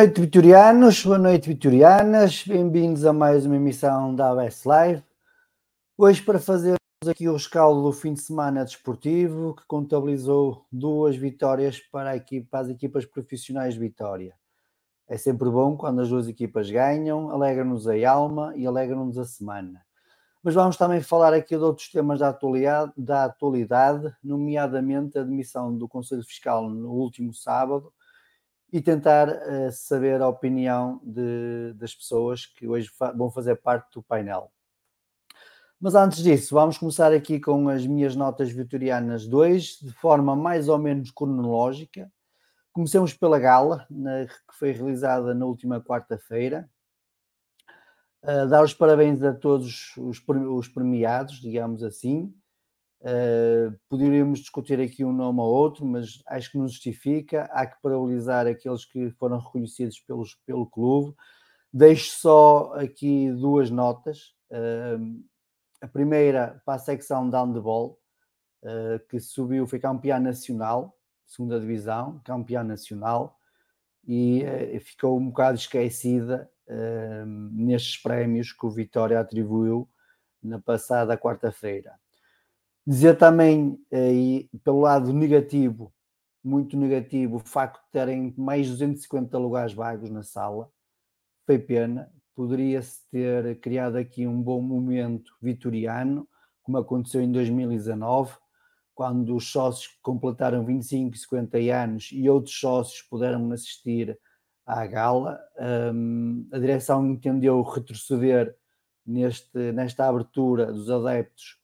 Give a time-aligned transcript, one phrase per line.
[0.00, 5.04] Noite, vitorianos, boa noite, vitorianas, bem-vindos a mais uma emissão da ABS Live.
[5.98, 11.80] Hoje, para fazermos aqui o rescaldo do fim de semana desportivo, que contabilizou duas vitórias
[11.80, 12.18] para,
[12.50, 14.34] para as equipas profissionais de Vitória.
[15.06, 19.82] É sempre bom quando as duas equipas ganham, alegra-nos a alma e alegra-nos a semana.
[20.42, 25.76] Mas vamos também falar aqui de outros temas da atualidade, da atualidade, nomeadamente a demissão
[25.76, 27.92] do Conselho Fiscal no último sábado,
[28.72, 33.92] e tentar uh, saber a opinião de, das pessoas que hoje fa vão fazer parte
[33.92, 34.52] do painel.
[35.80, 40.68] Mas antes disso, vamos começar aqui com as minhas notas vitorianas 2, de forma mais
[40.68, 42.12] ou menos cronológica.
[42.72, 46.68] Comecemos pela gala, na, que foi realizada na última quarta-feira.
[48.22, 52.34] Uh, dar os parabéns a todos os, os premiados, digamos assim.
[53.02, 57.44] Uh, poderíamos discutir aqui um nome ou outro, mas acho que não justifica.
[57.50, 61.16] Há que paralisar aqueles que foram reconhecidos pelos, pelo clube.
[61.72, 64.34] Deixo só aqui duas notas.
[64.50, 65.24] Uh,
[65.80, 67.98] a primeira para a secção handball,
[68.62, 70.94] uh, que subiu, foi campeã nacional,
[71.24, 73.38] segunda divisão, campeã nacional,
[74.06, 74.44] e
[74.80, 76.50] ficou um bocado esquecida
[77.54, 79.88] nestes prémios que o Vitória atribuiu
[80.42, 81.94] na passada quarta-feira.
[82.86, 85.92] Dizer também, aí, pelo lado negativo,
[86.42, 90.70] muito negativo, o facto de terem mais de 250 lugares vagos na sala.
[91.46, 92.10] Foi pena.
[92.34, 96.26] Poderia-se ter criado aqui um bom momento vitoriano,
[96.62, 98.32] como aconteceu em 2019,
[98.94, 104.18] quando os sócios completaram 25 e 50 anos e outros sócios puderam assistir
[104.64, 105.38] à gala.
[105.92, 108.56] Um, a direção entendeu retroceder
[109.04, 111.59] neste, nesta abertura dos adeptos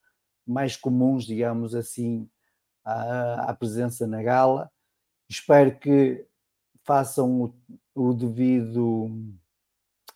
[0.47, 2.29] mais comuns, digamos assim,
[2.85, 4.71] à, à presença na gala.
[5.29, 6.27] Espero que
[6.85, 7.55] façam o,
[7.95, 9.11] o devido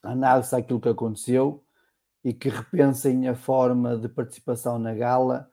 [0.02, 1.64] análise àquilo que aconteceu
[2.24, 5.50] e que repensem a forma de participação na gala,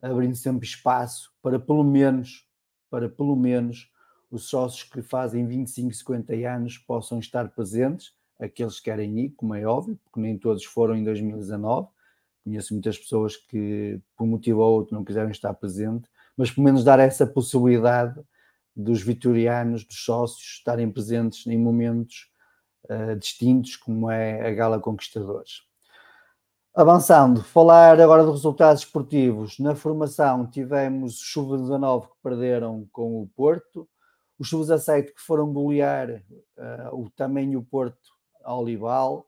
[0.00, 2.46] abrindo sempre espaço para pelo menos,
[2.90, 3.90] para pelo menos
[4.30, 9.54] os sócios que fazem 25, 50 anos possam estar presentes, aqueles que querem ir, como
[9.54, 11.88] é óbvio, porque nem todos foram em 2019.
[12.44, 16.64] Conheço muitas pessoas que, por um motivo ou outro, não quiseram estar presente, mas pelo
[16.64, 18.20] menos dar essa possibilidade
[18.74, 22.30] dos vitorianos, dos sócios, estarem presentes em momentos
[22.84, 25.62] uh, distintos, como é a Gala Conquistadores.
[26.74, 29.58] Avançando, falar agora dos resultados esportivos.
[29.58, 33.88] Na formação tivemos os Chuva 19 que perderam com o Porto,
[34.38, 37.98] os Chuva 17 que foram golear uh, o, também o Porto
[38.44, 39.26] ao Olival,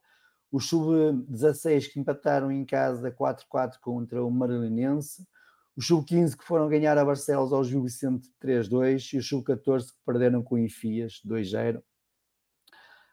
[0.53, 5.27] os Chuva 16 que empataram em casa 4-4 contra o Marilinense,
[5.75, 9.97] os Sub-15 que foram ganhar a Barcelos ao Gil Vicente 3-2 e os Sub-14 que
[10.05, 11.81] perderam com o Infias 2-0.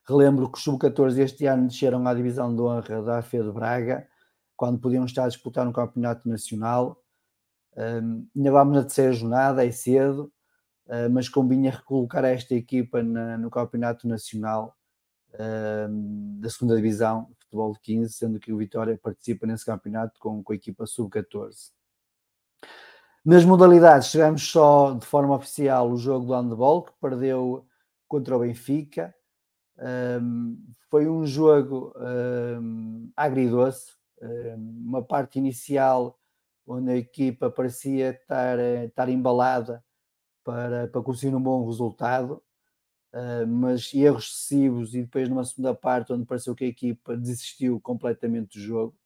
[0.07, 4.07] Relembro que os Sub-14 este ano desceram à divisão de honra da AFE de Braga,
[4.55, 7.03] quando podiam estar a disputar um campeonato nacional.
[7.75, 10.31] Um, ainda vamos na terceira jornada, é cedo,
[10.89, 14.77] uh, mas convinha recolocar esta equipa na, no campeonato nacional
[15.39, 20.43] da segunda divisão de futebol de 15, sendo que o Vitória participa nesse campeonato com,
[20.43, 21.73] com a equipa sub-14.
[23.25, 27.67] Nas modalidades, tivemos só de forma oficial o jogo do handball, que perdeu
[28.09, 29.15] contra o Benfica.
[30.89, 36.19] Foi um jogo um, agridoce, um, uma parte inicial
[36.67, 39.85] onde a equipa parecia estar, estar embalada
[40.45, 42.43] para, para conseguir um bom resultado,
[43.15, 47.81] uh, mas erros excessivos e depois numa segunda parte onde pareceu que a equipa desistiu
[47.81, 48.97] completamente do jogo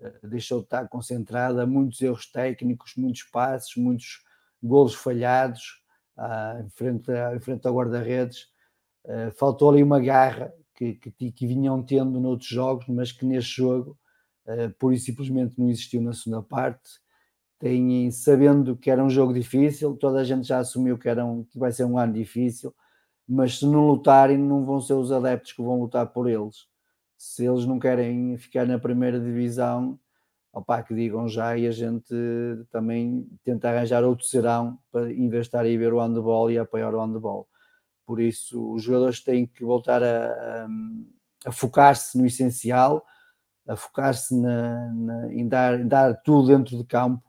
[0.00, 4.22] eh, deixou de estar concentrada, muitos erros técnicos, muitos passos, muitos
[4.62, 5.82] golos falhados
[6.16, 8.48] ah, em, frente a, em frente ao guarda-redes.
[9.04, 13.56] Uh, faltou ali uma garra que, que, que, vinham tendo noutros jogos, mas que neste
[13.56, 13.96] jogo,
[14.46, 16.90] uh, pura e simplesmente não existiu na segunda parte.
[17.58, 21.44] Tem, sabendo que era um jogo difícil, toda a gente já assumiu que, era um,
[21.44, 22.74] que vai ser um ano difícil,
[23.28, 26.66] mas se não lutarem, não vão ser os adeptos que vão lutar por eles
[27.16, 29.98] se eles não querem ficar na primeira divisão,
[30.52, 32.14] opá, que digam já e a gente
[32.70, 37.48] também tenta arranjar outro serão para investir e ver o handball e apoiar o handball.
[38.04, 40.68] Por isso, os jogadores têm que voltar a, a,
[41.46, 43.04] a focar-se no essencial,
[43.66, 44.34] a focar-se
[45.32, 47.25] em dar, em dar tudo dentro de campo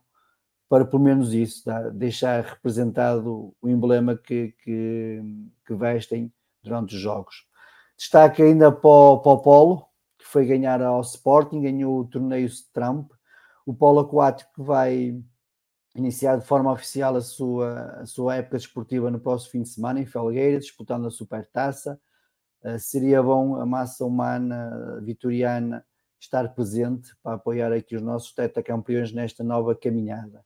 [0.68, 5.22] para pelo menos isso, dar, deixar representado o emblema que, que,
[5.66, 6.32] que vestem
[6.62, 7.46] durante os jogos.
[7.96, 9.86] Destaque ainda para o, para o Polo,
[10.18, 13.10] que foi ganhar ao Sporting, ganhou o torneio Trump.
[13.64, 15.20] O Polo Aquático vai
[15.94, 20.00] iniciar de forma oficial a sua, a sua época desportiva no próximo fim de semana
[20.00, 22.00] em Felgueira, disputando a Supertaça.
[22.62, 25.84] Uh, seria bom a massa humana vitoriana
[26.20, 30.44] estar presente para apoiar aqui os nossos tetacampeões nesta nova caminhada.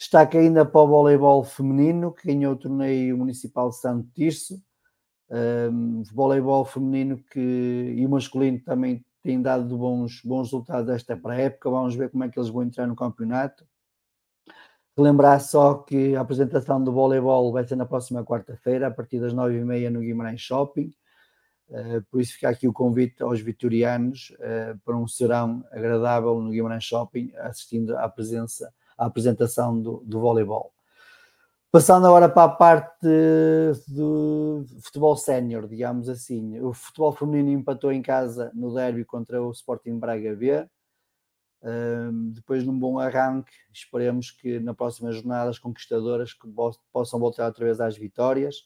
[0.00, 4.58] Destaque ainda para o voleibol feminino, que ganhou o torneio municipal de Santo Tirso,
[5.30, 11.68] um, voleibol feminino que, e masculino também tem dado bons, bons resultados esta pré-época.
[11.68, 13.66] Vamos ver como é que eles vão entrar no campeonato.
[14.96, 19.34] Lembrar só que a apresentação do voleibol vai ser na próxima quarta-feira, a partir das
[19.34, 20.90] nove e meia no Guimarães Shopping.
[21.68, 26.48] Uh, por isso fica aqui o convite aos vitorianos uh, para um serão agradável no
[26.48, 30.72] Guimarães Shopping, assistindo à presença, à apresentação do, do voleibol.
[31.72, 33.06] Passando agora para a parte
[33.88, 36.60] do futebol sénior, digamos assim.
[36.60, 40.68] O futebol feminino empatou em casa no derby contra o Sporting Braga B.
[41.62, 46.34] Um, depois de um bom arranque, esperemos que na próxima jornada as conquistadoras
[46.92, 48.64] possam voltar outra vez às vitórias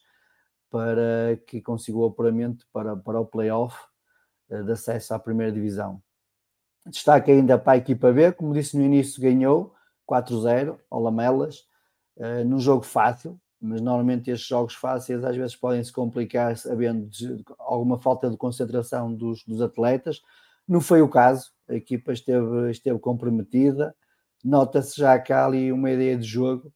[0.71, 3.77] para que consigam o apuramento para, para o playoff
[4.49, 6.01] uh, de acesso à primeira divisão.
[6.87, 9.74] Destaque ainda para a equipa B, como disse no início, ganhou
[10.09, 11.65] 4-0 ao Lamelas
[12.17, 17.09] uh, num jogo fácil, mas normalmente estes jogos fáceis às vezes podem se complicar havendo
[17.59, 20.21] alguma falta de concentração dos, dos atletas.
[20.67, 23.95] Não foi o caso, a equipa esteve, esteve comprometida,
[24.43, 26.71] nota-se já há ali uma ideia de jogo,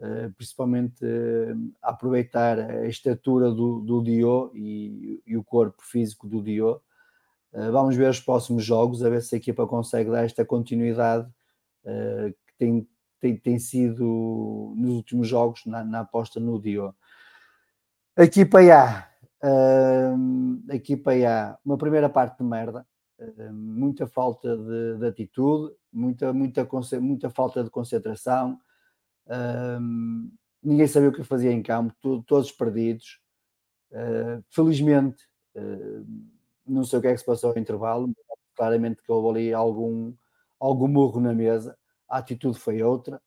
[0.00, 6.42] uh, principalmente uh, aproveitar a estatura do, do Dio e, e, o corpo físico do
[6.42, 6.80] Dio.
[7.52, 11.28] Uh, vamos ver os próximos jogos, a ver se a equipa consegue dar esta continuidade
[12.58, 12.88] tem
[13.20, 16.94] tem, tem sido nos últimos jogos na, na aposta no Dio.
[18.16, 19.08] A equipa A,
[19.42, 22.86] uh, a uma primeira parte de merda,
[23.18, 26.68] uh, muita falta de, de, atitude, muita, muita,
[27.00, 28.58] muita falta de concentração,
[29.26, 30.30] uh,
[30.62, 31.94] ninguém sabia o que fazia em campo,
[32.26, 33.20] todos perdidos.
[33.90, 35.24] Uh, felizmente,
[35.56, 36.06] uh,
[36.66, 38.12] não sei o que é que se passou ao intervalo,
[38.54, 40.12] claramente que houve ali algum,
[40.60, 43.20] algum murro na mesa, a atitude foi outra.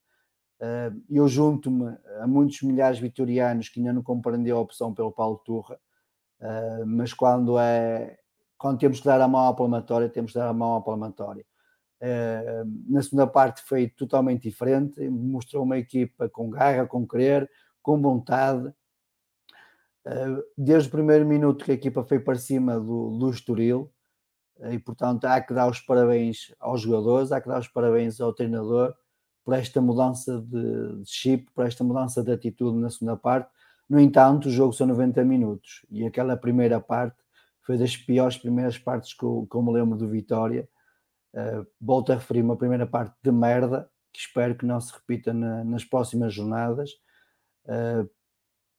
[1.09, 5.79] Eu junto-me a muitos milhares vitorianos que ainda não compreendiam a opção pelo Paulo Turra,
[6.85, 8.17] mas quando é
[8.61, 11.43] quando temos que dar a mão à palmatória, temos que dar a mão à palmatória.
[12.87, 17.49] Na segunda parte foi totalmente diferente, mostrou uma equipa com garra, com querer,
[17.81, 18.71] com vontade.
[20.55, 23.91] Desde o primeiro minuto que a equipa foi para cima do, do Estoril,
[24.69, 28.33] e portanto há que dar os parabéns aos jogadores, há que dar os parabéns ao
[28.33, 28.93] treinador
[29.43, 33.49] por esta mudança de, chip, por esta mudança de atitude na segunda parte.
[33.89, 37.17] No entanto, o jogo são 90 minutos e aquela primeira parte
[37.61, 40.67] foi das piores primeiras partes que eu, que eu me lembro do Vitória.
[41.33, 45.33] Uh, volto a referir uma primeira parte de merda, que espero que não se repita
[45.33, 46.91] na, nas próximas jornadas,
[47.65, 48.09] uh,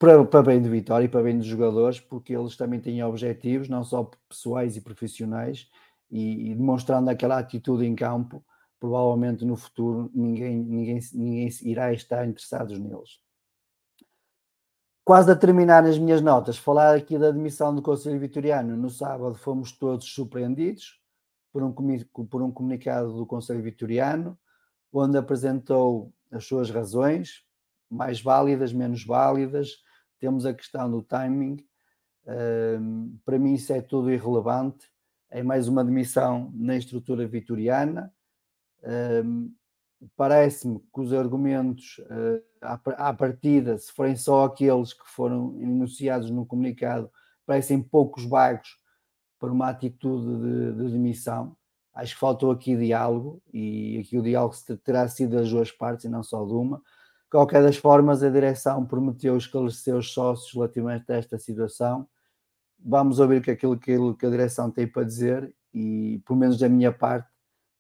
[0.03, 3.69] para, para bem do Vitória e para bem dos jogadores, porque eles também têm objetivos,
[3.69, 5.71] não só pessoais e profissionais,
[6.11, 8.45] e, e demonstrando aquela atitude em campo,
[8.81, 13.23] provavelmente no futuro ninguém, ninguém, ninguém irá estar interessados neles
[15.05, 18.77] quase a terminar as minhas notas, falar aqui da admissão do Conselho Vitoriano.
[18.77, 21.01] No sábado fomos todos surpreendidos
[21.53, 24.39] por um, por um comunicado do Conselho Vitoriano,
[24.93, 27.45] onde apresentou as suas razões,
[27.91, 29.83] mais válidas, menos válidas.
[30.23, 31.57] Temos a questão do timing.
[32.25, 34.89] Um, para mim, isso é tudo irrelevante.
[35.29, 38.15] É mais uma admissão na estrutura vitoriana.
[38.85, 39.53] Um,
[40.17, 46.47] Parece-me que os argumentos uh, à, partida, se forem só aqueles que foram enunciados no
[46.47, 47.11] comunicado,
[47.45, 48.77] parecem poucos vagos
[49.41, 51.57] para uma atitude de, de demissão.
[51.93, 56.09] Acho que faltou aqui diálogo e aqui o diálogo terá sido das duas partes e
[56.09, 56.81] não só de uma.
[57.33, 62.07] Qualquer das formas, a direção prometeu esclarecer os sócios relativamente a esta situação.
[62.79, 66.69] Vamos ouvir que aquilo, aquilo que a direção tem para dizer e, pelo menos da
[66.69, 67.27] minha parte,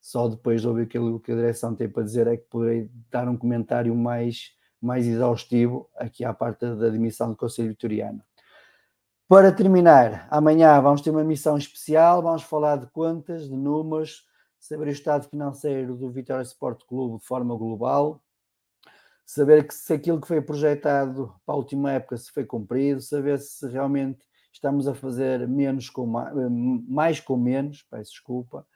[0.01, 3.29] só depois de ouvir aquilo que a direção tem para dizer é que poderei dar
[3.29, 8.23] um comentário mais mais exaustivo aqui à parte da admissão do Conselho Vitoriano.
[9.29, 14.27] Para terminar, amanhã vamos ter uma missão especial, vamos falar de contas, de números,
[14.59, 18.23] saber o estado financeiro do Vitória Sport Clube de forma global,
[19.33, 23.39] saber que se aquilo que foi projetado para a última época se foi cumprido, saber
[23.39, 24.21] se realmente
[24.53, 26.35] estamos a fazer menos com mais,
[26.87, 28.67] mais com menos, peço desculpa,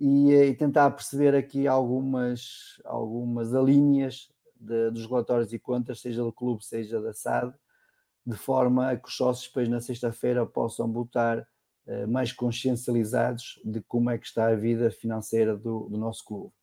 [0.00, 6.32] e, e tentar perceber aqui algumas, algumas alíneas de, dos relatórios e contas, seja do
[6.32, 7.54] clube, seja da SAD,
[8.24, 11.46] de forma a que os sócios depois na sexta-feira possam votar
[11.86, 16.54] uh, mais consciencializados de como é que está a vida financeira do, do nosso clube.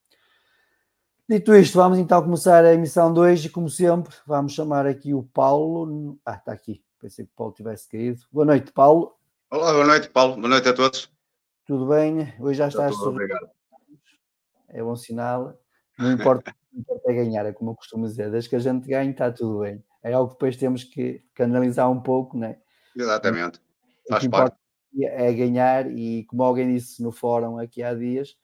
[1.29, 5.13] Dito isto, vamos então começar a emissão de hoje e, como sempre, vamos chamar aqui
[5.13, 6.19] o Paulo.
[6.25, 8.19] Ah, está aqui, pensei que o Paulo tivesse caído.
[8.31, 9.15] Boa noite, Paulo.
[9.51, 10.37] Olá, boa noite, Paulo.
[10.37, 11.07] Boa noite a todos.
[11.67, 12.33] Tudo bem?
[12.39, 13.27] Hoje já estás sobre.
[14.69, 15.55] É bom sinal.
[15.99, 19.11] Não importa importa é ganhar, é como eu costumo dizer, desde que a gente ganhe
[19.11, 19.83] está tudo bem.
[20.01, 22.57] É algo que depois temos que, analisar um pouco, né?
[22.97, 23.61] Exatamente.
[24.09, 24.57] Faz o que parte.
[24.99, 28.35] é ganhar e como alguém disse no fórum aqui há dias,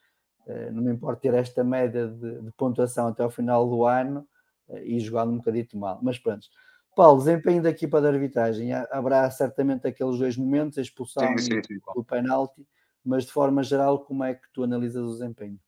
[0.72, 4.28] não me importa ter esta média de, de pontuação até ao final do ano
[4.70, 6.00] eh, e jogando um bocadito mal.
[6.02, 6.48] Mas pronto.
[6.96, 8.72] Paulo, desempenho da equipa da arbitragem.
[8.74, 11.80] Haverá certamente aqueles dois momentos, a expulsão sim, sim, sim.
[11.94, 12.66] do penalti,
[13.04, 15.60] mas de forma geral, como é que tu analisas o desempenho?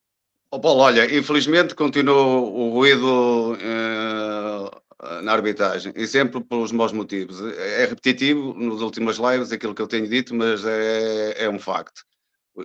[0.50, 7.38] Oh, Paulo, olha, infelizmente continua o ruído uh, na arbitragem, e sempre pelos maus motivos.
[7.56, 12.02] É repetitivo nos últimos lives aquilo que eu tenho dito, mas é, é um facto.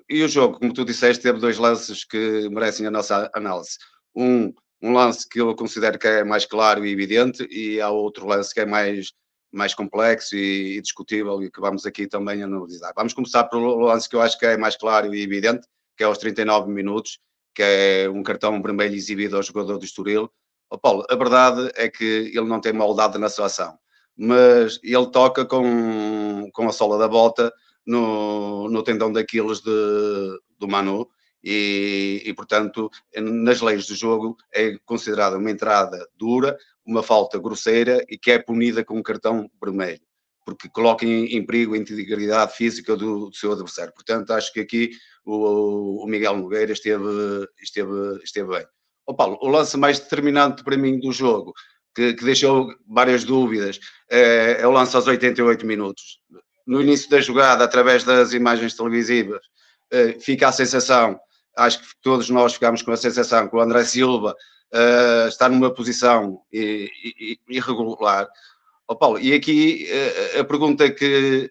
[0.09, 3.77] E o jogo, como tu disseste, teve dois lances que merecem a nossa análise.
[4.15, 8.27] Um, um lance que eu considero que é mais claro e evidente, e há outro
[8.27, 9.13] lance que é mais,
[9.51, 12.91] mais complexo e, e discutível e que vamos aqui também analisar.
[12.95, 16.05] Vamos começar pelo lance que eu acho que é mais claro e evidente, que é
[16.05, 17.19] aos 39 minutos,
[17.53, 20.29] que é um cartão vermelho exibido ao jogador do Estoril.
[20.69, 23.77] Oh, Paulo, a verdade é que ele não tem maldade na sua ação,
[24.17, 27.53] mas ele toca com, com a sola da bota
[27.85, 31.09] no, no tendão daqueles de, do Manu
[31.43, 38.03] e, e, portanto, nas leis do jogo é considerada uma entrada dura, uma falta grosseira
[38.09, 40.01] e que é punida com um cartão vermelho
[40.45, 43.93] porque coloca em, em, perigo a integridade física do, do, seu adversário.
[43.93, 44.91] Portanto, acho que aqui
[45.25, 47.05] o, o Miguel Nogueira esteve,
[47.61, 48.65] esteve, esteve bem.
[49.05, 51.53] Oh, Paulo, o lance mais determinante para mim do jogo,
[51.95, 56.19] que, que deixou várias dúvidas, é, é, o lance aos 88 minutos.
[56.65, 59.41] No início da jogada, através das imagens televisivas,
[59.91, 61.19] é, fica a sensação,
[61.57, 64.35] acho que todos nós ficamos com a sensação que o André Silva
[64.71, 66.39] é, está numa posição
[67.49, 68.27] irregular
[68.87, 69.87] Oh, Paulo, e aqui
[70.35, 71.49] a, a pergunta que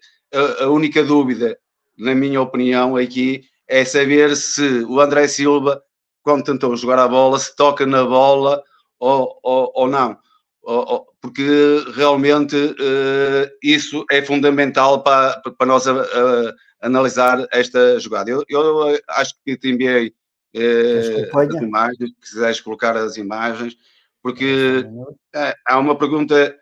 [0.61, 1.57] a, única dúvida,
[1.97, 5.83] na minha opinião, aqui é saber se o André Silva,
[6.21, 8.63] quando tentou jogar a bola, se toca na bola
[8.99, 10.17] ou, ou, ou não.
[10.61, 18.29] Ou, porque realmente uh, isso é fundamental para, para nós a, a, analisar esta jogada.
[18.29, 20.13] Eu, eu acho que te enviei
[20.53, 23.73] uh, as imagens, se quiseres colocar as imagens,
[24.21, 25.17] porque uh,
[25.65, 26.57] há uma pergunta.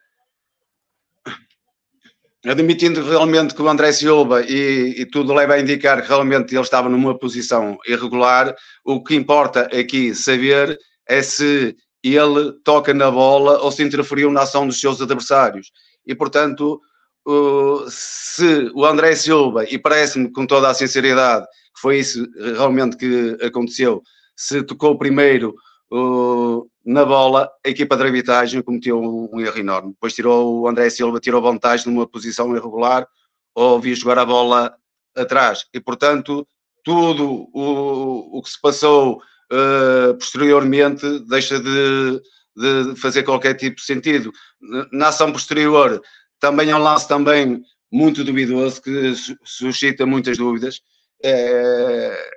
[2.45, 6.61] Admitindo realmente que o André Silva e, e, tudo leva a indicar que realmente ele
[6.61, 10.75] estava numa posição irregular, o que importa aqui saber
[11.07, 15.71] é se ele toca na bola ou se interferiu na ação dos seus adversários.
[16.05, 16.81] E, portanto,
[17.89, 23.37] se o André Silva, e parece-me com toda a sinceridade que foi isso realmente que
[23.43, 24.01] aconteceu,
[24.35, 25.55] se tocou primeiro
[26.85, 29.91] na bola, a equipa de arbitragem cometeu um, um, erro enorme.
[29.91, 33.07] Depois tirou o André Silva, tirou vantagem numa posição irregular
[33.53, 34.75] ou viu jogar a bola
[35.15, 35.65] atrás.
[35.73, 36.47] E, portanto,
[36.83, 42.21] tudo o, o que se passou uh, posteriormente deixa de,
[42.55, 44.31] de, fazer qualquer tipo de sentido.
[44.91, 46.01] Na ação posterior
[46.39, 50.81] também é um lance também muito duvidoso que suscita muitas dúvidas.
[51.23, 52.31] É,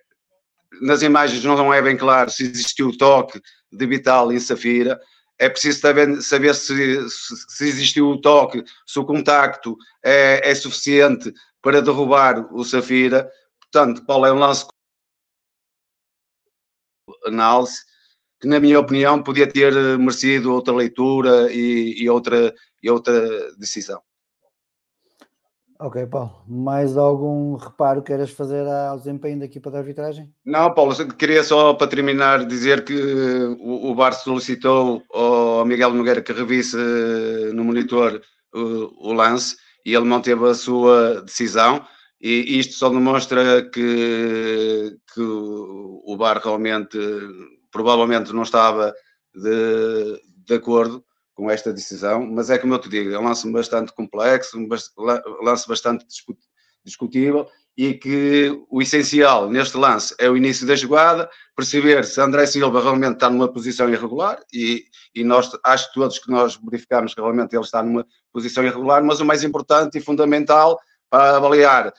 [0.83, 3.41] nas imagens não é bem claro se existiu o toque
[3.73, 5.01] de Vital em Safira.
[5.39, 11.33] É preciso saber, saber se, se, existiu o toque, se o contacto é, é suficiente
[11.61, 13.29] para derrubar o Safira.
[13.61, 14.65] Portanto, Paulo, é um lance
[17.27, 17.81] análise
[18.41, 23.13] que, na minha opinião, podia ter merecido outra leitura e, e outra, e outra
[23.57, 24.01] decisão.
[25.81, 26.45] Ok, Paulo.
[26.47, 30.33] Mais algum reparo queiras fazer ao desempenho da equipa de arbitragem?
[30.45, 32.95] Não, Paulo, queria só para terminar dizer que
[33.59, 36.77] o, o Bar solicitou ao Miguel Nogueira que revisse
[37.53, 38.21] no monitor
[38.55, 41.85] o, o lance e ele manteve a sua decisão.
[42.27, 46.99] E isto só demonstra que, que o Bar realmente,
[47.71, 48.95] provavelmente, não estava
[49.35, 53.47] de, de acordo com esta decisão, mas é como eu te digo, é um lance
[53.53, 54.67] bastante complexo, um
[55.45, 56.07] lance bastante
[56.83, 62.47] discutível e que o essencial neste lance é o início da jogada, perceber se André
[62.47, 64.85] Silva realmente está numa posição irregular e,
[65.15, 69.21] e nós, acho todos que nós verificamos que realmente ele está numa posição irregular, mas
[69.21, 71.93] o mais importante e fundamental para avaliar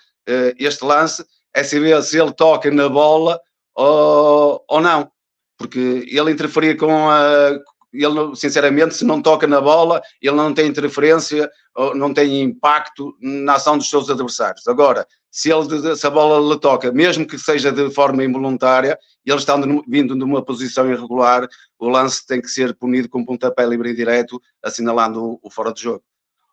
[0.57, 3.39] este lance é saber se ele toca na bola
[3.75, 5.11] ou, ou não,
[5.57, 7.59] porque ele interferia com a.
[7.93, 11.49] Ele, sinceramente, se não toca na bola, ele não tem interferência,
[11.95, 14.67] não tem impacto na ação dos seus adversários.
[14.67, 19.37] Agora, se, ele, se a bola lhe toca, mesmo que seja de forma involuntária, ele
[19.37, 21.47] estando vindo de uma posição irregular,
[21.79, 25.73] o lance tem que ser punido com pontapé livre e direto, assinalando o, o fora
[25.73, 26.03] de jogo.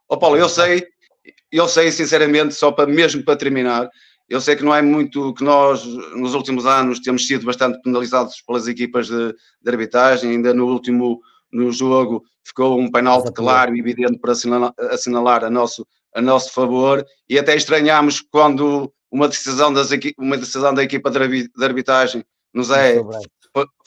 [0.09, 0.87] Ó oh, Paulo, eu sei
[1.51, 3.89] eu sei sinceramente, só para mesmo para terminar,
[4.29, 5.85] eu sei que não é muito que nós
[6.17, 11.21] nos últimos anos temos sido bastante penalizados pelas equipas de, de arbitragem, ainda no último
[11.53, 16.53] no jogo ficou um penalti claro e evidente para assinalar, assinalar a, nosso, a nosso
[16.53, 17.05] favor.
[17.29, 22.97] E até estranhamos quando uma decisão, das, uma decisão da equipa de arbitragem nos é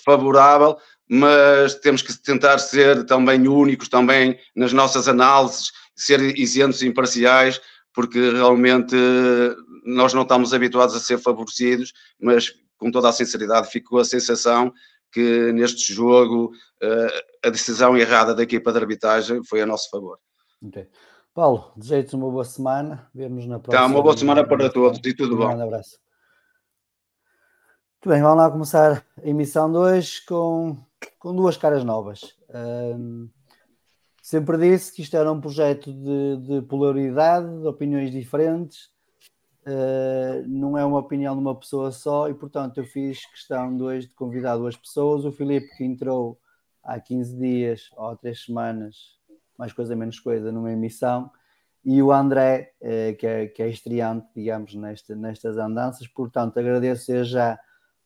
[0.04, 0.78] favorável,
[1.10, 7.62] mas temos que tentar ser também únicos também nas nossas análises ser isentos e imparciais,
[7.93, 8.95] porque realmente
[9.86, 14.73] nós não estamos habituados a ser favorecidos, mas com toda a sinceridade ficou a sensação
[15.12, 20.19] que neste jogo eh, a decisão errada da equipa de arbitragem foi a nosso favor.
[20.62, 20.89] Okay.
[21.34, 23.88] Paulo, desejo-te uma boa semana, vemos na próxima.
[23.88, 25.55] Tá, uma boa semana para todos e tudo bom.
[25.55, 25.97] Um abraço.
[27.93, 30.77] Muito bem, vamos lá começar a emissão 2 com,
[31.17, 32.36] com duas caras novas.
[32.53, 33.29] Um,
[34.26, 38.86] Sempre disse que isto era um projeto de, de polaridade, de opiniões diferentes,
[39.68, 43.84] uh, não é uma opinião de uma pessoa só, e portanto eu fiz questão de
[43.84, 45.26] hoje de convidar duas pessoas.
[45.26, 46.40] O Filipe, que entrou
[46.84, 48.96] há 15 dias ou há 3 semanas,
[49.60, 51.30] mais coisa menos coisa, numa emissão,
[51.84, 56.08] e o André, uh, que, é, que é estreante, digamos, nesta, nestas andanças.
[56.08, 57.60] Portanto, agradeço já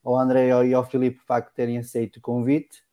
[0.04, 2.88] ao André e ao Filipe para terem aceito o convite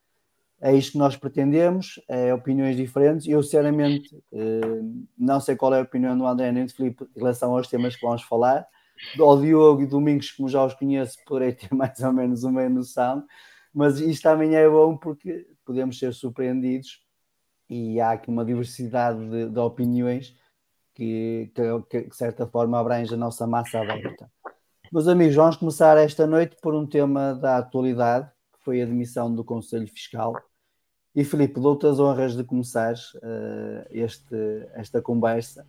[0.61, 3.27] é isto que nós pretendemos, é opiniões diferentes.
[3.27, 4.81] Eu, sinceramente, eh,
[5.19, 7.95] não sei qual é a opinião do André nem do Filipe em relação aos temas
[7.95, 8.67] que vamos falar.
[9.19, 13.25] Ao Diogo e Domingos, como já os conheço, poderei ter mais ou menos uma noção,
[13.75, 17.05] mas isto também é bom porque podemos ser surpreendidos
[17.69, 20.35] e há aqui uma diversidade de, de opiniões
[20.95, 24.31] que, que, que, de certa forma, abrange a nossa massa aberta.
[24.91, 28.31] Meus amigos, vamos começar esta noite por um tema da atualidade
[28.67, 30.35] foi a demissão do Conselho Fiscal
[31.15, 34.35] E Filipe, dou-te as honras de começar uh, este,
[34.75, 35.65] esta conversa.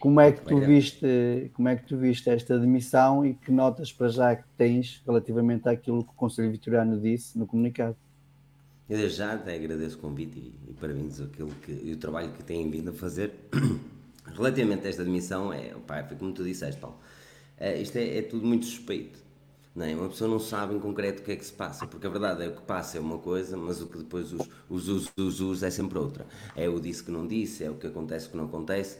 [0.00, 3.92] Como é que tu viste, como é que tu viste esta demissão e que notas
[3.92, 7.96] para já que tens relativamente àquilo que o Conselho Vitoriano disse no comunicado?
[8.88, 12.32] Eu desde já até agradeço o convite e, e parabéns aquilo que, e o trabalho
[12.32, 13.34] que têm vindo a fazer.
[14.24, 16.96] Relativamente a esta demissão, é, pá, foi como tu disseste, Paulo,
[17.58, 19.27] é, isto é, é tudo muito suspeito
[19.78, 19.94] não é?
[19.94, 22.42] Uma pessoa não sabe em concreto o que é que se passa, porque a verdade
[22.42, 25.40] é o que passa é uma coisa, mas o que depois os, os usos os,
[25.40, 26.26] os é sempre outra.
[26.56, 28.98] É o disse que não disse, é o que acontece que não acontece.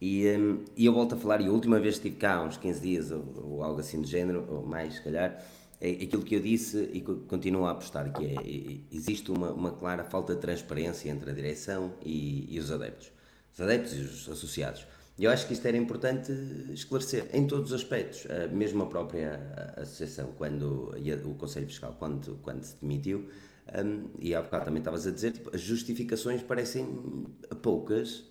[0.00, 2.56] E, um, e eu volto a falar, e a última vez que estive cá, uns
[2.56, 5.44] 15 dias ou, ou, algo assim do género, ou mais, se calhar,
[5.80, 10.04] é aquilo que eu disse e continuo a apostar, que é, existe uma, uma clara
[10.04, 13.10] falta de transparência entre a direção e, e os adeptos.
[13.52, 14.86] Os adeptos e os associados.
[15.20, 16.32] E eu acho que isto era importante
[16.72, 19.38] esclarecer em todos os aspectos, mesmo a própria
[19.76, 20.94] associação, quando
[21.26, 23.28] o Conselho Fiscal, quando, quando se demitiu,
[23.84, 26.86] um, e há bocado também estavas a dizer, tipo, as justificações parecem
[27.60, 28.24] poucas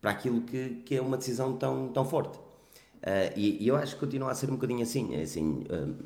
[0.00, 2.38] para aquilo que, que é uma decisão tão, tão forte.
[2.38, 5.96] Uh, e, e, eu acho que continua a ser um bocadinho assim, é assim um,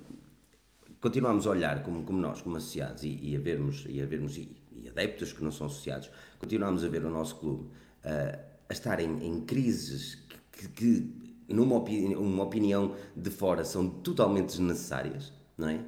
[1.02, 4.38] continuamos a olhar como, como nós, como associados, e, e a vermos, e, a vermos
[4.38, 7.64] e, e, adeptos que não são associados, continuamos a ver o nosso clube
[8.04, 10.19] uh, a estar em, em crises
[10.68, 15.80] que, que numa opini uma opinião de fora, são totalmente desnecessárias, não é?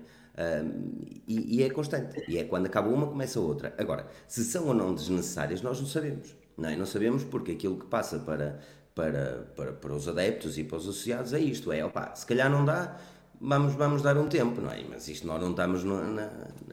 [1.29, 2.25] E, e, é constante.
[2.27, 3.75] E é quando acaba uma, começa outra.
[3.79, 6.35] Agora, se são ou não desnecessárias, nós não sabemos.
[6.57, 6.77] Não, é?
[6.77, 8.61] não sabemos porque aquilo que passa para,
[8.95, 12.51] para, para, para os adeptos e para os associados é isto: é opa, se calhar
[12.51, 12.99] não dá,
[13.41, 14.83] vamos, vamos dar um tempo, não é?
[14.89, 16.31] Mas isto nós não estamos no, na,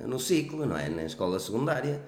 [0.08, 0.90] no ciclo, não é?
[0.90, 2.02] Na escola secundária.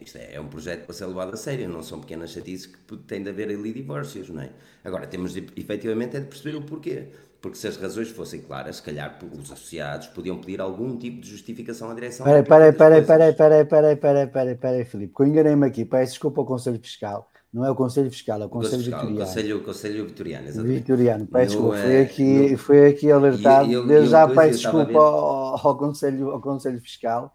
[0.00, 2.96] Isto é, é, um projeto para ser levado a sério, não são pequenas chatices que
[2.98, 4.50] tem de haver ali divórcios, não é?
[4.84, 7.08] Agora, temos de, efetivamente é de perceber o porquê.
[7.40, 11.30] Porque se as razões fossem claras, se calhar os associados podiam pedir algum tipo de
[11.30, 12.26] justificação à direção.
[12.26, 16.12] Peraí, peraí, peraí, peraí, peraí, peraí, peraí, peraí, peraí, Filipe, que eu enganei-me aqui, peço
[16.12, 17.30] desculpa ao Conselho Fiscal.
[17.52, 19.26] Não é o Conselho Fiscal, é o Conselho Fiscal, Vitoriano.
[19.26, 20.78] Conselho, Conselho Vitoriano, exatamente.
[20.80, 23.72] Vitoriano, peço desculpa, foi é, aqui, no, foi aqui alertado.
[23.72, 27.32] Eu, já peço desculpa ao, ao, Conselho, ao Conselho Fiscal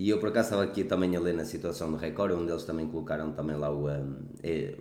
[0.00, 2.64] e eu por acaso estava aqui também a ler na situação do Record, onde eles
[2.64, 4.74] também colocaram também lá o, um, é,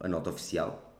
[0.00, 0.92] a nota oficial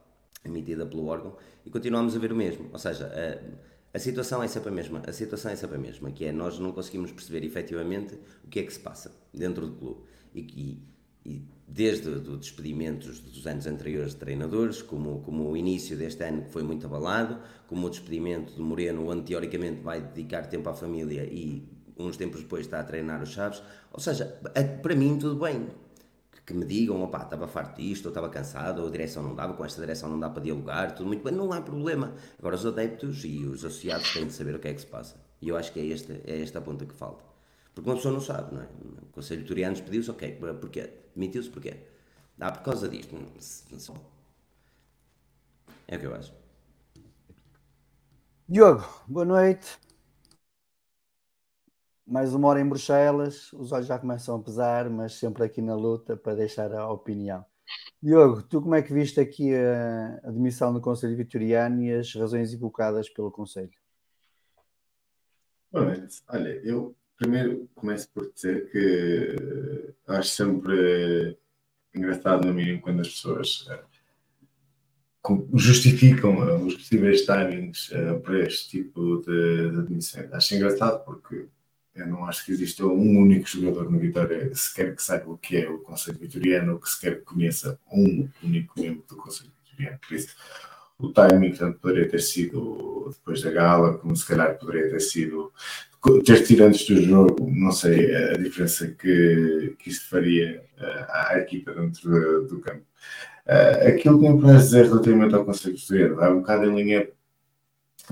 [0.44, 2.68] emitida pelo órgão e continuamos a ver o mesmo.
[2.73, 5.03] Ou seja, a, a situação é sempre a mesma.
[5.05, 8.61] A situação é sempre a mesma, que é nós não conseguimos perceber efetivamente o que
[8.61, 10.03] é que se passa dentro do clube.
[10.33, 10.40] E,
[11.27, 16.23] e, e desde o despedimento dos anos anteriores de treinadores, como, como o início deste
[16.23, 20.68] ano que foi muito abalado, como o despedimento de Moreno, onde teoricamente vai dedicar tempo
[20.68, 23.62] à família e uns tempos depois está a treinar os Chaves.
[23.92, 24.26] Ou seja,
[24.82, 25.68] para mim tudo bem.
[26.46, 29.54] Que me digam, opá, estava farto disto, ou estava cansado, ou a direção não dava,
[29.54, 32.12] com esta direção não dá para dialogar, tudo muito bem, não há problema.
[32.40, 35.16] Agora os adeptos e os associados têm de saber o que é que se passa.
[35.40, 37.22] E eu acho que é esta, é esta a ponta que falta.
[37.72, 38.66] Porque uma pessoa não sabe, não é?
[39.00, 40.90] O Conselho Torianos pediu-se, ok, porquê?
[41.14, 41.76] Demitiu-se porquê?
[42.40, 43.14] Ah, por causa disto.
[45.86, 46.32] É o que eu acho.
[48.48, 49.89] Diogo, boa noite
[52.11, 55.77] mais uma hora em Bruxelas, os olhos já começam a pesar, mas sempre aqui na
[55.77, 57.46] luta para deixar a opinião.
[58.03, 62.12] Diogo, tu como é que viste aqui a, a demissão do Conselho Vitoriano e as
[62.12, 63.70] razões evocadas pelo Conselho?
[66.29, 71.38] Olha, eu primeiro começo por dizer que acho sempre
[71.94, 73.85] engraçado no mínimo quando as pessoas eh,
[75.55, 77.92] justificam eh, os possíveis timings
[78.25, 80.29] para este tipo de, demissão.
[80.33, 81.46] Acho engraçado porque
[82.00, 85.56] eu não acho que exista um único jogador no Vitória sequer que saiba o que
[85.56, 89.98] é o Conselho Vitoriano ou que sequer conheça um único membro do Conselho Vitoriano.
[90.06, 90.34] Por isso,
[90.98, 95.52] o timing tanto poderia ter sido depois da gala, como se calhar poderia ter sido
[96.24, 101.38] ter tido antes do jogo, não sei a diferença que, que isso faria uh, à
[101.38, 102.82] equipa dentro do, do campo.
[103.46, 107.08] Uh, aquilo que me parece dizer relativamente ao Conselho Vitoriano vai um bocado em linha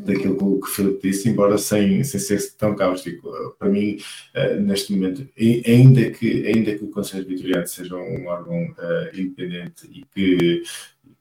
[0.02, 3.30] daquilo que o Filipe disse, embora sem, sem ser tão cáustico.
[3.58, 3.98] Para mim,
[4.34, 5.28] uh, neste momento,
[5.66, 10.62] ainda que, ainda que o Conselho Vitoriano seja um órgão uh, independente e que,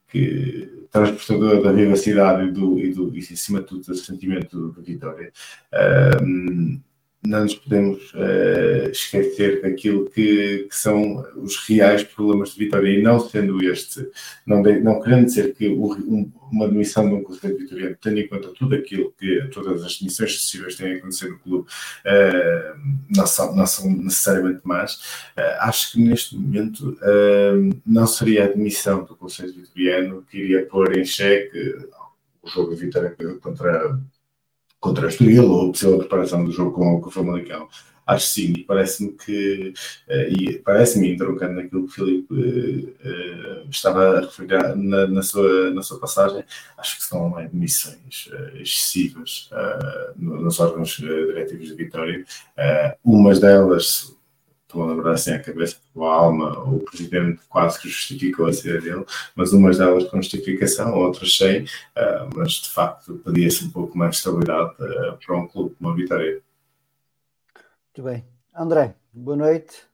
[0.08, 4.94] que transportador da vivacidade e, do, e, do, e acima de tudo, do sentimento de
[4.94, 5.32] vitória,
[5.74, 6.80] uh,
[7.28, 12.90] não nos podemos uh, esquecer daquilo que, que, são os reais problemas de Vitória.
[12.90, 14.08] E não sendo este,
[14.46, 18.22] não, de, não querendo dizer que o, um, uma demissão de um conselho vitoriano tenha
[18.22, 22.80] em conta tudo aquilo que todas as demissões sucessivas têm acontecido no clube uh,
[23.16, 24.96] não, são, não são necessariamente más,
[25.38, 26.98] uh, acho que neste momento
[27.86, 31.76] não seria a demissão do conselho vitoriano que iria pôr em xeque
[32.42, 34.00] o jogo de Vitória contra
[34.80, 37.68] contra a Estoril ou a possível preparação do jogo com, com o Famalicão.
[38.06, 39.74] acho sim, e parece-me que,
[40.08, 45.72] uh, e parece-me, entroncando naquilo que o Filipe uh, estava a referir na, na, sua,
[45.72, 46.44] na sua passagem,
[46.78, 49.50] acho que são admissões excessivas
[50.16, 52.26] nos órgãos diretivos de Vitória.
[53.04, 54.17] umas delas
[54.68, 58.82] estou a lembrar assim à cabeça, o Alma, o presidente quase que justificou a saída
[58.82, 63.98] dele, mas umas delas com justificação, outras sem, uh, mas de facto pedia-se um pouco
[63.98, 66.42] mais de estabilidade uh, para um clube como a Vitória.
[67.86, 68.26] Muito bem.
[68.54, 69.88] André, boa noite.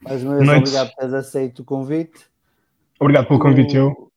[0.00, 2.26] Mais uma vez, obrigado por teres aceito o convite.
[2.98, 4.12] Obrigado pelo convite, tu, eu.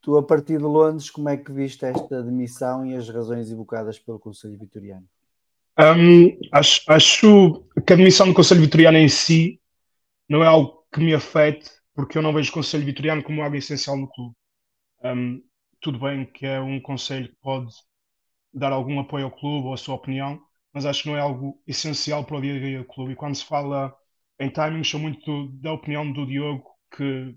[0.00, 3.98] Tu, a partir de Londres, como é que viste esta demissão e as razões evocadas
[3.98, 5.06] pelo Conselho Vitoriano?
[5.80, 9.60] Um, acho, acho que a admissão do Conselho Vitoriano em si
[10.28, 13.56] não é algo que me afete, porque eu não vejo o Conselho Vitoriano como algo
[13.56, 14.34] essencial no clube.
[15.02, 15.42] Um,
[15.80, 17.72] tudo bem que é um conselho que pode
[18.52, 20.38] dar algum apoio ao clube ou a sua opinião,
[20.72, 23.12] mas acho que não é algo essencial para o dia a dia do clube.
[23.12, 23.94] E quando se fala
[24.38, 26.64] em timing, sou muito da opinião do Diogo
[26.94, 27.34] que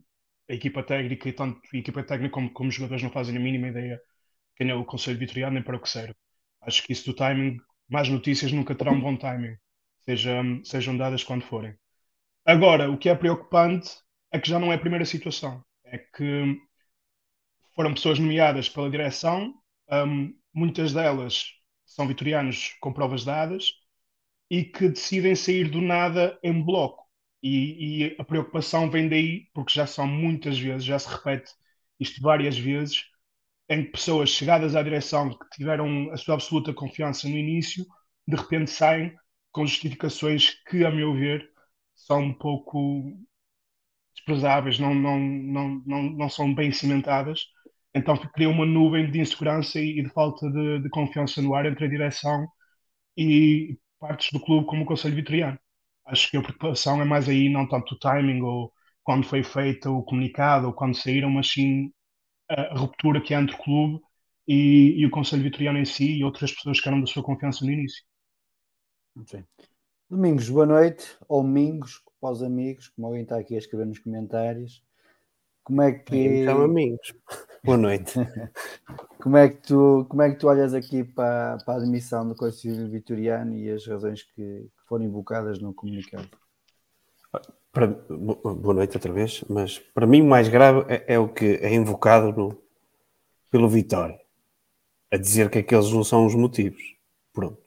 [0.50, 3.40] a equipa técnica, e tanto a equipa técnica como, como os jogadores, não fazem a
[3.40, 4.00] mínima ideia
[4.56, 6.16] quem é o Conselho Vitoriano nem para o que serve.
[6.62, 7.58] Acho que isso do timing
[7.94, 9.56] más notícias nunca terão bom timing,
[10.00, 11.76] sejam, sejam dadas quando forem.
[12.44, 13.92] Agora, o que é preocupante
[14.32, 15.64] é que já não é a primeira situação.
[15.86, 16.60] É que
[17.76, 19.54] foram pessoas nomeadas pela direção,
[19.92, 21.52] um, muitas delas
[21.86, 23.72] são vitorianos com provas dadas
[24.50, 27.04] e que decidem sair do nada em bloco.
[27.44, 31.54] E, e, a preocupação vem daí, porque já são muitas vezes, já se repete
[32.00, 33.06] isto várias vezes,
[33.74, 37.86] em que pessoas chegadas à direção que tiveram a sua absoluta confiança no início,
[38.28, 39.14] de repente saem
[39.52, 41.48] com justificações que, a meu ver,
[41.96, 43.04] são um pouco
[44.16, 47.42] desprezáveis, não, não, não, não, não são bem cimentadas.
[47.94, 51.86] Então cria uma nuvem de insegurança e de falta de, de confiança no ar entre
[51.86, 52.48] a direção
[53.18, 55.60] e partes do clube como o Conselho Vitoriano.
[56.08, 59.90] Acho que a preocupação é mais aí, não tanto o timing ou quando foi feito
[59.92, 61.92] o comunicado ou quando saíram, mas sim
[62.54, 64.04] a ruptura que há entre o clube
[64.48, 67.66] e, e, o Conselho Vitoriano em si e outras pessoas que eram da sua confiança
[67.66, 68.04] no início.
[69.26, 69.44] Sim.
[70.10, 74.00] Domingos, boa noite, ou Domingos, para os amigos, como alguém está aqui a escrever nos
[74.00, 74.84] comentários.
[75.63, 76.46] Como é que.
[76.46, 77.13] São amigos.
[77.63, 78.13] Boa noite.
[79.22, 82.36] como, é que tu, como é que tu olhas aqui para, para a admissão do
[82.36, 86.30] Conselho Vitoriano e as razões que, que foram invocadas no comunicado?
[87.74, 91.56] Para, boa noite outra vez, mas para mim o mais grave é, é o que
[91.56, 92.56] é invocado no,
[93.50, 94.20] pelo Vitória,
[95.12, 96.96] a dizer que aqueles não são os motivos.
[97.34, 97.64] Pronto.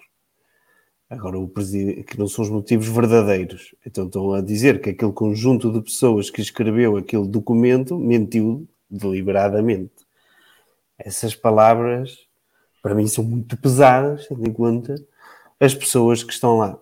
[1.10, 3.74] Agora, o presidente, que não são os motivos verdadeiros.
[3.84, 10.06] Então estão a dizer que aquele conjunto de pessoas que escreveu aquele documento mentiu deliberadamente.
[10.96, 12.16] Essas palavras,
[12.80, 14.94] para mim, são muito pesadas, tendo em conta
[15.58, 16.78] as pessoas que estão lá.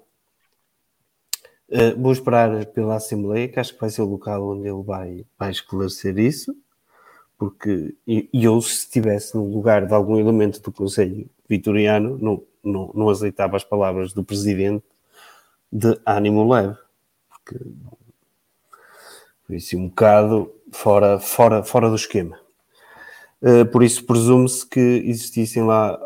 [1.75, 5.27] Uh, vou esperar pela Assembleia, que acho que vai ser o local onde ele vai,
[5.37, 6.57] vai esclarecer isso,
[7.37, 12.93] porque e, eu, se estivesse no lugar de algum elemento do Conselho Vitoriano, não, não,
[12.95, 14.85] não aceitava as palavras do Presidente
[15.73, 16.79] de ânimo leve,
[17.29, 17.59] porque
[19.45, 22.39] foi assim um bocado fora, fora, fora do esquema.
[23.43, 25.99] Uh, por isso, presume-se que existissem lá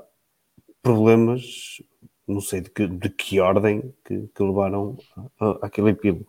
[0.83, 1.83] problemas
[2.28, 4.98] não sei de que, de que ordem que, que levaram
[5.62, 6.26] àquele epílogo.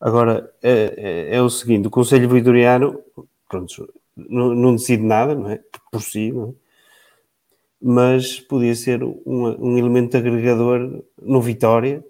[0.00, 0.94] Agora, é,
[1.30, 3.00] é, é, o seguinte, o Conselho Vitoriano,
[3.48, 5.60] pronto, não, não, decide nada, não é?
[5.92, 6.52] Por si, não é?
[7.84, 12.04] Mas podia ser um, um elemento agregador no Vitória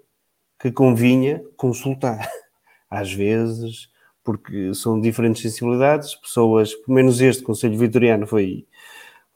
[0.59, 2.27] que convinha consultar.
[2.89, 3.89] Às vezes,
[4.23, 8.65] porque são diferentes sensibilidades, pessoas, pelo menos este Conselho Vitoriano foi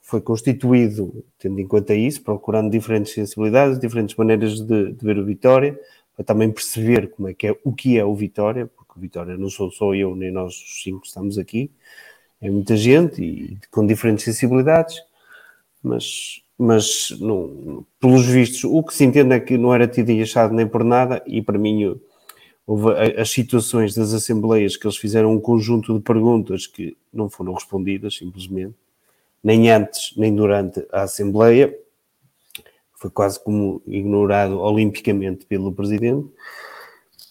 [0.08, 5.24] foi constituído, tendo em conta isso, procurando diferentes sensibilidades, diferentes maneiras de, de, ver o
[5.24, 5.78] Vitória,
[6.16, 9.36] para também perceber como é que é, o que é o Vitória, porque o Vitória
[9.36, 11.70] não sou só eu nem nós os cinco estamos aqui,
[12.40, 14.98] é muita gente e com diferentes sensibilidades,
[15.82, 20.22] mas, mas não, pelos vistos, o que se entende é que não era tido e
[20.22, 22.00] achado nem por nada, e para mim
[22.66, 27.52] houve as situações das assembleias que eles fizeram um conjunto de perguntas que não foram
[27.52, 28.74] respondidas, simplesmente,
[29.42, 31.74] nem antes nem durante a Assembleia,
[32.94, 36.28] foi quase como ignorado olimpicamente pelo Presidente,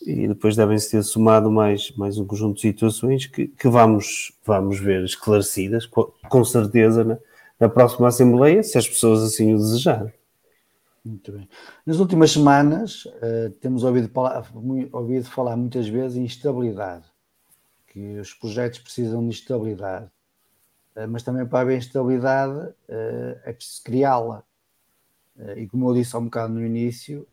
[0.05, 4.79] e depois devem-se ter somado mais, mais um conjunto de situações que, que vamos, vamos
[4.79, 7.17] ver esclarecidas, com, certeza, na,
[7.59, 10.13] na próxima Assembleia, se as pessoas assim o desejarem.
[11.03, 11.49] Muito bem.
[11.85, 14.09] Nas últimas semanas uh, temos ouvido
[14.91, 17.05] ouvido falar muitas vezes em estabilidade,
[17.87, 20.09] que os projetos precisam de estabilidade.
[20.97, 24.43] Eh, mas também para haver estabilidade eh, é preciso criá-la.
[25.37, 27.27] Eh, e como eu disse há um bocado no início,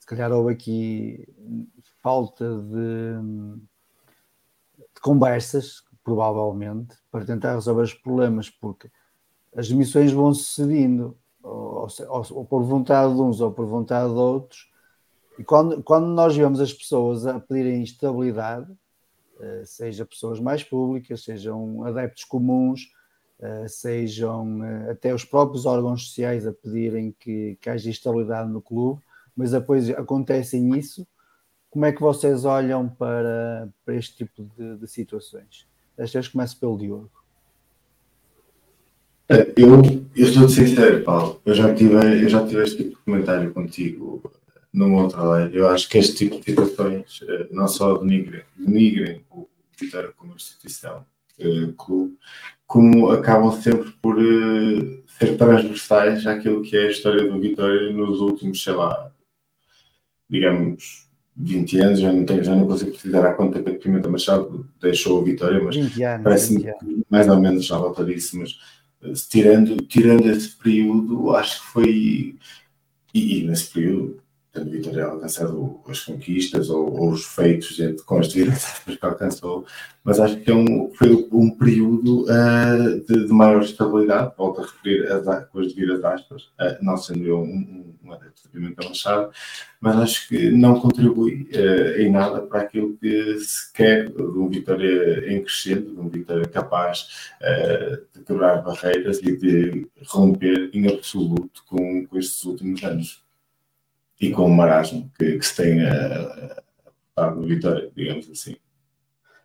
[0.00, 1.28] se calhar houve aqui
[2.02, 3.20] falta de,
[4.94, 8.90] de conversas, provavelmente, para tentar resolver os problemas, porque
[9.54, 14.18] as missões vão sucedendo, ou, ou, ou, por vontade de uns ou por vontade de
[14.18, 14.68] outros,
[15.38, 18.76] e quando, quando nós vemos as pessoas a pedirem estabilidade, eh,
[19.64, 22.90] seja pessoas mais públicas, sejam adeptos comuns,
[23.42, 28.60] eh, sejam eh, até os próprios órgãos sociais a pedirem que, que haja estabilidade no
[28.60, 29.00] clube,
[29.34, 31.06] mas depois acontecem isso,
[31.70, 35.66] como é que vocês olham para, para este tipo de, de situações?
[35.96, 37.10] Desta vez começo pelo Diogo.
[39.56, 39.80] Eu,
[40.16, 41.40] eu estou sincero, Paulo.
[41.46, 44.20] Eu já, tive, eu já tive este tipo de comentário contigo
[44.72, 45.50] numa outra lei.
[45.52, 50.34] Eu acho que este tipo de situações eh, não só denigrem, denigrem o Vitória como
[50.34, 51.04] instituição,
[51.38, 52.16] eh, clube,
[52.66, 58.20] como acabam sempre por uh, ser transversais àquilo que é a história do Vitória nos
[58.20, 59.10] últimos, sei lá,
[60.28, 64.68] digamos, 20 anos, já não, tenho, já não consigo precisar a conta que Pimenta Machado
[64.80, 65.76] deixou a Vitória, mas
[66.22, 66.64] parece-me
[67.08, 72.38] mais ou menos já volta disso, mas tirando, tirando esse período, acho que foi,
[73.12, 74.22] e, e nesse período,
[74.52, 79.64] tendo Vitória alcançado as conquistas ou, ou os feitos as devidas que alcançou,
[80.02, 84.64] mas acho que é um, foi um período uh, de, de, maior estabilidade, volto a
[84.64, 88.88] referir as, com as devidas aspas, uh, não sendo eu um, um, um adepto de
[88.88, 89.30] Machado,
[89.80, 94.48] mas acho que não contribui uh, em nada para aquilo que se quer de um
[94.48, 97.30] Vitória em crescendo, de um Vitória capaz
[98.12, 103.29] de quebrar barreiras e de romper em absoluto com, com estes últimos anos
[104.20, 106.62] e com o marasmo que, que se tem a,
[107.16, 108.56] a, no Vitória, digamos assim.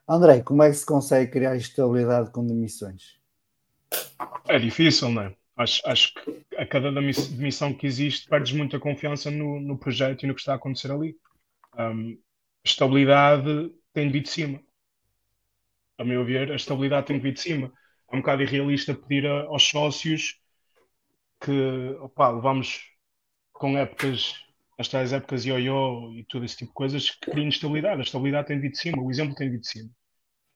[0.07, 3.17] André, como é que se consegue criar estabilidade com demissões?
[4.47, 5.35] É difícil, não é?
[5.57, 10.27] Acho, acho que a cada demissão que existe perdes muita confiança no, no projeto e
[10.27, 11.17] no que está a acontecer ali.
[11.77, 12.19] Um,
[12.63, 14.59] estabilidade tem de vir de cima.
[15.97, 17.73] A meu ver, a estabilidade tem de vir de cima.
[18.11, 20.39] É um bocado irrealista pedir a, aos sócios
[21.39, 22.81] que opa, levamos
[23.53, 24.35] com épocas
[24.77, 28.01] as tais épocas ioiô e todo esse tipo de coisas que criam estabilidade.
[28.01, 29.89] A estabilidade tem vir de cima, o exemplo tem vir de cima.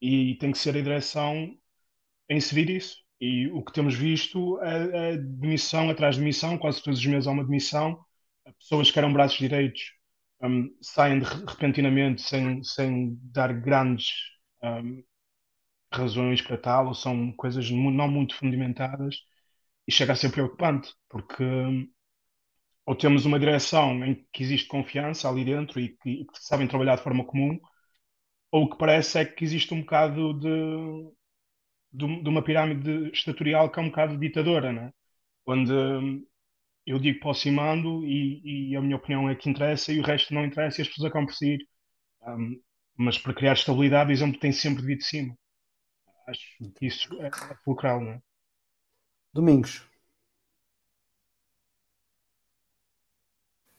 [0.01, 1.55] E tem que ser a direção
[2.29, 2.97] a inserir isso.
[3.19, 7.27] E o que temos visto é, é demissão atrás de demissão, quase todos os meses
[7.27, 7.99] há uma demissão.
[8.59, 9.93] Pessoas que eram braços direitos
[10.41, 14.07] um, saem de, repentinamente sem, sem dar grandes
[14.63, 15.03] um,
[15.93, 19.17] razões para tal, ou são coisas não muito fundamentadas,
[19.87, 21.43] e chega a ser preocupante, porque
[22.89, 26.95] ou temos uma direção em que existe confiança ali dentro e que, que sabem trabalhar
[26.95, 27.59] de forma comum,
[28.51, 30.49] ou o que parece é que existe um bocado de,
[31.93, 34.91] de, de uma pirâmide estatorial que é um bocado ditadora, né?
[35.45, 36.25] onde hum,
[36.83, 40.03] eu digo posso ir mando e, e, a minha opinião é que interessa e o
[40.03, 41.67] resto não interessa e as pessoas acabam por seguir.
[42.23, 42.59] Um,
[42.97, 45.37] mas para criar estabilidade, o exemplo tem sempre de vir de cima.
[46.27, 46.41] Acho
[46.75, 48.21] que isso é, é fulcral, não é?
[49.31, 49.88] Domingos.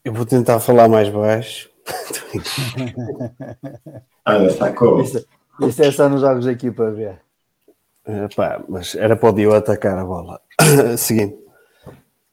[0.03, 1.69] Eu vou tentar falar mais baixo.
[4.25, 5.01] ah, sacou.
[5.01, 5.25] Isso,
[5.61, 7.21] isso é só nos jogos aqui para ver.
[8.05, 10.41] Epá, mas era para o Dio atacar a bola.
[10.97, 11.37] Seguinte.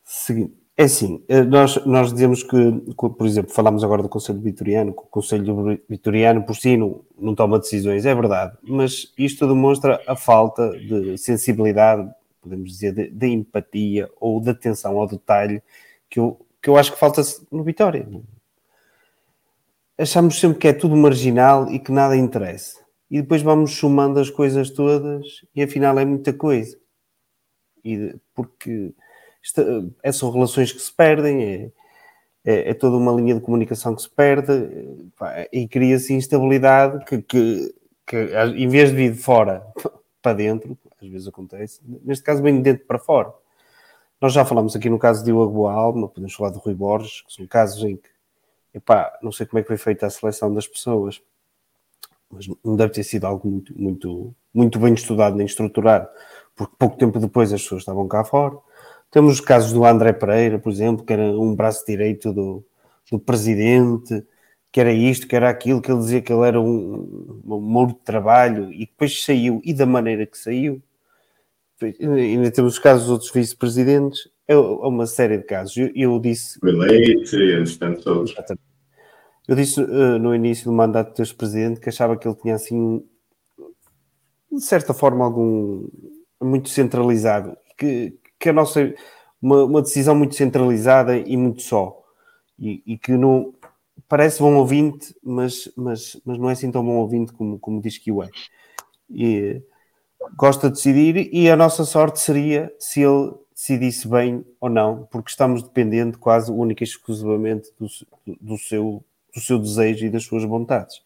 [0.02, 0.58] Seguinte.
[0.80, 2.56] É assim, eh, nós, nós dizemos que,
[2.94, 7.34] por exemplo, falamos agora do Conselho Vitoriano, que o Conselho Vitoriano por si não, não
[7.34, 12.08] toma decisões, é verdade, mas isto demonstra a falta de sensibilidade,
[12.40, 15.60] podemos dizer, de, de empatia ou de atenção ao detalhe
[16.08, 18.06] que o, que eu acho que falta no Vitória.
[19.96, 22.78] Achamos sempre que é tudo marginal e que nada interessa.
[23.10, 25.24] E depois vamos somando as coisas todas
[25.56, 26.78] e afinal é muita coisa.
[27.82, 28.92] E porque
[29.42, 29.62] isto,
[30.02, 31.72] é, são relações que se perdem, é,
[32.44, 34.52] é, é, toda uma linha de comunicação que se perde
[35.50, 37.74] e cria-se instabilidade que, que,
[38.06, 38.16] que,
[38.56, 39.66] em vez de vir de fora
[40.20, 43.32] para dentro, às vezes acontece, neste caso vem de dentro para fora.
[44.20, 47.32] Nós já falamos aqui no caso de Diogo Boalma, podemos falar do Rui Borges, que
[47.32, 48.08] são casos em que,
[48.74, 51.22] epá, não sei como é que foi feita a seleção das pessoas,
[52.28, 56.08] mas não deve ter sido algo muito, muito, muito bem estudado nem estruturado,
[56.56, 58.58] porque pouco tempo depois as pessoas estavam cá fora.
[59.10, 62.64] Temos os casos do André Pereira, por exemplo, que era um braço direito do,
[63.10, 64.26] do presidente,
[64.72, 67.94] que era isto, que era aquilo, que ele dizia que ele era um, um de
[67.94, 70.82] trabalho e depois saiu, e da maneira que saiu,
[71.82, 75.76] ainda temos os casos dos outros vice-presidentes, é uma série de casos.
[75.76, 76.58] Eu, eu disse.
[79.46, 83.02] Eu disse uh, no início do mandato deste presidente que achava que ele tinha assim,
[84.52, 85.88] de certa forma, algum
[86.40, 88.92] muito centralizado, que, que a nossa
[89.40, 92.02] uma, uma decisão muito centralizada e muito só,
[92.58, 93.54] e, e que não
[94.08, 97.98] parece bom ouvinte, mas, mas, mas não é assim tão bom ouvinte como, como diz
[97.98, 98.28] que o é.
[99.10, 99.62] E,
[100.36, 105.30] gosta de decidir e a nossa sorte seria se ele decidisse bem ou não, porque
[105.30, 107.86] estamos dependendo quase única e exclusivamente do,
[108.40, 109.04] do, seu,
[109.34, 111.02] do seu desejo e das suas vontades.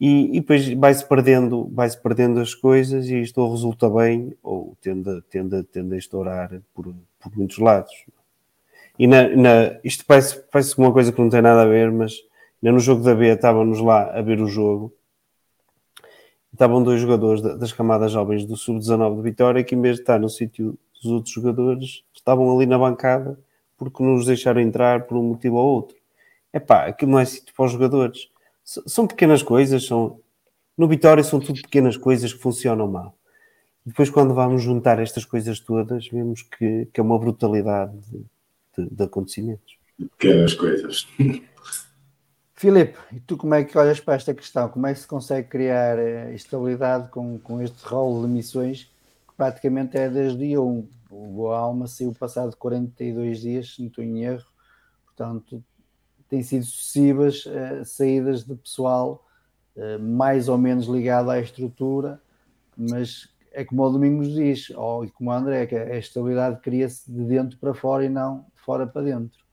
[0.00, 4.76] E, e depois vai-se perdendo, vai-se perdendo as coisas e isto ou resulta bem ou
[4.80, 7.92] tende, tende, tende a estourar por, por muitos lados.
[8.98, 12.14] E na, na, isto parece, parece uma coisa que não tem nada a ver, mas
[12.62, 14.92] no jogo da B estávamos lá a ver o jogo
[16.54, 20.18] estavam dois jogadores das camadas jovens do Sub-19 de Vitória que, em vez de estar
[20.20, 23.38] no sítio dos outros jogadores, estavam ali na bancada
[23.76, 25.96] porque não os deixaram entrar por um motivo ou outro.
[26.52, 28.28] É pá, aquilo não é sítio para os jogadores.
[28.64, 30.20] São pequenas coisas, são...
[30.78, 33.16] no Vitória são tudo pequenas coisas que funcionam mal.
[33.84, 38.24] Depois, quando vamos juntar estas coisas todas, vemos que, que é uma brutalidade de,
[38.78, 39.76] de, de acontecimentos.
[40.16, 41.06] Pequenas coisas.
[42.56, 44.68] Filipe, e tu como é que olhas para esta questão?
[44.68, 48.84] Como é que se consegue criar eh, estabilidade com, com este rol de missões
[49.26, 50.88] que praticamente é desde dia 1?
[51.10, 54.46] O Boa Alma saiu passado 42 dias, se não estou em erro,
[55.04, 55.62] portanto,
[56.28, 59.26] tem sido sucessivas uh, saídas de pessoal
[59.76, 62.20] uh, mais ou menos ligado à estrutura,
[62.76, 67.24] mas é como o Domingos diz, ou como o André, que a estabilidade cria-se de
[67.24, 69.43] dentro para fora e não de fora para dentro.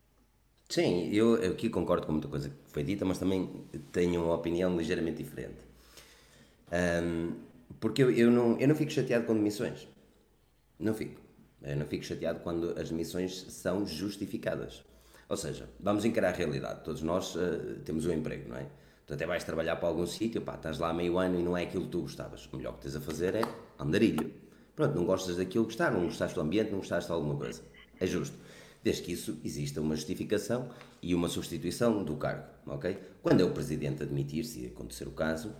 [0.71, 4.77] Sim, eu, aqui concordo com muita coisa que foi dita, mas também tenho uma opinião
[4.77, 5.59] ligeiramente diferente.
[6.71, 7.33] Um,
[7.77, 9.85] porque eu, eu, não, eu não fico chateado com demissões.
[10.79, 11.19] Não fico.
[11.61, 14.81] Eu não fico chateado quando as demissões são justificadas.
[15.27, 16.85] Ou seja, vamos encarar a realidade.
[16.85, 18.65] Todos nós uh, temos um emprego, não é?
[19.05, 21.63] Tu até vais trabalhar para algum sítio, pá, estás lá meio ano e não é
[21.63, 22.47] aquilo que tu gostavas.
[22.49, 23.41] O melhor que tens a fazer é
[23.77, 24.33] andarilho.
[24.73, 27.61] Pronto, não gostas daquilo que está, não gostaste do ambiente, não gostaste de alguma coisa.
[27.99, 28.37] É justo
[28.83, 30.69] desde que isso exista uma justificação
[31.01, 32.97] e uma substituição do cargo, ok?
[33.21, 35.53] Quando é o Presidente admitir, se acontecer o caso,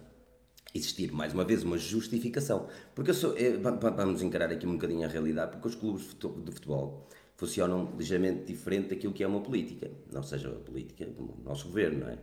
[0.74, 2.67] existir mais uma vez uma justificação.
[2.95, 6.51] Porque eu sou, é, vamos encarar aqui um bocadinho a realidade, porque os clubes de
[6.51, 11.67] futebol funcionam ligeiramente diferente daquilo que é uma política, não seja a política do nosso
[11.67, 12.17] governo, não é?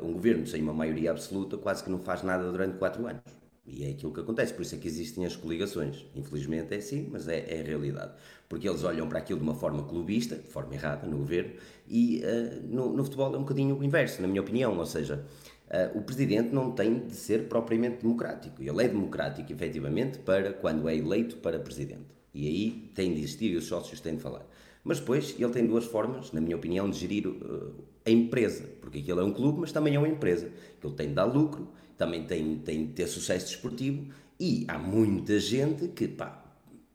[0.00, 3.22] Uh, um governo sem uma maioria absoluta quase que não faz nada durante quatro anos.
[3.70, 6.06] E é aquilo que acontece, por isso é que existem as coligações.
[6.14, 8.12] Infelizmente é assim, mas é, é a realidade.
[8.48, 11.52] Porque eles olham para aquilo de uma forma clubista, de forma errada, no governo,
[11.86, 14.76] e uh, no, no, futebol é um bocadinho o inverso, na minha opinião.
[14.78, 15.22] Ou seja,
[15.68, 18.62] uh, o presidente não tem de ser propriamente democrático.
[18.62, 22.16] Ele é democrático, efetivamente, para quando é eleito para presidente.
[22.32, 24.46] E aí tem de existir e os sócios têm de falar.
[24.82, 27.74] Mas depois ele tem duas formas, na minha opinião, de gerir uh,
[28.06, 28.64] a empresa.
[28.80, 30.50] Porque aquilo é um clube, mas também é uma empresa.
[30.82, 31.68] Ele tem de dar lucro
[31.98, 34.06] também tem, tem de ter sucesso desportivo
[34.40, 36.44] e há muita gente que, pá,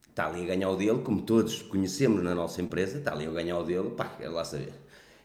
[0.10, 3.32] está ali a ganhar o dele, como todos conhecemos na nossa empresa, está ali a
[3.32, 4.74] ganhar o dele, pá, quero lá saber.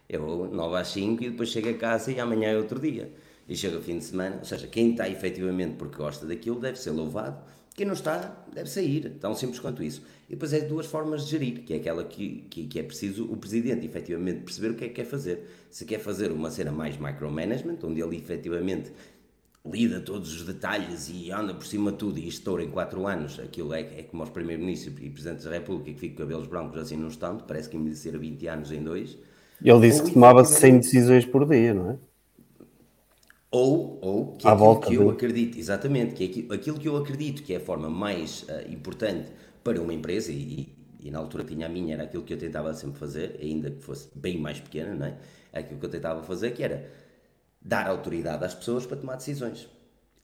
[0.08, 3.12] Eu 9 às 5 e depois chego a casa e amanhã é outro dia.
[3.48, 6.78] E chega o fim de semana, ou seja, quem está efetivamente porque gosta daquilo deve
[6.78, 7.38] ser louvado,
[7.74, 10.02] quem não está deve sair, tão simples quanto isso.
[10.28, 13.30] E depois é duas formas de gerir, que é aquela que, que, que, é preciso
[13.30, 15.48] o presidente efetivamente perceber o que é que quer fazer.
[15.70, 18.90] Se quer fazer uma cena mais micromanagement, onde ele efetivamente
[19.72, 23.38] lida todos os detalhes e anda por cima de tudo e estoura em 4 anos,
[23.38, 26.80] aquilo é, é como os primeiros-ministros e presidentes da República que ficam com cabelos brancos
[26.80, 29.18] assim num instante, parece que envelhecer 20 anos em dois.
[29.62, 31.98] Ele disse ou, que tomava 100 decisões por dia, não é?
[33.50, 36.96] Ou, ou que é aquilo que eu acredito, exatamente, que é aquilo, aquilo que eu
[36.96, 39.30] acredito que é a forma mais uh, importante
[39.64, 40.68] para uma empresa, e,
[41.00, 43.82] e, na altura tinha a minha, era aquilo que eu tentava sempre fazer, ainda que
[43.82, 45.16] fosse bem mais pequena, não é?
[45.52, 46.90] Aquilo que eu tentava fazer, que era
[47.68, 49.68] dar autoridade às pessoas para tomar decisões.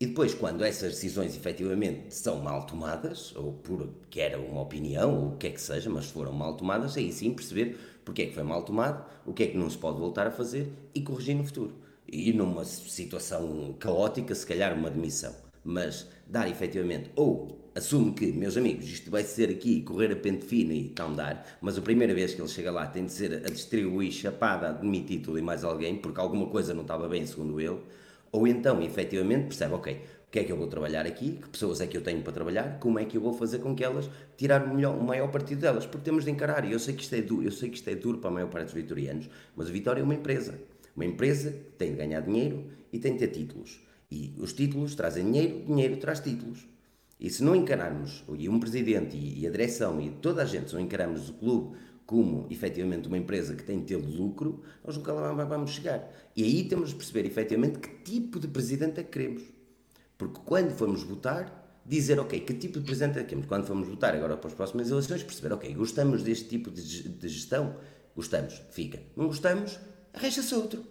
[0.01, 5.33] E depois, quando essas decisões efetivamente são mal tomadas, ou porque era uma opinião, ou
[5.35, 8.35] o que é que seja, mas foram mal tomadas, aí sim perceber porque é que
[8.35, 11.37] foi mal tomado, o que é que não se pode voltar a fazer e corrigir
[11.37, 11.75] no futuro.
[12.11, 15.35] E numa situação caótica, se calhar uma demissão.
[15.63, 20.45] Mas dar efetivamente ou assume que, meus amigos, isto vai ser aqui correr a pente
[20.45, 23.35] fino e tal dar, mas a primeira vez que ele chega lá tem de ser
[23.45, 27.27] a distribuir chapada, a demitir tudo e mais alguém, porque alguma coisa não estava bem,
[27.27, 27.79] segundo ele,
[28.31, 29.93] ou então, efetivamente, percebe, ok,
[30.29, 32.33] o que é que eu vou trabalhar aqui, que pessoas é que eu tenho para
[32.33, 35.31] trabalhar, como é que eu vou fazer com que elas tirar o, melhor, o maior
[35.31, 37.71] partido delas, porque temos de encarar, e eu sei que isto é duro, eu sei
[37.71, 40.15] que isto é duro para a maior parte dos vitorianos, mas a Vitória é uma
[40.15, 40.61] empresa,
[40.95, 43.81] uma empresa que tem de ganhar dinheiro e tem de ter títulos.
[44.11, 46.74] E os títulos trazem dinheiro, dinheiro traz títulos.
[47.25, 50.75] E se não encararmos, e um presidente e, a direção e toda a gente, se
[50.75, 55.11] não encararmos o clube como efetivamente uma empresa que tem de ter lucro, nós nunca
[55.11, 56.07] lá vamos chegar.
[56.37, 59.43] E aí temos de perceber efetivamente que tipo de presidente é que queremos.
[60.19, 63.47] Porque quando formos votar, dizer, ok, que tipo de presidente é que queremos.
[63.49, 66.83] Quando formos votar agora para as próximas eleições, perceber, ok, gostamos deste tipo de,
[67.27, 67.75] gestão?
[68.15, 69.01] Gostamos, fica.
[69.17, 69.81] Não gostamos,
[70.13, 70.85] arranja-se outro.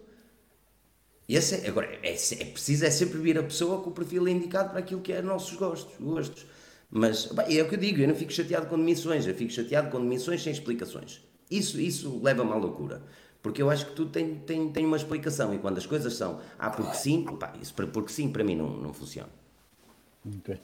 [1.28, 4.70] Esse é, agora, é, é preciso é sempre vir a pessoa com o perfil indicado
[4.70, 6.46] para aquilo que é nossos gostos, gostos.
[6.90, 9.50] Mas bem, é o que eu digo, eu não fico chateado com demissões, eu fico
[9.50, 11.22] chateado com demissões sem explicações.
[11.50, 13.02] Isso, isso leva-me à loucura.
[13.42, 16.40] Porque eu acho que tudo tem, tem, tem uma explicação e quando as coisas são
[16.58, 19.28] ah, porque sim, pá, isso porque sim para mim não, não funciona.
[20.38, 20.58] Okay.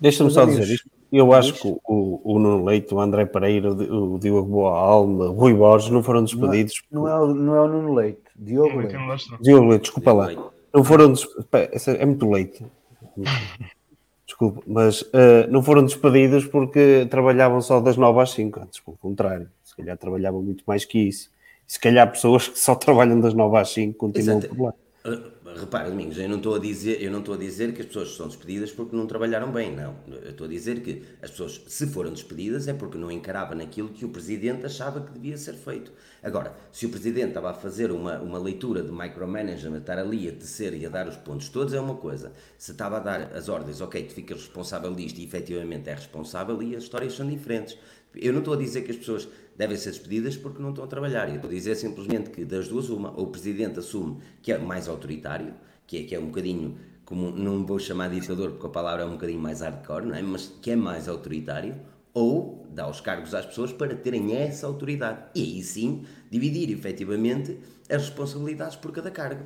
[0.00, 0.88] Deixa-me só dizer isto.
[1.12, 5.32] Eu acho que o, o Nuno Leite, o André Pereira, o Diogo Boa Alma, o
[5.32, 6.82] Rui Borges não foram despedidos.
[6.90, 8.96] Não é, não é, não é o Nuno Leite, Diogo Leite.
[9.40, 10.28] Diogo Leite, desculpa lá.
[10.72, 11.88] Não foram despedidos.
[11.88, 12.64] É muito leite.
[14.26, 18.60] Desculpa, mas uh, não foram despedidos porque trabalhavam só das 9 às 5.
[18.60, 21.30] Antes, pelo contrário, se calhar trabalhavam muito mais que isso.
[21.68, 24.54] E se calhar pessoas que só trabalham das 9 às 5 continuam Exato.
[24.54, 24.74] por lá.
[25.56, 28.16] Repara, Domingos, eu não estou a dizer, eu não estou a dizer que as pessoas
[28.16, 29.94] são despedidas porque não trabalharam bem, não.
[30.08, 33.88] Eu estou a dizer que as pessoas, se foram despedidas, é porque não encaravam naquilo
[33.88, 35.92] que o presidente achava que devia ser feito.
[36.22, 40.32] Agora, se o presidente estava a fazer uma, uma leitura de micromanagement, estar ali a
[40.32, 42.32] tecer e a dar os pontos todos, é uma coisa.
[42.58, 46.60] Se estava a dar as ordens, ok, tu ficas responsável disto e efetivamente é responsável,
[46.62, 47.78] e as histórias são diferentes.
[48.16, 50.86] Eu não estou a dizer que as pessoas devem ser despedidas porque não estão a
[50.86, 51.28] trabalhar.
[51.28, 54.58] Eu estou a dizer simplesmente que das duas, uma, ou o presidente assume que é
[54.58, 55.54] mais autoritário,
[55.86, 59.02] que é, que é um bocadinho, como não vou chamar de ditador porque a palavra
[59.02, 60.22] é um bocadinho mais hardcore, não é?
[60.22, 61.74] mas que é mais autoritário,
[62.12, 65.24] ou dá os cargos às pessoas para terem essa autoridade.
[65.34, 67.58] E aí sim, dividir efetivamente
[67.90, 69.44] as responsabilidades por cada cargo.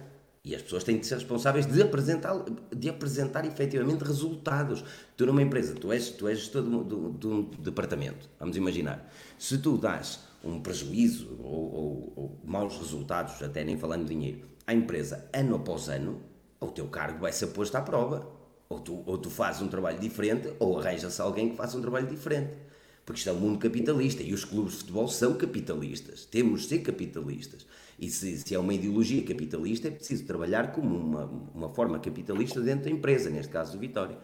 [0.49, 2.42] E as pessoas têm de ser responsáveis de apresentar,
[2.74, 4.82] de apresentar efetivamente resultados.
[5.14, 9.12] Tu numa empresa, tu és, tu és gestor de, um departamento, vamos imaginar.
[9.38, 14.49] Se tu dás um prejuízo ou, ou, ou, maus resultados, até nem falando de dinheiro,
[14.66, 16.22] à empresa ano após ano,
[16.59, 18.26] o teu cargo vai ser posto à prova.
[18.70, 22.07] Ou tu, ou tu fazes um trabalho diferente, ou arranja-se alguém que faça um trabalho
[22.07, 22.57] diferente.
[23.05, 26.24] Porque isto é um mundo capitalista e os clubes de futebol são capitalistas.
[26.24, 27.66] Temos de ser capitalistas.
[27.99, 32.61] E se, se, é uma ideologia capitalista, é preciso trabalhar como uma, uma forma capitalista
[32.61, 34.16] dentro da empresa, neste caso do Vitória.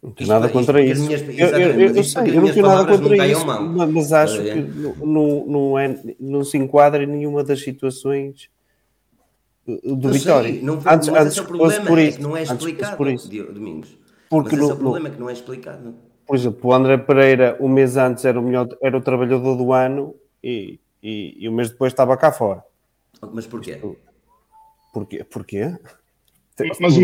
[0.00, 1.02] Não tenho nada contra isso.
[1.02, 4.52] Minhas, eu, eu, eu, eu sei, eu não tenho nada contra isso, mas acho é.
[4.52, 4.60] que
[5.04, 8.50] não, não, é, não se enquadra em nenhuma das situações
[9.66, 10.52] do Vitória.
[10.52, 12.96] Sei, não, antes, mas antes é o problema, por isso, é que não é explicado,
[12.96, 13.28] por isso.
[13.28, 13.98] Domingos.
[14.28, 15.94] Porque mas esse é o problema, que não é explicado.
[16.26, 19.72] Por exemplo, o André Pereira, um mês antes, era o, melhor, era o trabalhador do
[19.72, 22.64] ano e e, e um mês depois estava cá fora.
[23.32, 23.78] Mas porquê?
[24.92, 25.22] Porquê?
[25.24, 25.76] Porquê?
[26.58, 26.98] Mas, mas,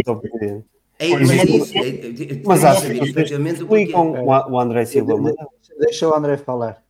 [0.98, 5.34] é, mas, é isso, é, é, mas acho que explicam o, o André Silva.
[5.78, 6.82] Deixa o André falar.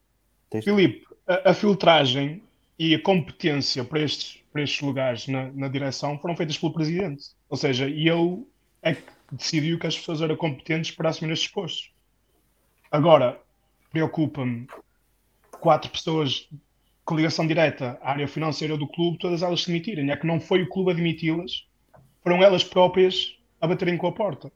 [0.62, 2.42] Filipe, a, a, filtragem
[2.78, 7.28] e a competência para estes, para estes lugares na, na direção foram feitas pelo presidente.
[7.48, 8.44] Ou seja, ele
[8.82, 9.02] é que
[9.32, 11.92] decidiu que as pessoas eram competentes para assumir estes postos.
[12.90, 13.40] Agora,
[13.92, 14.66] preocupa-me
[15.60, 16.48] quatro pessoas
[17.16, 20.10] ligação direta à área financeira do clube, todas elas se demitirem.
[20.10, 21.66] É que não foi o clube a demiti-las,
[22.22, 24.52] foram elas próprias a baterem com a porta.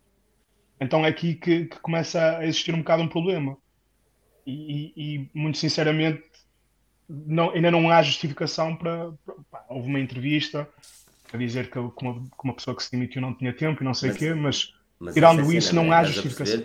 [0.81, 3.57] Então é aqui que, que começa a existir um bocado um problema.
[4.47, 6.23] E, e, e muito sinceramente,
[7.09, 9.13] não, ainda não há justificação para.
[9.25, 10.69] para pá, houve uma entrevista
[11.33, 13.85] a dizer que, que, uma, que, uma, pessoa que se demitiu não tinha tempo e
[13.85, 16.63] não sei o quê, mas, mas tirando isso, não há justificação.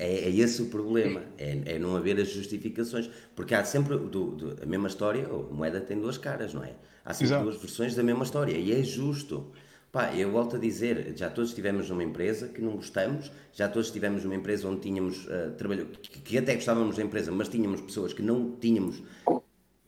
[0.00, 3.10] É, é esse o problema, é, é, não haver as justificações.
[3.36, 6.72] Porque há sempre do, do, a mesma história, a moeda tem duas caras, não é?
[7.04, 7.44] Há sempre Exato.
[7.44, 9.52] duas versões da mesma história e é justo.
[9.92, 13.88] Pá, eu volto a dizer, já todos estivemos numa empresa que não gostamos, já todos
[13.88, 17.80] estivemos numa empresa onde tínhamos uh, trabalho, que, que, até gostávamos da empresa, mas tínhamos
[17.80, 19.02] pessoas que não tínhamos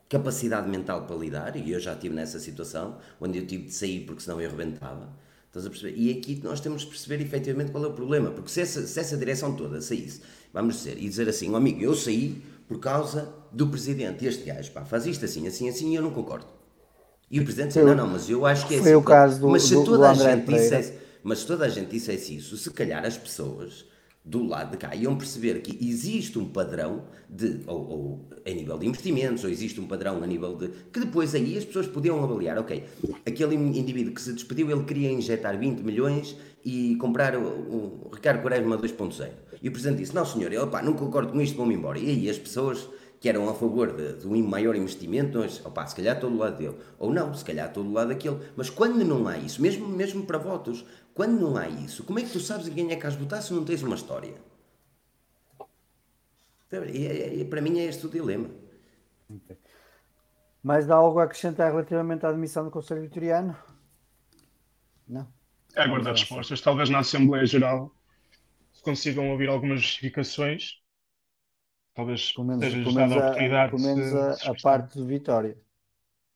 [0.08, 4.00] capacidade mental para lidar, e eu já estive nessa situação, onde eu tive de sair
[4.04, 5.08] porque senão eu arrebentava.
[5.52, 5.94] Estás a perceber?
[5.98, 8.98] E aqui nós temos de perceber efetivamente qual é o problema, porque se essa, se
[8.98, 13.30] essa direção toda saísse, vamos dizer, e dizer assim, oh, amigo, eu saí por causa
[13.52, 16.46] do presidente, este gajo, pá, faz isto assim, assim, assim, e eu não concordo.
[17.30, 18.94] E o presidente disse, não, não, mas eu acho que é Foi assim.
[18.94, 21.68] o caso do, mas se do, toda do a gente dissesse, mas se toda a
[21.68, 23.84] gente dissesse isso, se calhar as pessoas
[24.24, 28.78] do lado de cá iam perceber que existe um padrão de, ou, ou a nível
[28.78, 30.68] de investimentos, ou existe um padrão a nível de.
[30.92, 32.84] que depois aí as pessoas podiam avaliar, ok,
[33.26, 38.42] aquele indivíduo que se despediu, ele queria injetar 20 milhões e comprar o, o Ricardo
[38.42, 39.30] Quaresma 2.0.
[39.60, 41.98] E o Presidente disse: Não, senhor, eu opa, não concordo com isto, vou-me embora.
[41.98, 42.88] E aí as pessoas
[43.22, 46.36] que eram a favor de, de um maior investimento, nós, opa, se calhar estou do
[46.36, 48.36] lado dele, ou não, se calhar estou do lado daquele.
[48.56, 50.84] Mas quando não há isso, mesmo, mesmo para votos,
[51.14, 53.42] quando não há isso, como é que tu sabes em quem é que has votar
[53.42, 54.34] se não tens uma história?
[56.72, 58.50] E, e, para mim é este o dilema.
[60.62, 63.54] Mais há algo a acrescentar relativamente à admissão do Conselho Vitoriano?
[65.06, 65.30] Não.
[65.74, 66.60] É aguardar respostas.
[66.60, 67.94] Talvez na Assembleia Geral
[68.72, 70.80] se consigam ouvir algumas justificações.
[71.94, 75.58] Talvez pelo menos, seja pelo menos a, oportunidade pelo menos a, a parte do Vitória.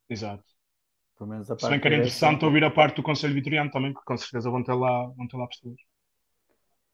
[0.08, 0.55] Exato.
[1.16, 3.70] Pelo menos a Se parte bem que era interessante ouvir a parte do Conselho Vitoriano
[3.70, 5.76] também, que com certeza vão ter lá, vão ter lá pessoas.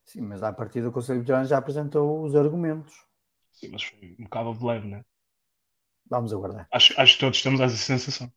[0.05, 2.95] Sim, mas a partir do Conselho Vitoriano já apresentou os argumentos.
[3.53, 5.05] Sim, mas foi um bocado de leve, né?
[6.09, 6.69] Vamos aguardar.
[6.73, 8.31] Acho, acho que todos temos essa sensação.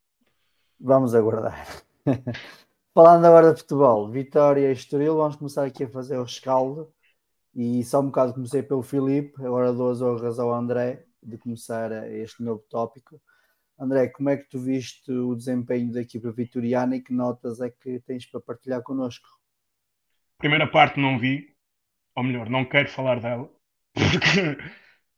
[0.79, 1.67] Vamos aguardar.
[2.93, 6.93] Falando agora de futebol, Vitória e Estoril, vamos começar aqui a fazer o rescaldo.
[7.53, 11.91] E só um bocado comecei pelo Filipe, agora dou as honras ao André de começar
[12.11, 13.19] este novo tópico.
[13.77, 17.69] André, como é que tu viste o desempenho da equipa vitoriana e que notas é
[17.69, 19.27] que tens para partilhar connosco?
[20.37, 21.55] Primeira parte não vi,
[22.15, 23.49] ou melhor, não quero falar dela,
[23.93, 24.57] porque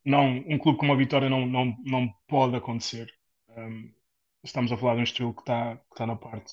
[0.04, 3.12] não, um clube como a Vitória não, não, não pode acontecer.
[3.48, 3.92] Um,
[4.42, 6.52] estamos a falar de um estilo que está que tá na parte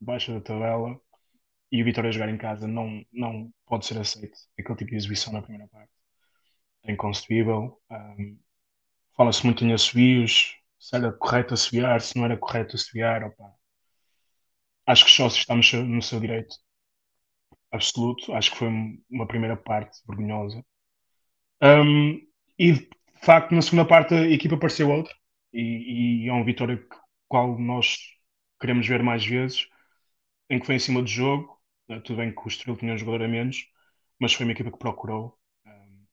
[0.00, 0.98] baixa da tabela
[1.70, 4.38] e o Vitória jogar em casa não, não pode ser aceito.
[4.58, 5.92] Aquele tipo de exibição na primeira parte
[6.84, 7.80] é inconcebível.
[7.90, 8.38] Um,
[9.16, 13.24] Fala-se muito em assobios, se era correto assobiar, se não era correto assobiar.
[13.24, 13.54] Opa.
[14.86, 16.56] Acho que só está no seu, no seu direito
[17.70, 18.32] absoluto.
[18.34, 18.68] Acho que foi
[19.10, 20.64] uma primeira parte vergonhosa.
[21.62, 22.20] Um,
[22.58, 22.90] e de
[23.22, 25.14] facto, na segunda parte, a equipa pareceu outra.
[25.52, 26.96] E, e é uma vitória que,
[27.28, 27.98] qual nós
[28.60, 29.66] queremos ver mais vezes,
[30.50, 31.60] em que foi em cima do jogo.
[31.88, 33.66] Uh, tudo bem que o Estoril tinha um jogador a menos,
[34.18, 36.06] mas foi uma equipa que procurou, um,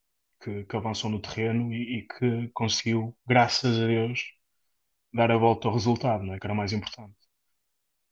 [0.43, 4.36] que, que, avançou no terreno e, e, que conseguiu, graças a Deus,
[5.17, 6.39] dar a volta ao resultado, não é?
[6.39, 7.15] que era o mais importante.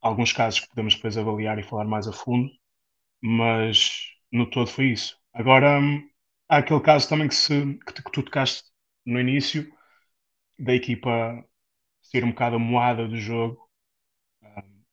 [0.01, 2.51] Alguns casos que podemos depois avaliar e falar mais a fundo,
[3.21, 4.01] mas
[4.31, 5.17] no todo foi isso.
[5.33, 6.09] Agora, hum,
[6.49, 8.63] há aquele caso também que, se, que, que tu tocaste
[9.05, 9.71] no início,
[10.59, 11.43] da equipa
[12.01, 13.69] ser um bocado moada do jogo,
[14.43, 14.83] um,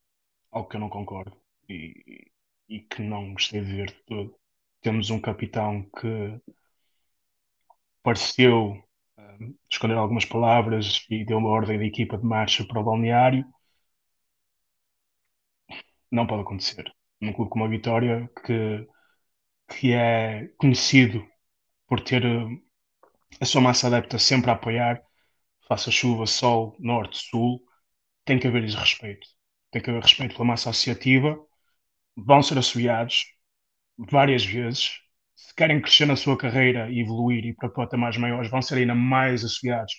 [0.53, 1.37] algo que eu não concordo
[1.69, 2.31] e,
[2.69, 4.37] e, que não gostei de ver de todo.
[4.83, 6.41] Temos um capitão que
[8.03, 8.83] pareceu
[9.71, 13.45] esconder algumas palavras e deu uma ordem da equipa de marcha para o balneário.
[16.11, 16.85] Não pode acontecer.
[17.21, 18.87] Num clube como a Vitória, que,
[19.69, 21.27] que é conhecido
[21.89, 22.25] por ter
[23.41, 25.03] a sua massa adepta sempre a apoiar,
[25.69, 27.63] faça chuva, sol, norte, sul,
[28.27, 29.29] tem que haver respeito.
[29.73, 31.39] Tem que haver respeito pela massa associativa.
[32.17, 33.27] Vão ser assobiados
[33.99, 35.02] várias vezes.
[35.53, 38.95] Se querem crescer na sua carreira e evoluir e para patamares maiores, vão ser ainda
[38.95, 39.93] mais assobiados,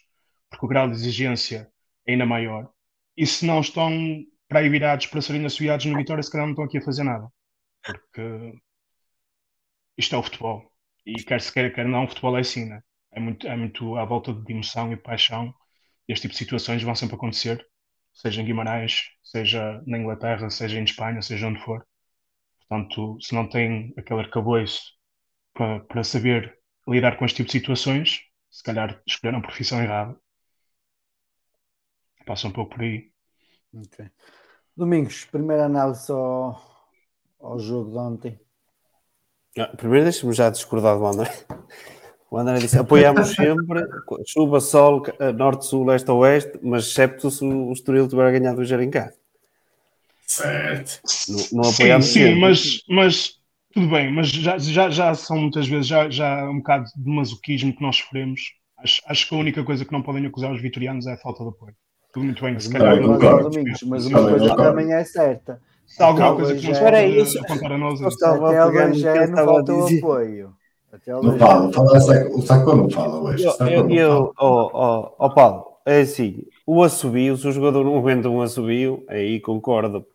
[0.50, 1.72] porque o grau de exigência
[2.08, 2.72] é ainda maior.
[3.16, 3.92] E se não estão
[4.48, 7.04] para aí virados para serem assobiados no Vitória, se calhar não estão aqui a fazer
[7.04, 7.28] nada.
[7.84, 8.54] Porque
[9.96, 10.72] isto é o futebol.
[11.06, 12.82] E quer se queira, quer não, o futebol é assim, né?
[13.12, 15.54] É muito, é muito à volta de emoção e paixão.
[16.08, 17.64] Este tipo de situações vão sempre acontecer,
[18.12, 21.86] seja em Guimarães, seja na Inglaterra, seja em Espanha, seja onde for.
[22.68, 24.82] Portanto, se não tem aquele arcabouço
[25.54, 30.16] para, para saber lidar com este tipo de situações, se calhar escolheram a profissão errada.
[32.26, 33.12] Passa um pouco por aí.
[33.74, 34.10] Okay.
[34.76, 36.62] Domingos, primeira análise ao,
[37.40, 38.40] ao jogo de ontem.
[39.58, 41.32] Ah, primeiro deixa-me já discordar do André.
[42.30, 43.86] O André disse: apoiamos sempre,
[44.26, 45.04] chuva, sol,
[45.36, 49.16] norte, sul, leste, oeste, mas excepto se o Estoril tiver ganhado o em casa.
[50.26, 51.02] Certo.
[51.30, 52.34] Não, não apoiamos sim, sempre.
[52.34, 53.43] sim, mas, mas
[53.74, 57.74] tudo bem, mas já, já, já são muitas vezes já, já um bocado de masoquismo
[57.76, 58.42] que nós sofremos.
[58.78, 61.44] Acho, acho que a única coisa que não podem acusar os vitorianos é a falta
[61.44, 61.74] de apoio.
[62.14, 62.96] Tudo muito bem, se calhar.
[63.02, 63.50] mas, concordo.
[63.50, 65.60] Domingos, mas uma coisa também é certa.
[65.88, 68.02] Se há alguma Até coisa que nos é- pode Espera aí, isso- apontar a nós,
[68.02, 70.54] é Até a no que 2 ele não falta o apoio.
[70.92, 71.98] Até Não 2 fala, fala
[72.36, 73.46] o Saco não fala hoje.
[73.62, 77.98] Eu, eu, não ó, ó, ó, Paulo, é assim, o assobio, se o jogador não
[77.98, 80.06] aguenta um assobio, aí concordo.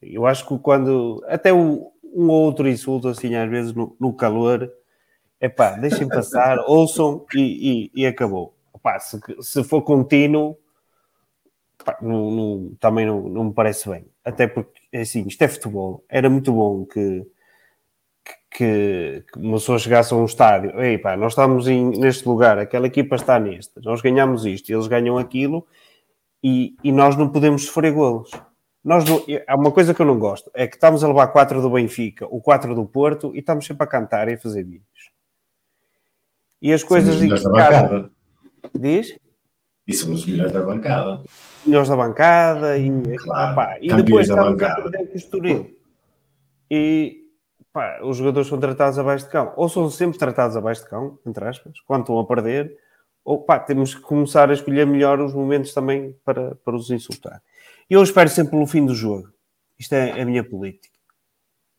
[0.00, 4.12] Eu acho que quando, até o- um ou outro insulto, assim, às vezes no, no
[4.12, 4.70] calor,
[5.40, 8.54] é pá, deixem passar, ouçam e, e, e acabou.
[8.74, 10.56] Epá, se, se for contínuo,
[11.84, 14.06] pá, não- não- também não, não me parece bem.
[14.24, 16.04] Até porque, é assim, isto é futebol.
[16.08, 17.26] Era muito bom que,
[18.50, 22.58] que, que uma pessoa chegasse a um estádio, ei pá, nós estamos em- neste lugar,
[22.58, 25.66] aquela equipa está neste, nós ganhamos isto, eles ganham aquilo
[26.42, 28.30] e, e nós não podemos sofrer golos.
[28.82, 31.60] Nós não, há uma coisa que eu não gosto, é que estamos a levar 4
[31.60, 35.10] do Benfica, o 4 do Porto e estamos sempre a cantar e a fazer vídeos.
[36.62, 38.10] E as coisas Somos melhores da bancada.
[38.74, 39.18] diz?
[39.86, 41.22] E somos os melhores da bancada.
[41.66, 45.76] melhores da bancada e, Claro, pá, e depois estamos a perder com o Estoril.
[46.70, 47.24] E
[47.72, 49.52] pá, os jogadores são tratados abaixo de cão.
[49.56, 52.76] Ou são sempre tratados abaixo de cão, entre aspas, quando estão a perder,
[53.24, 57.42] ou pá, temos que começar a escolher melhor os momentos também para, para os insultar.
[57.90, 59.28] E eu espero sempre pelo fim do jogo.
[59.76, 60.96] Isto é a minha política.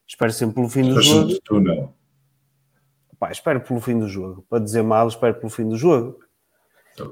[0.05, 1.39] Espero sempre pelo fim do Mas jogo.
[1.45, 1.93] tu não.
[3.17, 4.45] Pá, espero pelo fim do jogo.
[4.49, 6.19] Para dizer mal, espero pelo fim do jogo.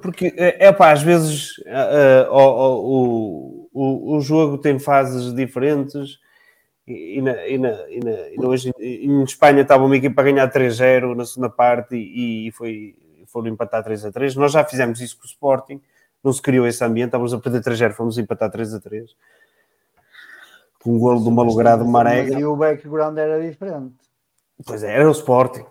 [0.01, 6.19] Porque é, é pá, às vezes uh, o, o, o jogo tem fases diferentes
[6.85, 10.51] e, na, e, na, e, na, e hoje em Espanha estava uma equipa a ganhar
[10.51, 12.95] 3-0 na segunda parte e, e foi,
[13.27, 14.35] foram empatar 3-3.
[14.35, 15.79] Nós já fizemos isso com o Sporting,
[16.23, 19.05] não se criou esse ambiente, estávamos a perder 3-0, fomos empatar 3-3
[20.81, 22.39] com um golo do malogrado Marega.
[22.39, 23.93] E o background era diferente.
[24.65, 25.65] Pois é, era o Sporting.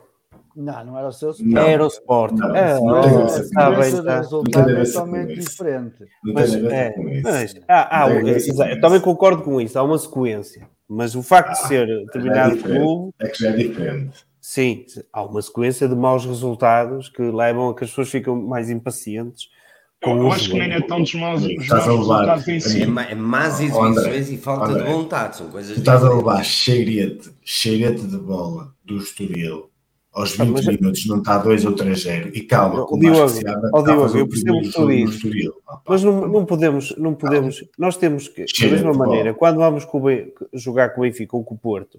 [0.54, 1.56] Não, não era o seu Sporting.
[1.56, 2.36] Era o Sporting.
[2.36, 4.02] Não, é, não tem a ver está bem, está.
[4.16, 6.00] O resultado é totalmente diferente.
[6.24, 7.22] Não Mas, a é, com isso.
[7.24, 8.16] mas há- há- Não
[8.64, 10.68] a eu também concordo com isso, há uma sequência.
[10.88, 12.80] Mas o facto de ser Já é determinado diferente.
[12.80, 14.26] clube, É que já é diferente.
[14.40, 18.68] sim, há uma sequência de maus resultados que levam a que as pessoas ficam mais
[18.70, 19.48] impacientes
[20.00, 22.82] Eu o acho que nem é tão dos maus, Estás a levar- si.
[22.82, 26.14] É, ma- é más exibições e falta André, de vontade, são coisas Tu estás a
[26.14, 29.70] levar cheirete, cheirete de bola do Estoril
[30.12, 34.18] aos 20 Ah, minutos, não está 2 ou 3-0 e calma, com mais a Diogo,
[34.18, 35.52] eu o percebo o primeiro que tu dizes.
[35.68, 39.08] Ah, Mas não, não podemos, não podemos, nós temos que, da mesma de bola.
[39.08, 41.98] maneira, quando vamos com o jogar com o Benfica ou com o Porto,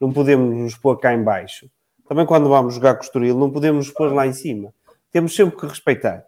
[0.00, 1.66] não podemos nos pôr cá em baixo.
[2.08, 4.72] Também quando vamos jogar com o Estoril, não podemos nos pôr lá em cima.
[5.12, 6.24] Temos sempre que respeitar.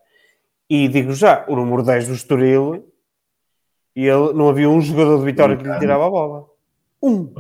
[0.69, 2.89] E digo já, o número 10 do Estoril,
[3.95, 6.49] ele, não havia um jogador de Vitória que lhe tirava a bola.
[7.03, 7.33] Um.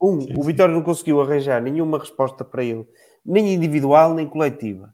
[0.00, 0.20] Um.
[0.20, 0.42] Sim, o.
[0.42, 2.86] Vitória não conseguiu arranjar nenhuma resposta para ele,
[3.24, 4.92] nem individual, nem coletiva.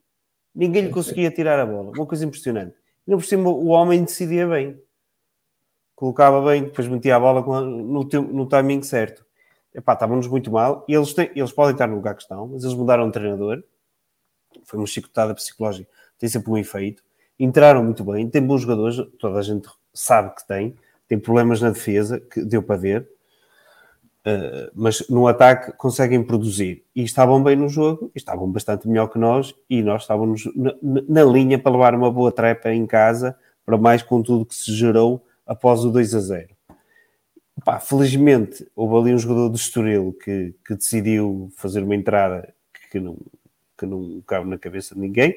[0.54, 1.90] Ninguém lhe conseguia tirar a bola.
[1.96, 2.76] Uma coisa impressionante.
[3.06, 4.78] E por cima, o homem decidia bem.
[5.96, 9.24] Colocava bem, depois metia a bola no, no timing certo.
[9.74, 10.84] Epá, estávamos muito mal.
[10.88, 13.62] E eles, têm- eles podem estar no lugar que estão, mas eles mudaram de treinador.
[14.64, 15.88] Foi uma chicotada psicológica.
[16.18, 17.02] Tem sempre um efeito.
[17.38, 18.28] Entraram muito bem.
[18.28, 18.96] Tem bons jogadores.
[19.18, 20.74] Toda a gente sabe que tem.
[21.08, 23.08] Tem problemas na defesa, que deu para ver
[24.74, 29.54] mas no ataque conseguem produzir e estavam bem no jogo, estavam bastante melhor que nós
[29.68, 33.76] e nós estávamos na, na- na linha para levar uma boa trepa em casa para
[33.76, 36.48] mais com tudo que se gerou após o 2 a 0.
[37.64, 42.48] Pá, felizmente houve ali um jogador do Estoril que, que decidiu fazer uma entrada
[42.90, 43.18] que não,
[43.76, 45.36] que não cabe na cabeça de ninguém,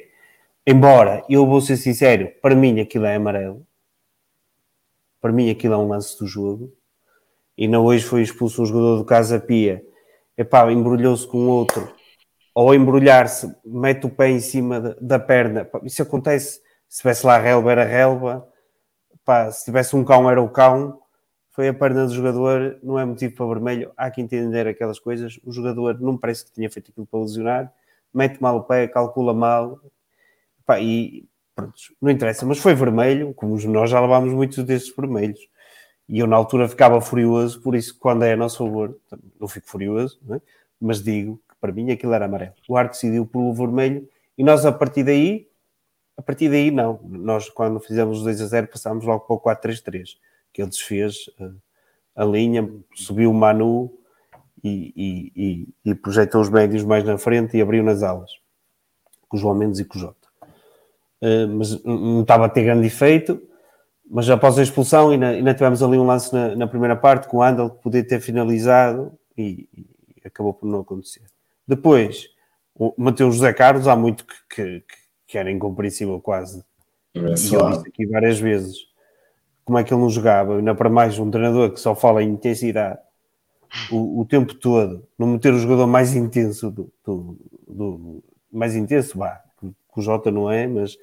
[0.68, 3.66] embora eu vou ser sincero, para mim aquilo é amarelo,
[5.22, 6.74] para mim aquilo é um lance do jogo,
[7.58, 9.82] e não hoje foi expulso um jogador do Casa Pia,
[10.38, 11.90] epá, embrulhou-se com outro,
[12.54, 16.60] ou embrulhar-se, mete o pé em cima da, da perna, Pá, isso acontece,
[16.90, 18.46] se tivesse lá relva era relva,
[19.24, 21.00] Pá, se tivesse um cão era o cão,
[21.52, 25.40] foi a perna do jogador, não é motivo para vermelho, há que entender aquelas coisas,
[25.46, 27.74] o jogador não parece que tinha feito aquilo para lesionar,
[28.14, 29.80] mete mal o pé, calcula mal,
[30.68, 35.40] Pá, e pronto, não interessa, mas foi vermelho, como nós já levámos muitos desses vermelhos.
[36.10, 39.00] E eu na altura ficava furioso, por isso quando é a nosso favor,
[39.40, 40.42] não fico furioso, não é?
[40.80, 42.54] mas digo que para mim aquilo era amarelo.
[42.68, 44.08] O Arte decidiu pelo vermelho
[44.38, 45.48] e nós a partir daí,
[46.18, 47.00] a partir daí não.
[47.04, 50.18] Nós quando fizemos os 2 a 0 passámos logo para o 4-3-3,
[50.54, 51.50] que ele desfez eh,
[52.16, 53.98] a linha, subiu o Manu
[54.64, 58.32] e, e, e, e projetou os médios mais na frente e abriu nas alas,
[59.30, 60.27] com o João Mendes e com o Jota.
[61.22, 63.42] Uh, mas não estava a ter grande efeito.
[64.10, 67.38] Mas após a expulsão, ainda, ainda tivemos ali um lance na, na primeira parte com
[67.38, 69.86] o Andel que podia ter finalizado e, e
[70.26, 71.24] acabou por não acontecer.
[71.68, 72.30] Depois,
[72.74, 74.84] o Mateus José Carlos, há muito que, que,
[75.28, 76.64] que era incompreensível quase.
[77.14, 77.76] É eu suave.
[77.78, 78.78] disse aqui várias vezes
[79.66, 82.30] como é que ele não jogava, ainda para mais um treinador que só fala em
[82.30, 83.00] intensidade
[83.92, 87.38] o, o tempo todo, não meter o jogador mais intenso do, do,
[87.68, 89.42] do- mais intenso, vá,
[89.98, 90.96] que o Jota não é, mas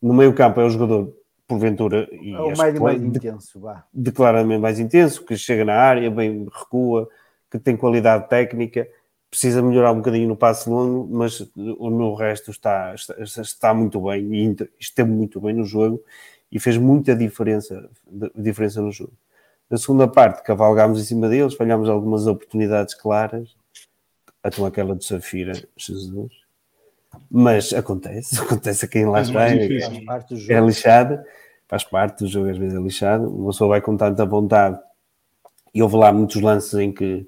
[0.00, 1.14] no meio campo é o jogador
[1.46, 3.84] porventura e É o médio que mais de- intenso, vá.
[3.92, 7.08] declaradamente mais intenso, que chega na área, bem recua,
[7.50, 8.88] que tem qualidade técnica,
[9.28, 14.00] precisa melhorar um bocadinho no passe longo, mas o no resto está, está, está muito
[14.00, 16.02] bem e esteve muito bem no jogo
[16.50, 17.88] e fez muita diferença,
[18.34, 19.12] diferença no jogo.
[19.68, 23.54] Na segunda parte, cavalgámos em cima deles, falhámos algumas oportunidades claras,
[24.42, 26.39] até aquela de Safira, Jesus.
[27.30, 29.48] Mas acontece, acontece a quem lá está.
[29.48, 29.90] é- difícil.
[29.90, 30.66] Faz parte do é jogo.
[30.66, 31.20] lixado,
[31.68, 33.28] faz parte do jogo, às vezes é lixado.
[33.28, 34.78] Uma pessoa vai com tanta vontade
[35.74, 37.26] e houve lá muitos lances em que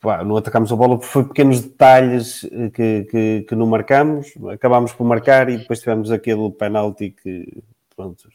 [0.00, 4.32] pá, não atacámos a bola, porque foi pequenos detalhes eh, que, que, que não marcamos,
[4.52, 7.62] acabámos por marcar e depois tivemos aquele penalti que,
[7.96, 8.28] pronto,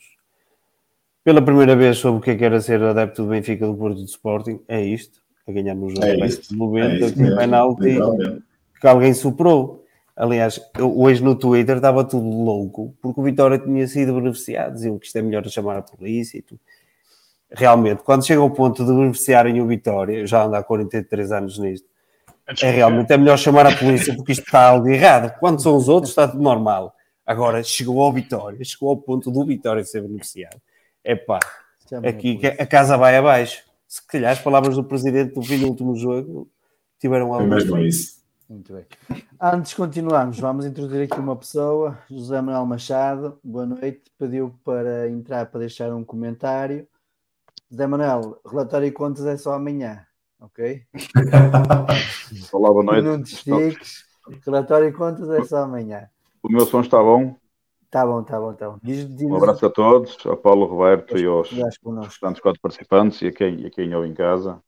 [1.24, 3.98] pela primeira vez soube o que é que era ser adepto do Benfica do Porto
[3.98, 7.20] do Sporting, é isto, a ganhar no jogo É isto, que É 90, isso com
[7.20, 7.98] um mesmo, penalti
[8.80, 9.87] que alguém superou.
[10.18, 14.98] Aliás, eu, hoje no Twitter estava tudo louco, porque o Vitória tinha sido beneficiado, diziam
[14.98, 16.60] que isto é melhor chamar a polícia e tudo.
[17.52, 21.60] Realmente, quando chega ao ponto de beneficiarem o Vitória, eu já ando há 43 anos
[21.60, 21.88] nisto,
[22.64, 25.38] é realmente é melhor chamar a polícia porque isto está algo errado.
[25.40, 26.96] Quando são os outros, está tudo normal.
[27.26, 30.60] Agora chegou ao Vitória, chegou ao ponto do Vitória ser beneficiado.
[31.04, 31.40] É pá,
[32.04, 33.64] aqui a casa vai abaixo.
[33.88, 36.50] Se calhar as palavras do presidente do fim do último jogo
[37.00, 37.48] tiveram É algo.
[37.48, 38.17] mesmo isso.
[38.50, 38.86] Muito bem.
[39.42, 43.38] Antes de continuarmos, vamos introduzir aqui uma pessoa, José Manuel Machado.
[43.44, 44.04] Boa noite.
[44.18, 46.88] Pediu para entrar para deixar um comentário.
[47.70, 50.06] José Manuel, relatório e contas é só amanhã,
[50.40, 50.82] ok?
[52.54, 53.04] Olá, boa noite.
[53.04, 54.06] Não te estiques.
[54.46, 56.10] Relatório e contas é só amanhã.
[56.42, 57.36] O meu som está bom.
[57.90, 58.80] Tá bom, tá bom, tá bom.
[58.82, 63.28] Diz, diz, Um abraço a todos, ao Paulo Roberto e aos restantes quatro participantes e
[63.28, 64.62] a quem, e a quem ouve em casa.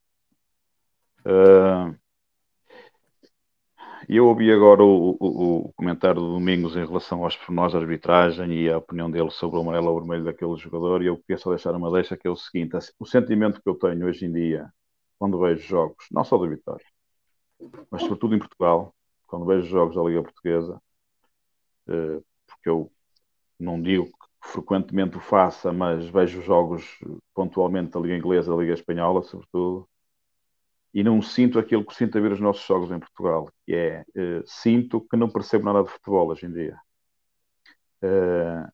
[4.10, 7.80] Ah, eu ouvi agora o, o- o comentário do Domingos em relação aos pormenores da
[7.80, 11.38] arbitragem e a opinião dele sobre o amarelo ou vermelho daquele jogador, e eu queria
[11.38, 14.32] só deixar uma deixa que é o seguinte: o sentimento que eu tenho hoje em
[14.34, 14.72] dia,
[15.20, 16.86] quando vejo jogos, não só da Vitória,
[17.92, 18.94] mas sobretudo em Portugal,
[19.28, 20.82] quando vejo jogos da Liga Portuguesa,
[21.88, 22.92] eh, porque eu
[23.60, 26.86] não digo que frequentemente o faça, mas vejo jogos
[27.36, 29.89] pontualmente da Liga Inglesa, da Liga Espanhola, sobretudo,
[30.94, 34.06] e não sinto aquilo que sinto a ver os nossos jogos em Portugal, que é,
[34.16, 36.78] eh, sinto que não percebo nada de futebol hoje em dia.
[38.02, 38.68] Eh,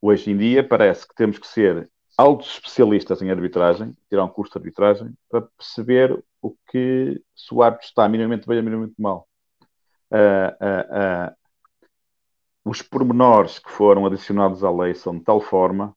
[0.00, 4.52] hoje em dia parece que temos que ser altos especialistas em arbitragem, tirar um curso
[4.52, 9.28] de arbitragem, para perceber o que se o árbitro está minimamente bem ou minimamente mal.
[10.10, 11.34] Ah,
[12.66, 15.96] os pormenores que foram adicionados à lei são de tal forma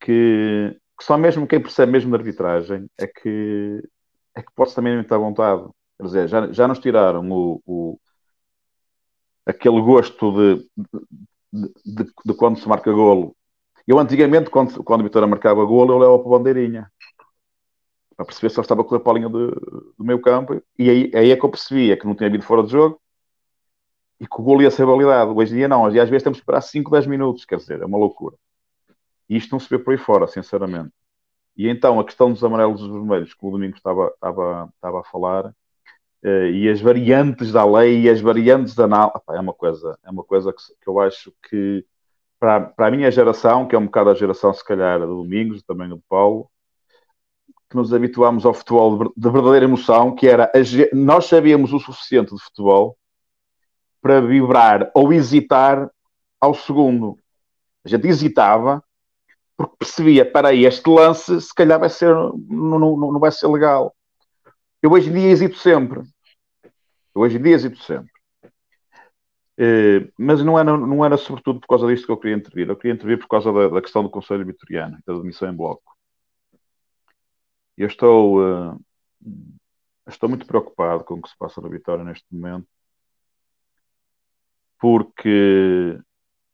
[0.00, 3.82] que, que só mesmo quem percebe mesmo de arbitragem é que,
[4.36, 5.64] é que pode também estar à vontade.
[5.98, 7.98] Quer dizer, já, já nos tiraram o, o-
[9.46, 10.68] aquele gosto de,
[11.52, 13.36] de, de- de quando se marca golo.
[13.88, 16.92] Eu antigamente, quando, quando a Vitória marcava golo, eu levava para a bandeirinha.
[18.16, 19.50] Para perceber se ele estava a correr para a linha de-
[19.98, 20.62] do meu campo.
[20.78, 23.00] E aí, aí é que eu percebia que não tinha havido fora de jogo
[24.20, 25.36] e que o golo ia ser validado.
[25.36, 27.80] Hoje em dia não, e às vezes temos que esperar 5, 10 minutos, quer dizer,
[27.82, 28.36] é uma loucura.
[29.28, 30.92] E isto não se vê por aí fora, sinceramente.
[31.56, 35.00] E então a questão dos amarelos e dos vermelhos, que o Domingo estava, estava, estava
[35.00, 35.54] a falar,
[36.22, 40.10] eh, e as variantes da lei e as variantes da análise, é uma coisa, é
[40.10, 41.84] uma coisa que, que eu acho que
[42.40, 45.62] para, para a minha geração, que é um bocado a geração se calhar do Domingos,
[45.62, 46.50] também do Paulo,
[47.70, 50.50] que nos habituámos ao futebol de ver- de verdadeira emoção, que era
[50.92, 52.96] nós sabíamos o suficiente de futebol
[54.00, 55.90] para vibrar ou hesitar
[56.40, 57.16] ao segundo.
[57.84, 58.82] A gente hesitava
[59.56, 63.46] porque percebia, para aí, este lance se calhar vai ser, não, não, não vai ser
[63.48, 63.94] legal.
[64.82, 66.00] Eu hoje em dia hesito sempre.
[67.14, 68.10] Eu hoje em dia hesito sempre.
[69.58, 72.68] Eh, mas não era, não era sobretudo por causa disto que eu queria intervir.
[72.68, 75.96] Eu queria intervir por causa da, da questão do Conselho Vitoriano, da demissão em bloco.
[77.76, 78.76] Eu estou, eh,
[80.08, 82.66] estou muito preocupado com o que se passa na Vitória neste momento,
[84.78, 85.98] porque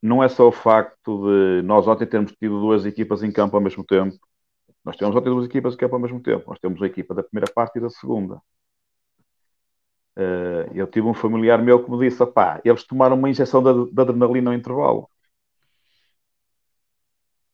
[0.01, 3.61] não é só o facto de nós ontem termos tido duas equipas em campo ao
[3.61, 4.17] mesmo tempo.
[4.83, 6.45] Nós temos ontem duas equipas em campo ao mesmo tempo.
[6.49, 8.41] Nós temos a equipa da primeira parte e da segunda.
[10.15, 14.01] Eh, eu tive um familiar meu que me disse: pá, eles tomaram uma injeção de,
[14.01, 15.09] adrenalina ao intervalo.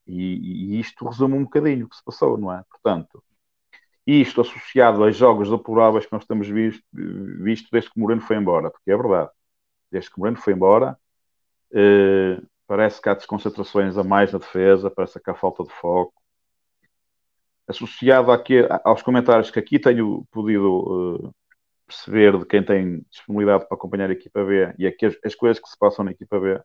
[0.07, 2.63] E, e isto resume um bocadinho o que se passou, não é?
[2.69, 3.23] Portanto,
[4.05, 8.69] isto associado a jogos deploráveis que nós temos visto, visto desde que Moreno foi embora,
[8.71, 9.31] porque é verdade,
[9.91, 10.97] desde que Moreno foi embora,
[11.73, 16.13] eh, parece que há desconcentrações a mais na defesa, parece que há falta de foco.
[17.67, 21.31] Associado aqui, aos comentários que aqui tenho podido eh,
[21.87, 25.61] perceber de quem tem disponibilidade para acompanhar a equipa B e aqui as, as coisas
[25.61, 26.61] que se passam na equipa B,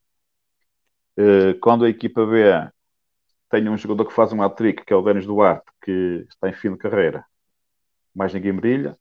[1.16, 2.42] eh, quando a equipa B
[3.50, 6.52] tem um jogador que faz um hat-trick, que é o Denis Duarte, que está em
[6.52, 7.24] fim de carreira,
[8.14, 8.96] mais ninguém brilha,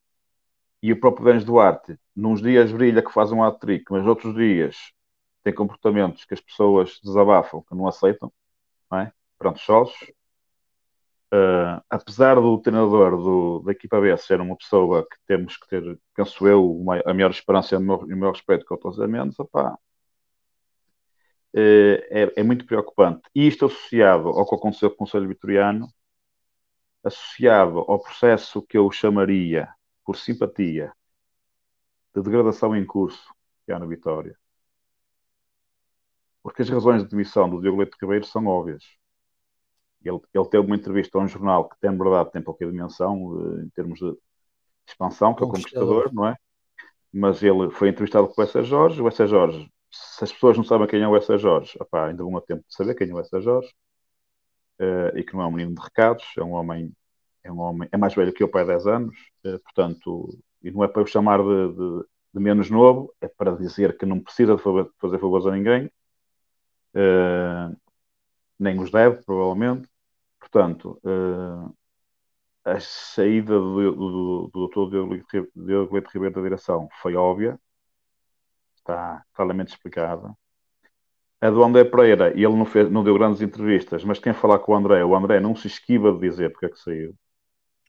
[0.82, 4.94] e o próprio Denis Duarte, nos dias brilha que faz um hat-trick, mas outros dias
[5.44, 8.32] tem comportamentos que as pessoas desabafam, que não aceitam,
[8.92, 9.14] não é?
[9.38, 9.92] Pronto, sós.
[11.32, 16.00] Uh, apesar do treinador do, da equipa B ser uma pessoa que temos que ter,
[16.16, 19.40] penso eu, uma, a maior esperança e o meu, meu respeito com o José Mendes,
[19.40, 19.78] opá,
[21.54, 23.22] é, é, muito preocupante.
[23.34, 25.88] E isto associado ao que aconteceu com o Conselho Vitoriano,
[27.04, 29.70] associado ao processo que eu chamaria,
[30.06, 30.92] por simpatia,
[32.16, 33.34] de degradação em curso
[33.66, 34.38] que há na Vitória.
[36.44, 38.84] Porque as razões de demissão do Diogo Leite Ribeiro são óbvias.
[40.04, 43.70] Ele, ele teve uma entrevista a um jornal que tem, verdade, tem pouca dimensão em
[43.70, 44.16] termos de
[44.88, 46.38] expansão, que é o Conquistador, não é?
[47.12, 48.64] Mas ele foi entrevistado com o S.
[48.64, 49.02] Jorge.
[49.02, 49.28] O S.
[49.28, 52.42] Jorge se as pessoas não sabem quem é o Essa Jorge, opá, ainda vão a
[52.42, 53.70] tempo de saber quem é o Essa Jorge,
[54.80, 56.94] uh, e que não é um menino de recados, é um homem,
[57.44, 59.16] é um homem, é mais velho que eu, pai 10 anos,
[59.46, 63.56] uh, portanto, e não é para eu chamar de, de, de, menos novo, é para
[63.56, 65.92] dizer que não precisa de fazer favores a ninguém,
[66.96, 67.76] uh,
[68.58, 69.90] nem os deve, provavelmente.
[70.40, 71.74] Portanto, uh,
[72.64, 77.60] a saída do, do, do doutor Diogo Leite Ribeiro da direção foi óbvia,
[78.76, 80.36] está claramente explicada.
[81.42, 84.74] A do André Pereira, ele não, fez, não deu grandes entrevistas, mas quem falar com
[84.74, 87.16] o André, o André não se esquiva de dizer porque é que saiu.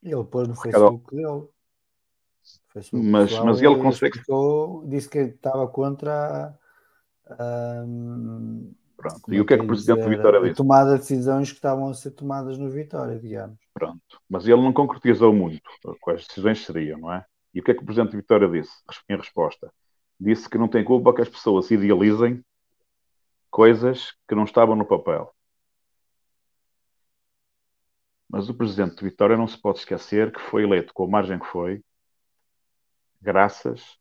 [0.03, 1.49] Ele pôs no Facebook dele.
[2.69, 4.17] Facebook mas, mas ele consegue.
[4.17, 6.57] Explicou, disse que estava contra.
[7.39, 9.33] Um, Pronto.
[9.33, 10.57] E o que é que o presidente do Vitória disse?
[10.57, 13.59] Tomada de decisões que estavam a ser tomadas no Vitória, digamos.
[13.73, 14.21] Pronto.
[14.29, 15.71] Mas ele não concretizou muito
[16.01, 17.25] quais decisões seriam, não é?
[17.55, 18.73] E o que é que o presidente do Vitória disse
[19.09, 19.73] em resposta?
[20.21, 22.45] Disse que não tem culpa que as pessoas idealizem
[23.51, 25.35] coisas que não estavam no papel.
[28.29, 31.39] Mas o presidente de Vitória não se pode esquecer que foi eleito com a margem
[31.39, 31.83] que foi,
[33.21, 33.99] graças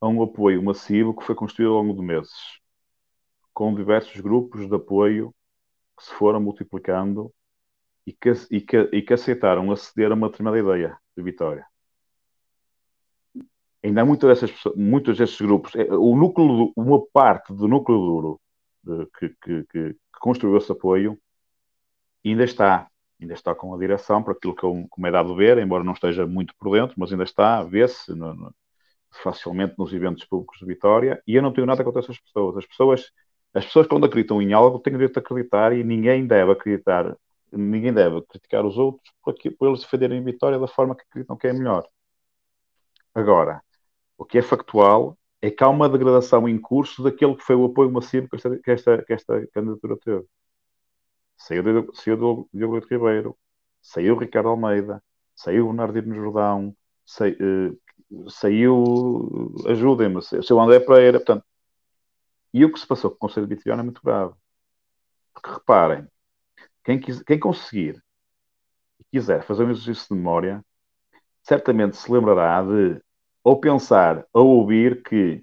[0.00, 2.59] a um apoio massivo que foi construído ao longo de meses,
[3.52, 5.34] com diversos grupos de apoio
[5.96, 7.32] que se foram multiplicando
[8.06, 11.66] e que, e que, e que aceitaram aceder a uma determinada ideia de Vitória.
[13.82, 18.40] Ainda há muitas dessas muitos desses grupos, é, o núcleo, uma parte do núcleo duro
[18.84, 21.18] de, que, que, que, construiu esse apoio
[22.24, 22.90] ainda está
[23.20, 25.92] ainda está com a direção, por aquilo que eu, como é dado ver, embora não
[25.92, 28.12] esteja muito por dentro, mas ainda está, vê-se
[29.22, 32.56] facilmente nos eventos públicos de Vitória, e eu não tenho nada contra essas pessoas.
[32.56, 33.12] As pessoas,
[33.54, 37.16] as pessoas quando acreditam em algo, têm o direito de acreditar e ninguém deve acreditar,
[37.52, 41.36] ninguém deve criticar os outros por, aqui, por eles defenderem Vitória da forma que acreditam
[41.36, 41.86] que é melhor.
[43.14, 43.60] Agora,
[44.16, 47.64] o que é factual é que há uma degradação em curso daquele que foi o
[47.64, 50.24] apoio massivo que esta, que esta, que esta candidatura teve.
[51.36, 53.36] Saiu, saiu Diogo Ribeiro,
[53.80, 55.02] saiu Ricardo Almeida,
[55.34, 56.76] saiu Bernardino Jordão,
[57.20, 61.44] uh, saiu, ajudem-me, saiu André Pereira, portanto,
[62.52, 64.34] e o que se passou com o Conselho de é muito grave.
[65.32, 66.06] Porque reparem,
[66.84, 68.02] quem, quis, quem conseguir
[68.98, 70.64] e quiser fazer um exercício de memória,
[71.42, 73.00] certamente se lembrará de
[73.42, 75.42] ou pensar ou ouvir que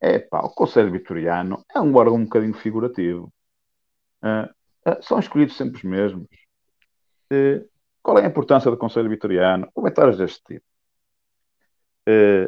[0.00, 3.32] é o Conselho Vitoriano é um órgão um bocadinho figurativo.
[4.22, 6.26] Uh, uh, são escolhidos sempre os mesmos.
[7.32, 7.66] Uh,
[8.02, 9.70] qual é a importância do Conselho Vitoriano?
[9.72, 10.66] Comentários deste tipo.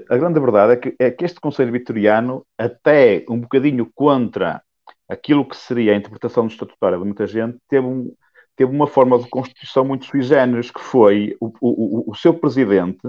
[0.08, 4.62] A grande verdade é que, é que este Conselho Vitoriano, até um bocadinho contra
[5.08, 8.12] aquilo que seria a interpretação do estatutário de muita gente, teve, um,
[8.54, 13.00] teve uma forma de constituição muito sui generis, que foi o, o, o seu presidente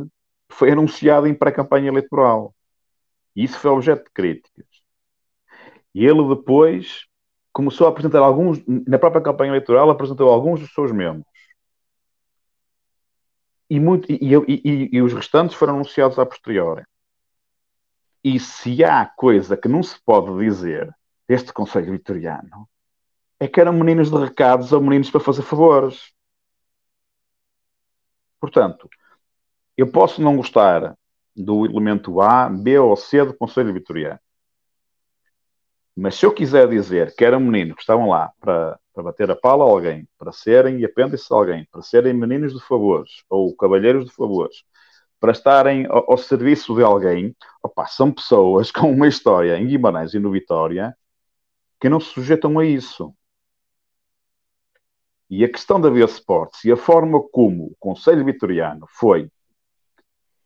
[0.49, 2.53] foi anunciado em pré-campanha eleitoral.
[3.35, 4.65] E isso foi objeto de críticas.
[5.93, 7.05] E ele depois
[7.51, 11.25] começou a apresentar alguns, na própria campanha eleitoral, apresentou alguns dos seus membros.
[13.69, 16.83] E, muito, e, e, e os restantes foram anunciados a posteriori.
[18.23, 20.93] E se há coisa que não se pode dizer
[21.27, 22.67] deste Conselho Vitoriano,
[23.39, 26.11] é que eram meninos de recados ou meninos para fazer favores.
[28.39, 28.89] Portanto,
[29.75, 30.97] eu posso não gostar
[31.35, 34.19] do elemento A, B ou C do Conselho Vitoriano.
[35.95, 39.35] Mas se eu quiser dizer que eram meninos que estavam lá para, para bater a
[39.35, 44.05] pala a alguém, para serem apêndices a alguém, para serem meninos de favores ou cavalheiros
[44.05, 44.63] de favores,
[45.19, 50.15] para estarem ao, ao serviço de alguém, opa, são pessoas com uma história em Guimarães
[50.15, 50.97] e no Vitória
[51.79, 53.13] que não se sujeitam a isso.
[55.29, 59.29] E a questão da Via Sports e a forma como o Conselho Vitoriano foi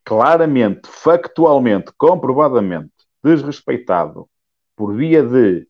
[0.04, 2.92] claramente, factualmente, comprovadamente
[3.24, 4.28] desrespeitado
[4.76, 5.66] por via de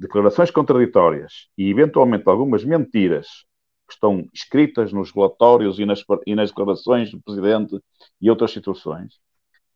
[0.00, 3.44] declarações contraditórias e eventualmente algumas mentiras
[3.86, 7.78] que estão escritas nos relatórios e nas, e nas declarações do Presidente
[8.20, 9.20] e outras situações,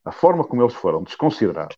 [0.05, 1.77] a forma como eles foram desconsiderados,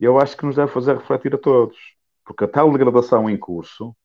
[0.00, 1.78] eu acho que nos deve fazer refletir a todos.
[2.24, 3.96] Porque a tal degradação em curso,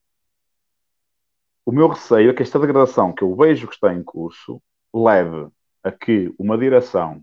[1.66, 4.62] o meu receio é que esta degradação que eu vejo que está em curso
[4.94, 5.48] leve
[5.82, 7.22] a que uma direção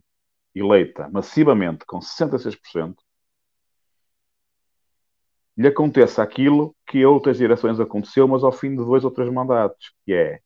[0.54, 2.96] eleita massivamente com 66%
[5.60, 9.30] lhe aconteça aquilo que a outras direções aconteceu, mas ao fim de dois ou três
[9.30, 10.40] mandatos, que é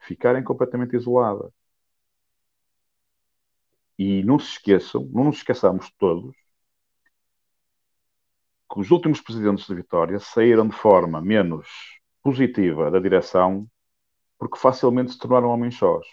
[0.00, 1.52] ficarem completamente isoladas.
[3.96, 6.34] E não se esqueçam, não nos esqueçamos todos,
[8.72, 11.68] que os últimos presidentes de Vitória saíram de forma menos
[12.20, 13.70] positiva da direção
[14.36, 16.04] porque facilmente se tornaram homens sós.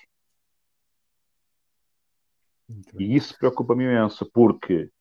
[2.99, 4.91] E isso preocupa-me imenso, porque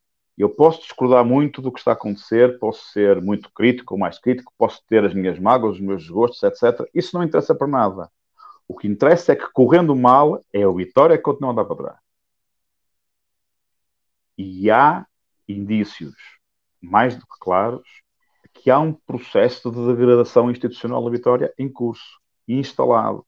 [0.41, 4.18] eu posso discordar muito do que está a acontecer, posso ser muito crítico ou mais
[4.18, 6.88] crítico, posso ter as minhas mágoas, os meus desgostos, etc.
[6.95, 8.11] Isso não interessa para nada.
[8.66, 11.76] O que interessa é que, correndo mal, é o Vitória que continua a andar para
[11.76, 11.99] trás.
[14.38, 15.05] E há
[15.49, 16.14] indícios
[16.80, 17.86] mais do que claros
[18.55, 22.18] que há um processo de degradação institucional da Vitória em curso,
[22.49, 23.26] instalado.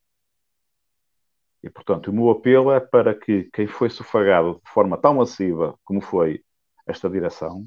[1.62, 5.78] E, portanto, o meu apelo é para que quem foi sufragado de forma tão massiva
[5.84, 6.42] como foi
[6.86, 7.66] esta direção,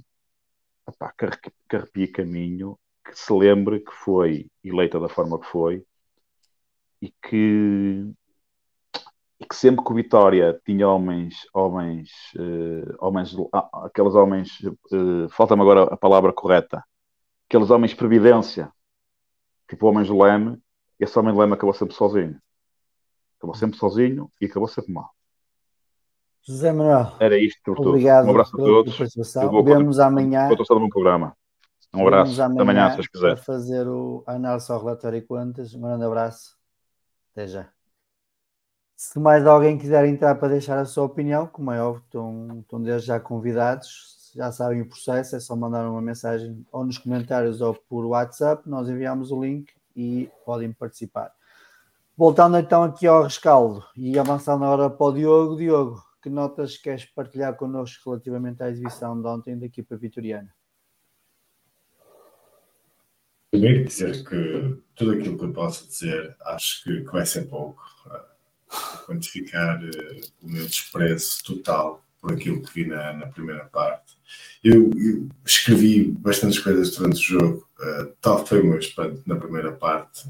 [0.88, 5.86] epá, que arrepie caminho, que se lembre que foi eleita da forma que foi
[7.02, 8.12] e que,
[9.40, 13.50] e que sempre que o Vitória tinha homens, homens, uh, homens uh,
[13.84, 14.60] aqueles homens,
[14.92, 16.84] uh, falta-me agora a palavra correta,
[17.48, 18.72] aqueles homens previdência,
[19.70, 20.60] tipo homens do leme,
[21.00, 22.40] esse homem do leme acabou sempre sozinho.
[23.38, 25.15] Acabou sempre sozinho e acabou sempre mal.
[26.48, 28.98] José Manuel, era isto por obrigado Um abraço a todos.
[29.66, 30.48] Vemos amanhã.
[30.52, 31.36] Estou no programa.
[31.92, 32.40] Um abraço.
[32.40, 33.36] Até amanhã, se quiser.
[33.36, 35.74] Para fazer o análise ao relatório e contas.
[35.74, 36.56] Um grande abraço.
[37.32, 37.70] Até já.
[38.96, 42.82] Se mais alguém quiser entrar para deixar a sua opinião, como é óbvio, estão, estão
[42.82, 47.60] desde já convidados, já sabem o processo, é só mandar uma mensagem ou nos comentários
[47.60, 51.32] ou por WhatsApp, nós enviamos o link e podem participar.
[52.16, 55.58] Voltando então aqui ao rescaldo e avançando agora para o Diogo.
[55.58, 60.52] Diogo, que notas queres partilhar connosco relativamente à exibição de ontem da equipa vitoriana?
[63.52, 67.80] Primeiro dizer que tudo aquilo que eu posso dizer acho que, que vai ser pouco.
[68.08, 74.18] Uh, quantificar uh, o meu desprezo total por aquilo que vi na, na primeira parte.
[74.64, 79.36] Eu, eu, escrevi bastantes coisas durante o jogo, uh, tal foi o meu espanto na
[79.36, 80.28] primeira parte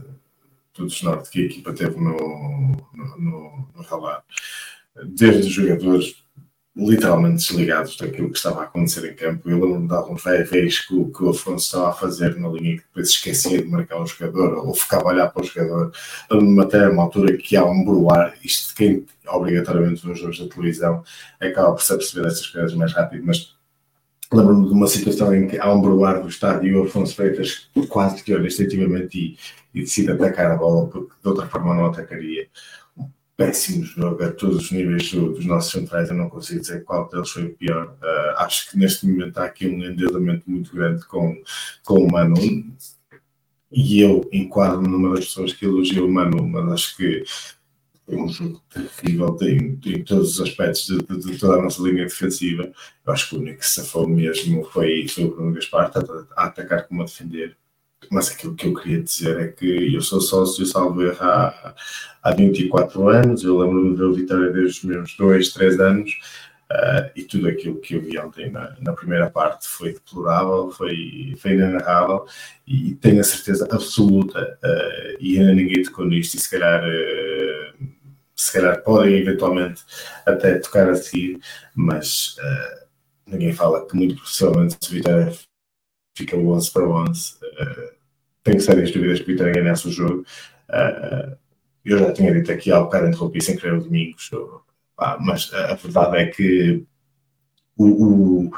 [0.73, 2.17] do desnorte que a equipa teve no,
[2.93, 4.25] no, no, no relato.
[5.03, 6.25] Desde jogadores
[6.75, 9.49] literalmente desligados daquilo que estava a acontecer em campo.
[9.49, 12.83] Eu lembro-me de alguns vez que, que o Afonso estava a fazer na linha que
[12.83, 15.91] depois esquecia de marcar um jogador ou ficava a olhar para o jogador.
[16.29, 20.39] Lembro-me até uma altura que há um bruar, isto de quem obrigatoriamente vê os jogos
[20.39, 21.03] da televisão
[21.39, 23.55] acaba por se perceber essas coisas mais rápido, mas
[24.33, 27.69] lembro-me de uma situação em que há um bruar do estádio e o Afonso Freitas
[27.87, 29.37] quase que olha instintivamente e,
[29.73, 32.47] e decide atacar a bola porque de outra forma não atacaria
[33.37, 36.09] péssimo jogo a todos os níveis dos nossos centrais.
[36.09, 37.97] Eu não consigo dizer qual deles foi o pior.
[38.01, 41.41] Uh, acho que neste momento há aqui um endeudamento muito grande com,
[41.83, 42.35] com o Manu.
[43.71, 47.23] E eu enquadro-me numa das pessoas que elogia o Manu, mas acho que
[48.07, 51.81] é um jogo terrível em, em todos os aspectos de, de, de, toda a nossa
[51.81, 52.71] linha defensiva.
[53.05, 55.91] Eu acho que o único que safou mesmo foi, foi o Bruno Gaspar,
[56.35, 57.57] a atacar como a defender
[58.11, 61.75] mas aquilo que eu queria dizer é que eu sou sócio, salvo erro, há,
[62.23, 66.11] há 24 anos, eu lembro-me o Vitória desde os meus 2, 3 anos,
[66.71, 71.35] uh, e tudo aquilo que eu vi ontem na, na primeira parte foi deplorável, foi,
[71.37, 72.25] foi inenarrável,
[72.67, 76.83] e tenho a certeza absoluta, uh, e ainda ninguém tocou nisto, e se calhar.
[76.83, 77.95] Uh,
[78.37, 79.81] se calhar podem eventualmente
[80.25, 81.39] até tocar a seguir,
[81.73, 82.35] mas
[83.25, 85.31] ninguém fala que muito possivelmente se Vitória
[86.15, 87.33] fica 11 para 11,
[88.45, 90.23] tenho sérias dúvidas que o Vitória ganhasse o jogo.
[90.69, 91.35] Uh,
[91.83, 94.31] eu já tinha dito aqui há bocado, interrompi sem querer o Domingos,
[95.19, 96.83] mas a verdade é que
[97.77, 98.51] o, o,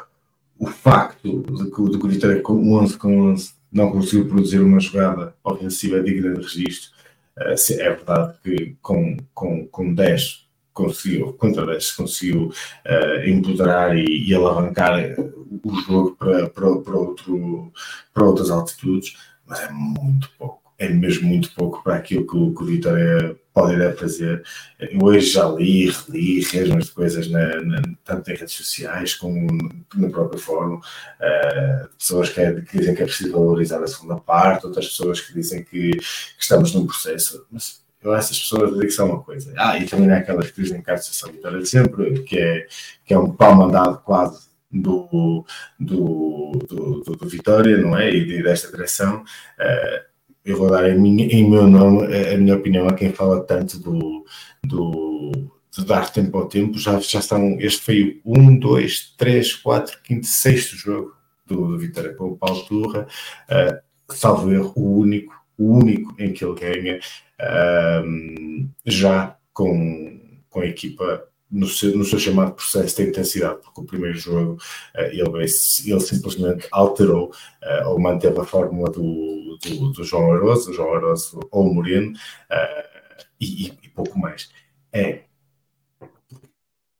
[0.59, 4.59] o facto de que, de que o Vitória com 11 com 11 não conseguiu produzir
[4.59, 6.91] uma jogada ofensiva digna de registro,
[7.37, 14.29] uh, é verdade que com, com, com 10 conseguiu, contra 10 conseguiu uh, empoderar e,
[14.29, 15.15] e, alavancar
[15.63, 17.71] o jogo para, para, para, outro,
[18.13, 19.15] para outras altitudes
[19.47, 20.61] mas é muito pouco.
[20.79, 24.43] É mesmo muito pouco para aquilo que o, que o Vitória pode ir a fazer.
[24.79, 29.47] Eu hoje já li, reli, rejo coisas, na, na, tanto em redes sociais como
[29.95, 30.75] no próprio fórum.
[30.75, 35.19] Uh, pessoas que, é, que, dizem que é preciso valorizar a segunda parte, outras pessoas
[35.19, 36.03] que dizem que, que
[36.39, 37.43] estamos num processo.
[37.51, 39.51] Mas eu essas pessoas digo que são uma coisa.
[39.57, 42.67] Ah, e também há aquelas que dizem que a Associação Vitória de sempre, que é,
[43.03, 45.45] que é um pau mandado quase do,
[45.79, 48.13] do, do, do, Vitória, não é?
[48.13, 49.23] E desta direção.
[49.59, 50.07] Uh,
[50.43, 53.79] eu vou dar em, minha, em meu nome a, minha opinião a quem fala tanto
[53.79, 54.25] do,
[54.63, 55.31] do,
[55.71, 56.77] de dar tempo ao tempo.
[56.77, 61.13] Já, já estão, este foi o 1, 2, 3, 4, 5, sexto jogo
[61.45, 63.07] do, do Vitória com o Paulo Turra.
[63.49, 66.99] Uh, salvo erro, o único, o único em que ele ganha,
[67.41, 70.19] uh, já com,
[70.49, 74.53] com a equipa no seu, no seu chamado processo de intensidade, porque o primeiro jogo
[74.95, 80.73] uh, ele, ele simplesmente alterou uh, ou manteve a fórmula do, do, do João Aroso,
[80.73, 84.49] João Aroso ou Moreno uh, e, e, pouco mais.
[84.91, 85.23] É,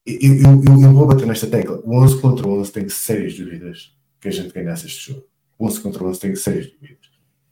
[0.05, 1.81] eu, eu, eu, vou bater nesta tecla.
[1.83, 5.27] O 11 contra 11 tem sérias dúvidas que a gente ganhasse este jogo.
[5.59, 7.07] O 11 contra 11 tem sérias dúvidas.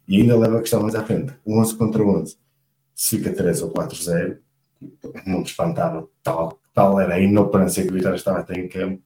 [0.07, 1.33] E ainda leva a questão mais à frente.
[1.43, 2.37] O 11 contra 11,
[2.93, 4.37] se fica 3 ou 4-0,
[5.25, 8.67] não me espantava tal tal era a inoperância que o Vitória estava a ter em
[8.67, 9.01] campo,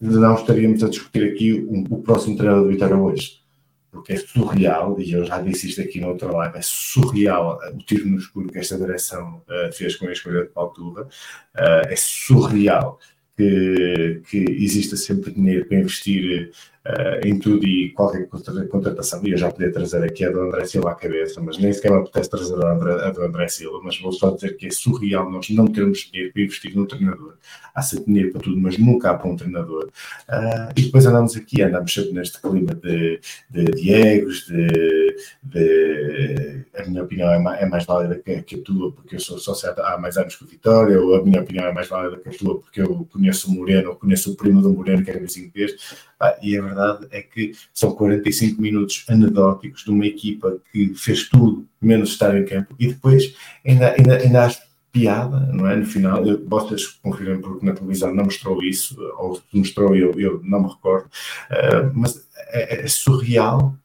[0.00, 3.42] não estaríamos a discutir aqui o, o próximo treinador do Vitória hoje.
[3.90, 7.78] porque é surreal, e eu já disse isto aqui no outro live, é surreal o
[7.78, 11.06] tiro no escuro que esta direção uh, fez com a escolha de Paulo uh,
[11.54, 12.98] é surreal
[13.36, 16.50] que, que exista sempre dinheiro para investir
[16.88, 18.26] uh, em tudo e qualquer
[18.68, 19.20] contratação.
[19.24, 21.92] E eu já podia trazer aqui a do André Silva à cabeça, mas nem sequer
[21.92, 23.80] me apetece trazer a, André, a do André Silva.
[23.82, 27.34] Mas vou só dizer que é surreal nós não termos dinheiro para investir num treinador.
[27.74, 29.90] Há sempre dinheiro para tudo, mas nunca há para um treinador.
[30.28, 33.20] Uh, e depois andamos aqui, andamos sempre neste clima de,
[33.50, 38.62] de Diegos, de, de, A minha opinião é mais, é mais válida que, que, a
[38.62, 41.66] tua, porque eu sou sócio há mais anos que o Vitória, ou a minha opinião
[41.66, 44.62] é mais válida que a tua, porque eu conheço o Moreno, ou conheço o primo
[44.62, 45.78] do Moreno, que é vizinho deste.
[46.20, 51.28] Ah, e a verdade é que são 45 minutos anedóticos de uma equipa que fez
[51.28, 53.34] tudo menos estar em campo e depois
[53.64, 54.50] ainda, ainda, ainda há
[54.90, 55.76] piada, não é?
[55.76, 60.40] No final, eu, vocês confirmem porque na televisão não mostrou isso, ou mostrou eu, eu
[60.42, 63.76] não me recordo, uh, mas é, é surreal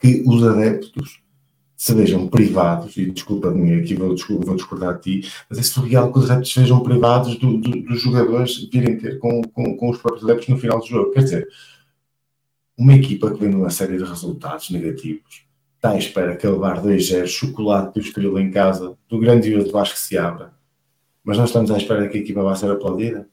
[0.00, 1.20] que os adeptos
[1.78, 6.28] sejam privados, e desculpa-me aqui, vou, vou discordar de ti, mas é surreal que os
[6.28, 10.48] adeptos sejam privados do, do, dos jogadores virem ter com, com, com, os próprios adeptos
[10.48, 11.12] no final do jogo.
[11.12, 11.48] Quer dizer,
[12.76, 15.46] uma equipa que vem numa série de resultados negativos
[15.76, 19.96] está à espera que ele levar 2-0 chocolate do Estoril em casa do grandioso Vasco
[19.96, 20.52] se abra.
[21.22, 23.28] Mas nós estamos à espera que a equipa vá ser aplaudida.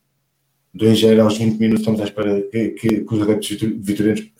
[0.75, 4.31] 2-0 aos 20 minutos estamos à espera que, que, que os adeptos vitorianos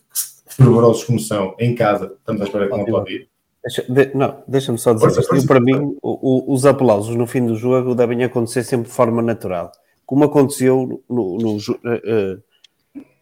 [0.45, 3.30] fervorosos como são, em casa, estamos à espera que não aplaudir.
[3.66, 5.36] Deixa, de, não, deixa-me só dizer isto.
[5.36, 8.94] Eu, para mim, o, o, os aplausos no fim do jogo devem acontecer sempre de
[8.94, 9.72] forma natural.
[10.06, 12.44] Como aconteceu no, no uh,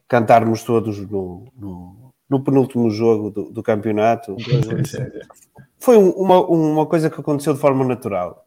[0.06, 4.36] cantarmos todos no, no, no, penúltimo jogo do, do campeonato.
[5.80, 8.44] Foi uma, uma coisa que aconteceu de forma natural.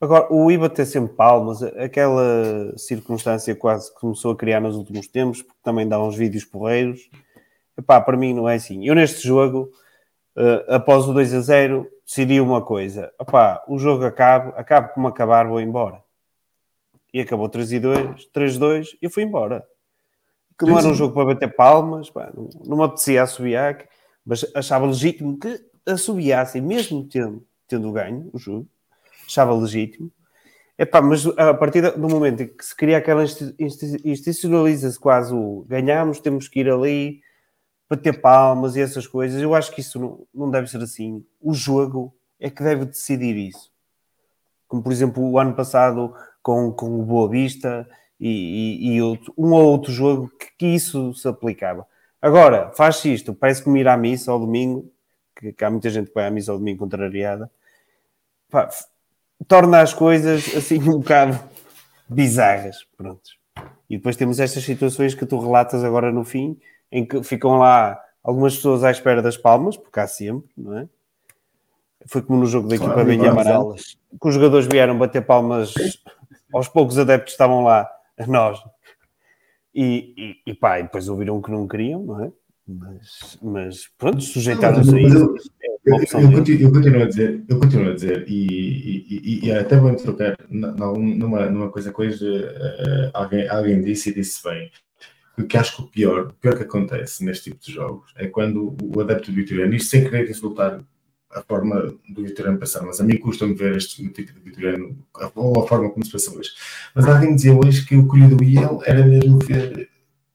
[0.00, 5.08] Agora, o IBA ter sempre palmas, aquela circunstância quase que começou a criar nos últimos
[5.08, 7.10] tempos, porque também dá uns vídeos porreiros.
[7.76, 8.86] Epá, para mim não é assim.
[8.86, 9.72] Eu neste jogo
[10.38, 15.08] uh, após o 2 a 0, decidi uma coisa: opá, o jogo acaba, acaba como
[15.08, 16.02] acabar, vou embora.
[17.12, 19.64] E acabou 3 e 2, 3 a 2, e eu fui embora.
[20.58, 23.84] Que não era um jogo para bater palmas, pá, não, não me apetecia assobiar,
[24.24, 28.66] mas achava legítimo que assobiassem, mesmo tendo, tendo ganho o jogo,
[29.26, 30.10] achava legítimo.
[30.76, 33.24] Epá, mas a partir do momento em que se cria aquela
[34.04, 37.20] institucionaliza-se quase o ganhamos, temos que ir ali,
[37.88, 39.40] bater palmas e essas coisas.
[39.40, 41.24] Eu acho que isso não, não deve ser assim.
[41.40, 43.70] O jogo é que deve decidir isso.
[44.66, 47.88] Como, por exemplo, o ano passado com, com o Boa Vista
[48.20, 51.86] e, e, e outro, um ou outro jogo que, que, isso se aplicava.
[52.20, 54.90] Agora, faz-se isto, parece que me ir à missa ao domingo,
[55.36, 57.50] que, que, há muita gente que vai à missa ao domingo contrariada,
[58.50, 58.68] pá,
[59.46, 61.38] torna as coisas assim um bocado
[62.08, 62.86] bizarras.
[62.96, 63.30] Pronto.
[63.88, 66.58] E depois temos estas situações que tu relatas agora no fim,
[66.90, 70.88] em que ficam lá algumas pessoas à espera das palmas, porque há sempre, não é?
[72.06, 75.74] Foi como no jogo da equipa claro, bem Amarante, que os jogadores vieram bater palmas
[76.52, 78.58] aos poucos adeptos estavam lá, a nós.
[79.74, 80.14] E,
[80.46, 82.32] e, e pá, e depois ouviram que não queriam, não é?
[82.66, 85.16] Mas, mas pronto, sujeitaram-se a isso.
[85.16, 89.76] Eu, eu, continuo, eu, continuo, a dizer, eu continuo a dizer, e, e, e até
[89.78, 94.70] vou trocar numa, numa coisa que hoje uh, alguém, alguém disse e disse bem
[95.46, 98.76] que acho que o pior, o pior que acontece neste tipo de jogos é quando
[98.82, 100.80] o adepto vitoriano, isto sem querer insultar
[101.30, 104.96] a forma do vitoriano passar, mas a mim custa-me ver este tipo de vitoriano,
[105.34, 106.50] ou a forma como se passa hoje.
[106.94, 109.90] Mas alguém dizia hoje que o colhido do IEL era mesmo ver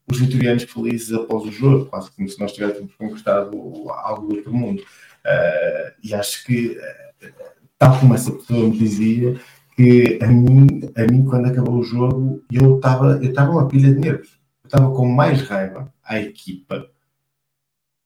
[0.10, 3.58] os vitorianos felizes após o jogo, quase como se nós tivéssemos conquistado
[3.90, 4.82] algo do outro mundo.
[4.82, 7.34] Uh, e acho que, uh,
[7.80, 9.40] tal como essa pessoa me dizia,
[9.76, 14.00] que a mim, a mim quando acabou o jogo, eu estava eu uma pilha de
[14.00, 14.43] nervos
[14.74, 16.90] estava com mais raiva à equipa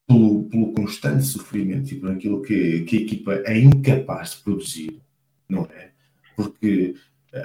[0.06, 5.00] pelo, pelo constante sofrimento e por aquilo que, que a equipa é incapaz de produzir,
[5.48, 5.92] não é?
[6.36, 6.94] Porque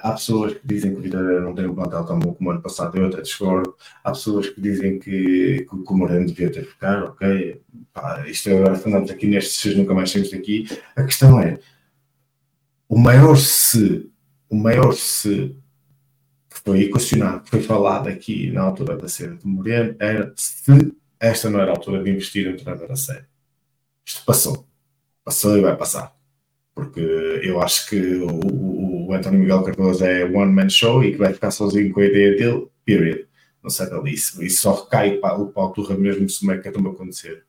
[0.02, 2.54] há pessoas que dizem que o Vitória não tem um plantel tão bom como o
[2.54, 3.74] ano passado, eu até discordo.
[4.04, 7.62] Há pessoas que dizem que, que, o Moreno devia ter ficado, ok?
[7.94, 10.68] Pá, isto é agora andamos aqui nestes nunca mais saímos daqui.
[10.98, 11.60] A questão é,
[12.90, 14.10] o maior se,
[14.50, 15.56] o maior se
[16.66, 21.60] foi equacionado, foi falado aqui na altura da cena de Moreno, era se esta não
[21.60, 23.26] era a altura de investir em treinador a sério.
[24.06, 24.68] Isto passou.
[25.24, 26.14] Passou e vai passar.
[26.76, 31.34] Porque eu acho que o, o António Miguel Cardoso é one-man show e que vai
[31.34, 33.26] ficar sozinho com a ideia dele, period.
[33.62, 34.14] Não sai dali.
[34.14, 37.46] Isso, isso só recai para o pau turra mesmo se o Mecatumba acontecer.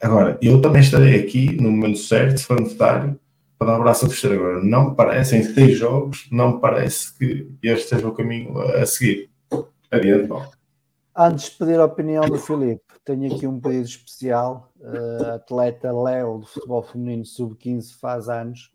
[0.00, 3.18] Agora, eu também estarei aqui no momento certo, se for necessário,
[3.58, 4.62] para dar um abraço a torcer agora.
[4.62, 8.84] Não me parece, em seis jogos, não me parece que este seja o caminho a
[8.84, 9.30] seguir.
[9.90, 10.50] Adiante, Paulo.
[11.16, 14.70] Antes de pedir a opinião do Filipe, tenho aqui um pedido especial.
[14.78, 18.70] Uh, atleta Léo do futebol feminino sub-15 faz anos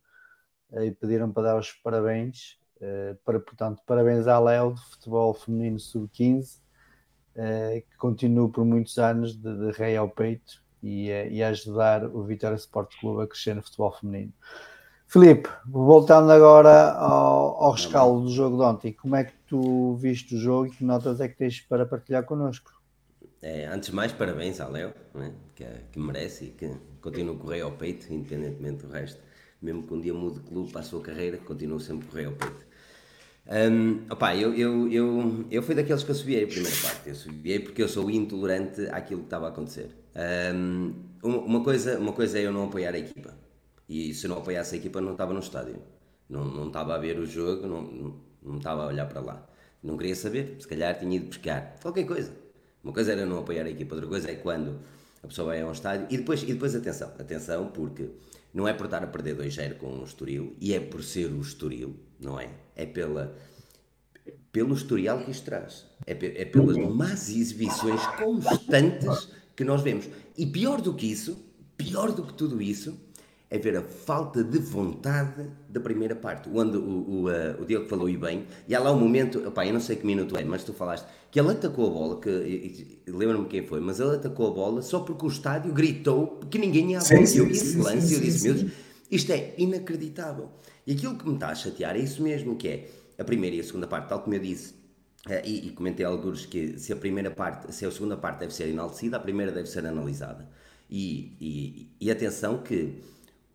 [0.72, 2.58] uh, e pediram para dar os parabéns.
[2.78, 6.60] Uh, para, portanto, parabéns à Léo do futebol feminino sub-15,
[7.36, 12.56] que continua por muitos anos de, de rei ao peito e, e ajudar o Vitória
[12.56, 14.34] Sport Clube a crescer no futebol feminino.
[15.12, 20.36] Filipe, voltando agora ao, ao rescaldo do jogo de ontem, como é que tu viste
[20.36, 22.72] o jogo e que notas é que tens para partilhar connosco?
[23.42, 25.34] É, antes de mais, parabéns ao Léo, né?
[25.54, 26.72] que, que, merece e que
[27.02, 29.20] continua a correr ao peito, independentemente do resto.
[29.62, 32.26] Mesmo que um dia mude de clube para a sua carreira, continua sempre a correr
[32.28, 32.66] ao peito.
[33.70, 37.08] Um, opa, eu, eu, eu, eu fui daqueles que assobiei a primeira parte.
[37.08, 39.90] Eu assobiei porque eu sou intolerante àquilo que estava a acontecer.
[40.56, 43.51] Um, uma, coisa, uma coisa é eu não apoiar a equipa.
[43.92, 45.76] E se não apoiasse a equipa, não estava no estádio.
[46.30, 49.46] Não, não estava a ver o jogo, não, não, não estava a olhar para lá.
[49.84, 51.76] Não queria saber, se calhar tinha ido pescar.
[51.82, 52.32] Qualquer coisa.
[52.82, 54.80] Uma coisa era não apoiar a equipa, outra coisa é quando
[55.22, 56.08] a pessoa vai a um estádio.
[56.10, 58.08] E depois, e depois atenção, atenção, porque
[58.54, 61.42] não é por estar a perder 2-0 com o Estoril, e é por ser o
[61.42, 62.50] Estoril, não é?
[62.78, 63.36] É pela,
[64.54, 65.86] pelo historial que isto traz.
[66.08, 70.08] É, é pelas más exibições constantes que nós vemos.
[70.38, 71.38] E pior do que isso,
[71.76, 72.98] pior do que tudo isso,
[73.52, 77.86] é ver a falta de vontade da primeira parte, onde o, o, uh, o Diogo
[77.86, 80.44] falou e bem, e há lá um momento, opa, eu não sei que minuto é,
[80.46, 84.48] mas tu falaste, que ele atacou a bola, que lembro-me quem foi, mas ele atacou
[84.48, 87.26] a bola só porque o estádio gritou que ninguém ia à bola.
[87.26, 88.72] Sim, eu vi esse lance e eu disse, meu Deus,
[89.12, 90.50] isto é inacreditável.
[90.88, 93.60] E aquilo que me está a chatear é isso mesmo, que é a primeira e
[93.60, 94.74] a segunda parte, tal como eu disse,
[95.28, 98.54] uh, e, e, comentei alguns que se a primeira parte, se a segunda parte deve
[98.54, 100.48] ser enaltecida, a primeira deve ser analisada.
[100.90, 103.02] E, e, e atenção que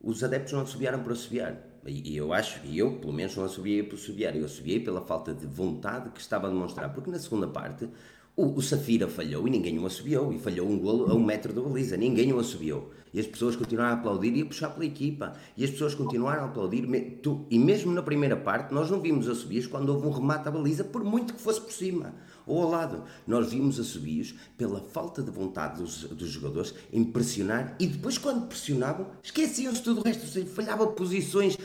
[0.07, 1.59] os adeptos não assobiaram por assobiar.
[1.85, 5.35] E eu acho, e eu pelo menos não assobiei por assobiar, eu assobiei pela falta
[5.35, 7.89] de vontade que estava a demonstrar, porque na segunda parte
[8.37, 11.53] o, o Safira falhou e ninguém o assobiou, e falhou um golo a um metro
[11.53, 12.93] da baliza, ninguém o assobiou.
[13.13, 16.43] E as pessoas continuaram a aplaudir e a puxar pela equipa, e as pessoas continuaram
[16.43, 16.85] a aplaudir,
[17.51, 20.85] e mesmo na primeira parte nós não vimos assobios quando houve um remate à baliza,
[20.85, 22.15] por muito que fosse por cima
[22.47, 23.05] ou ao lado.
[23.27, 28.47] Nós vimos assobios pela falta de vontade dos, dos jogadores em pressionar e depois, quando
[28.47, 31.59] pressionavam, esqueciam-se tudo o resto, falhava posições.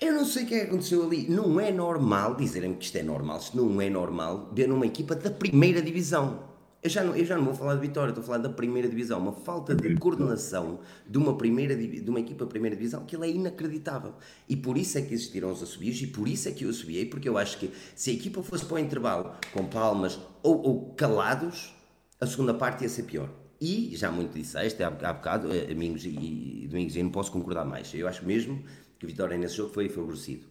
[0.00, 1.28] Eu não sei o que é que aconteceu ali.
[1.28, 5.14] Não é normal, dizerem que isto é normal, isto não é normal, ver numa equipa
[5.14, 6.53] da primeira divisão.
[6.84, 8.86] Eu já, não, eu já não vou falar de Vitória, estou a falar da primeira
[8.86, 9.18] divisão.
[9.18, 14.12] Uma falta de coordenação de uma, primeira, de uma equipa primeira divisão que é inacreditável.
[14.46, 17.06] E por isso é que existiram os assobios e por isso é que eu assobiei,
[17.06, 20.94] porque eu acho que se a equipa fosse para o intervalo com palmas ou, ou
[20.94, 21.74] calados,
[22.20, 23.30] a segunda parte ia ser pior.
[23.58, 27.32] E já muito disseste há, há bocado, eh, amigos e, e domingos, eu não posso
[27.32, 27.94] concordar mais.
[27.94, 28.62] Eu acho mesmo
[28.98, 30.44] que o Vitória nesse jogo foi favorecido.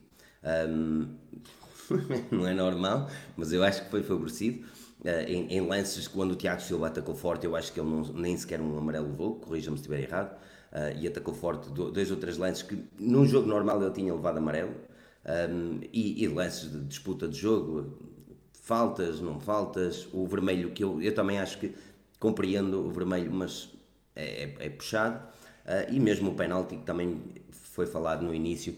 [0.44, 1.10] Um,
[2.32, 3.08] não é normal,
[3.38, 4.66] mas eu acho que foi favorecido.
[5.04, 8.04] Uh, em, em, lances quando o Tiago Silva atacou forte, eu acho que ele não,
[8.14, 10.34] nem sequer um amarelo levou, corrija-me se estiver errado,
[10.72, 14.38] uh, e atacou forte dois ou três lances que num jogo normal ele tinha levado
[14.38, 14.74] amarelo,
[15.26, 17.98] um, e, e, lances de disputa de jogo,
[18.54, 21.76] faltas, não faltas, o vermelho que eu, eu também acho que
[22.18, 23.70] compreendo o vermelho, mas
[24.16, 25.22] é, é, é puxado,
[25.66, 27.22] uh, e mesmo o penalti que também
[27.52, 28.74] foi falado no início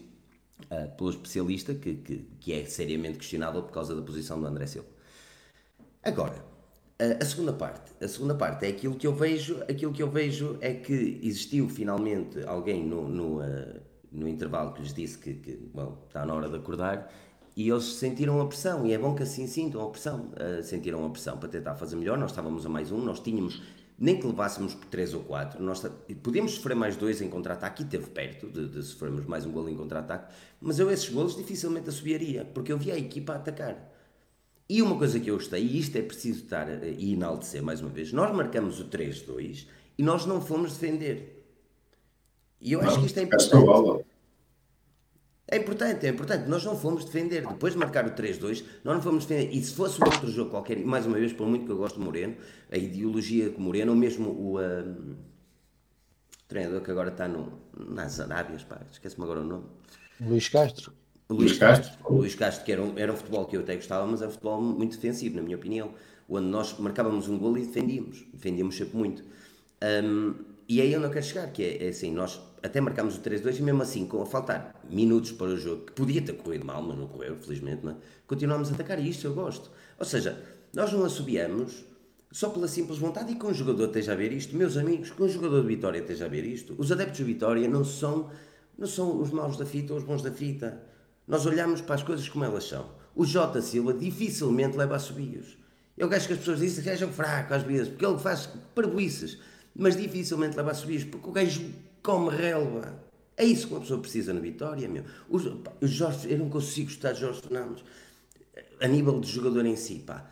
[0.96, 4.95] pelo especialista, que, que, que é seriamente questionável por causa da posição do André Silva.
[6.06, 6.36] Agora,
[7.20, 10.56] a, segunda parte, a segunda parte é aquilo que eu vejo, aquilo que eu vejo
[10.60, 13.80] é que existiu finalmente alguém no, no, uh,
[14.12, 17.12] no intervalo que lhes disse que, que bom, está na hora de acordar
[17.56, 21.04] e eles sentiram a pressão, e é bom que assim sintam a pressão, uh, sentiram
[21.04, 23.60] a pressão para tentar fazer melhor, nós estávamos a mais um, nós tínhamos,
[23.98, 25.84] nem que levássemos por 3 ou 4, nós
[26.22, 29.68] podíamos sofrer mais dois em contra-ataque, e teve perto de, de sofrermos mais um golo
[29.68, 33.95] em contra-ataque, mas eu esses golos dificilmente assobiaria, porque eu via a equipa a atacar.
[34.68, 37.90] E uma coisa que eu gostei, e isto é preciso estar e enaltecer mais uma
[37.90, 39.66] vez, nós marcamos o 3-2
[39.96, 41.44] e nós não fomos defender.
[42.60, 44.04] E eu não, acho que isto é importante.
[45.48, 46.48] É importante, é importante.
[46.48, 47.46] Nós não fomos defender.
[47.46, 49.54] Depois de marcar o 3-2, nós não fomos defender.
[49.54, 52.00] E se fosse um outro jogo qualquer, mais uma vez, por muito que eu gosto
[52.00, 52.36] de Moreno,
[52.70, 55.16] a ideologia que Moreno, ou mesmo o um,
[56.48, 59.64] treinador que agora está no, nas Arábias, esquece-me agora o nome.
[60.20, 60.92] Luís Castro.
[61.28, 61.92] Luís Castro.
[62.08, 64.32] Luís Castro, que era um, era um futebol que eu até gostava, mas era um
[64.32, 65.92] futebol muito defensivo, na minha opinião.
[66.28, 68.24] Onde nós marcávamos um gol e defendíamos.
[68.32, 69.24] Defendíamos sempre muito.
[70.04, 70.34] Um,
[70.68, 73.58] e aí eu não quero chegar, que é, é assim, nós até marcámos o 3-2
[73.58, 76.82] e mesmo assim, com a faltar minutos para o jogo, que podia ter corrido mal,
[76.82, 77.96] mas não correu, felizmente, não é?
[78.26, 79.70] continuámos a atacar e isto eu gosto.
[79.98, 80.42] Ou seja,
[80.74, 81.84] nós não assobiamos
[82.32, 85.24] só pela simples vontade e com o jogador esteja a ver isto, meus amigos, com
[85.24, 88.30] o jogador de Vitória esteja a ver isto, os adeptos de Vitória não são,
[88.76, 90.82] não são os maus da fita ou os bons da fita
[91.26, 92.90] nós olhamos para as coisas como elas são.
[93.14, 93.60] O J.
[93.62, 95.56] Silva dificilmente leva a subios.
[95.96, 98.18] É o gajo que as pessoas dizem que é um fraco às vezes, porque ele
[98.18, 99.38] faz parboices,
[99.74, 101.70] mas dificilmente leva a subir, porque o gajo
[102.02, 103.02] come relva.
[103.36, 105.04] É isso que uma pessoa precisa na vitória, meu.
[105.82, 107.84] Jorge, eu não consigo gostar de Jorge Fernandes
[108.80, 110.30] a nível de jogador em si, pá.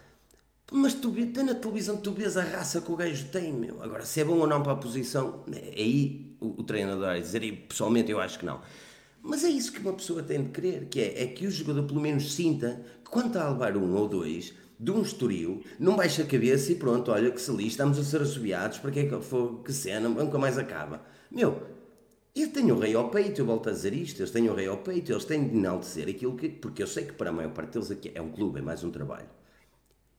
[0.72, 3.82] Mas tu, tu na televisão tu vês a raça que o gajo tem, meu.
[3.82, 7.20] Agora, se é bom ou não para a posição, é aí o, o treinador vai
[7.20, 8.60] dizer, e pessoalmente eu acho que não.
[9.26, 11.84] Mas é isso que uma pessoa tem de querer, que é, é que o jogador
[11.84, 15.96] pelo menos sinta que quando está a levar um ou dois, de um estoril, não
[15.96, 18.98] baixa a cabeça e pronto, olha que se lixa, estamos a ser assobiados, para que
[19.00, 21.02] é que for, que cena, nunca mais acaba.
[21.30, 21.62] Meu,
[22.34, 24.66] eu tenho o rei ao peito, eu volto a dizer isto, eles têm o rei
[24.66, 26.50] ao peito, eles têm de enaltecer aquilo que.
[26.50, 28.84] Porque eu sei que para a maior parte deles aqui é um clube, é mais
[28.84, 29.30] um trabalho.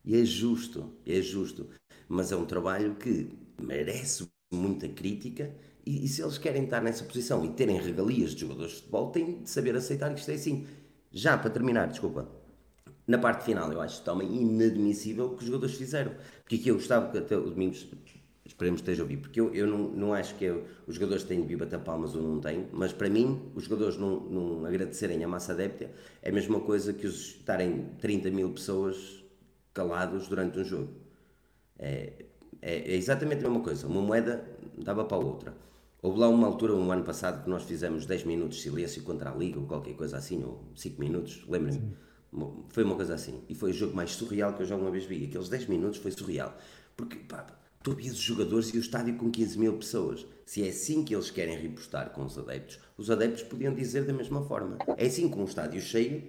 [0.04, 1.70] E é justo, é justo.
[2.08, 3.30] Mas é um trabalho que
[3.62, 5.54] merece muita crítica
[5.86, 9.12] e, e se eles querem estar nessa posição e terem regalias de jogadores de futebol,
[9.12, 10.68] têm de saber aceitar que isto é assim.
[11.12, 12.28] Já para terminar, desculpa.
[13.08, 16.14] Na parte final, eu acho também inadmissível o que os jogadores fizeram.
[16.42, 17.88] Porque aqui eu gostava que até o Domingos
[18.48, 21.24] Esperemos que esteja a ouvir, porque eu, eu não, não acho que eu, os jogadores
[21.24, 24.66] têm de vir bater palmas ou não têm, mas para mim, os jogadores não, não
[24.68, 25.90] agradecerem a massa adepta
[26.22, 29.24] é a mesma coisa que os estarem 30 mil pessoas
[29.74, 30.94] calados durante um jogo.
[31.80, 32.14] É,
[32.62, 33.88] é, é, exatamente a mesma coisa.
[33.88, 34.48] Uma moeda
[34.78, 35.54] dava para a outra.
[36.02, 39.32] Houve lá uma altura, um ano passado, que nós fizemos 10 minutos de silêncio contra
[39.32, 41.96] a Liga ou qualquer coisa assim, ou 5 minutos, lembrem-me.
[42.70, 43.42] Foi uma coisa assim.
[43.48, 45.26] E foi o jogo mais surreal que eu já uma vez vi.
[45.26, 46.56] Aqueles 10 minutos foi surreal.
[46.96, 47.48] Porque, pá,
[47.82, 50.26] tu vias os jogadores e o estádio com 15 mil pessoas.
[50.46, 54.14] Se é assim que eles querem repostar com os adeptos, os adeptos podiam dizer da
[54.14, 54.78] mesma forma.
[54.98, 56.24] É assim com um estádio cheio,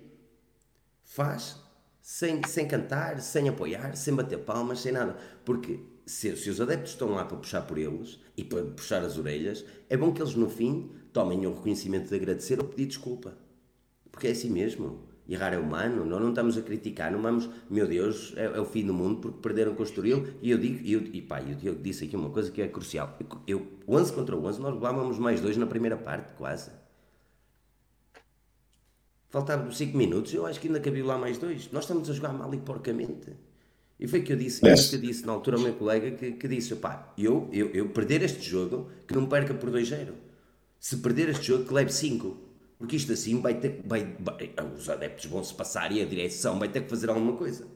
[1.04, 1.56] faz
[2.00, 5.16] sem, sem cantar, sem apoiar, sem bater palmas, sem nada.
[5.44, 9.18] Porque se, se os adeptos estão lá para puxar por eles e para puxar as
[9.18, 13.36] orelhas, é bom que eles no fim tomem o reconhecimento de agradecer ou pedir desculpa.
[14.12, 15.04] Porque é assim mesmo.
[15.28, 18.64] Errar é humano, nós não estamos a criticar, não vamos, meu Deus, é, é o
[18.64, 20.24] fim do mundo porque perderam com o Estoril.
[20.40, 23.18] E eu digo, eu, e pá, eu, eu disse aqui uma coisa que é crucial.
[23.44, 26.70] Eu, 11 contra 11, nós levávamos mais dois na primeira parte, quase.
[29.28, 31.72] Faltavam 5 minutos, eu acho que ainda cabia lá mais dois.
[31.72, 33.32] Nós estamos a jogar mal e porcamente.
[33.98, 34.88] E foi que eu disse, yes.
[34.88, 37.88] que eu disse na altura ao meu colega que, que disse: pá, eu, eu, eu
[37.88, 40.08] perder este jogo, que não perca por 2-0.
[40.78, 42.46] Se perder este jogo, que leve 5.
[42.78, 46.58] Porque isto assim vai ter vai, vai, os adeptos vão se passar e a direção
[46.58, 47.66] vai ter que fazer alguma coisa.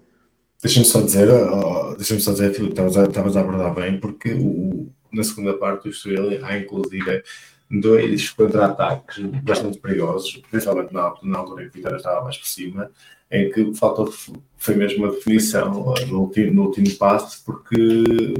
[0.62, 5.24] Deixa-me só dizer, oh, deixa-me só dizer, Filipe, estavas a abordar bem, porque o, na
[5.24, 7.22] segunda parte do Estoril há inclusive
[7.70, 12.46] dois contra-ataques bastante perigosos, principalmente na, na altura em que o Vitória estava mais por
[12.46, 12.90] cima,
[13.30, 14.12] em que faltou,
[14.56, 15.70] foi mesmo uma definição
[16.08, 18.34] no último, no último passe, porque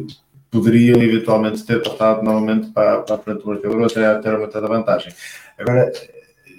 [0.51, 4.69] poderiam eventualmente ter passado novamente para, para a frente do marcador até ter aumentado a
[4.69, 5.12] vantagem.
[5.57, 5.93] Agora,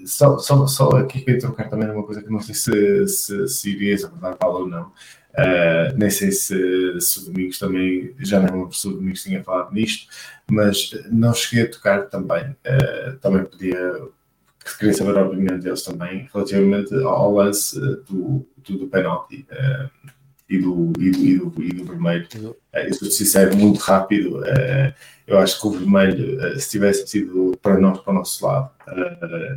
[0.05, 3.69] só, só, só aqui queria trocar também uma coisa que não sei se, se, se
[3.69, 4.91] irias abordar, Paulo, ou não.
[5.31, 9.43] Uh, nem sei se, se o Domingos também, já não lembro se o Domingos tinha
[9.43, 10.07] falado nisto,
[10.49, 12.49] mas não cheguei a tocar também.
[12.49, 14.01] Uh, também podia,
[14.77, 19.45] queria saber a opinião deles também, relativamente ao lance do, do, do penalti.
[19.51, 20.11] Uh,
[20.49, 22.27] e do, e do, e do, e do vermelho.
[22.35, 24.39] Uh, eu sou sincero, muito rápido.
[24.39, 24.93] Uh,
[25.25, 28.69] eu acho que o vermelho, se tivesse sido para nós, para o nosso lado,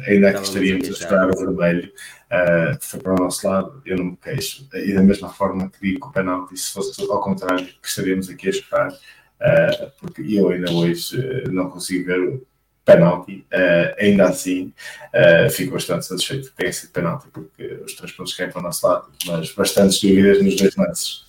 [0.06, 1.90] ainda que estaríamos a esperar o vermelho,
[2.81, 4.68] foi para o nosso lado, eu não me queixo.
[4.72, 8.31] E da mesma forma que digo que o penalti, se fosse ao contrário, que estaríamos
[8.31, 8.93] aqui a esperar,
[9.98, 12.40] porque eu ainda hoje não consigo ver
[12.85, 14.73] penalti, uh, ainda assim
[15.15, 18.62] uh, fico bastante satisfeito que tenha sido penalti, porque os três pontos caem para o
[18.62, 21.24] nosso lado, mas bastantes dúvidas nos dois lances.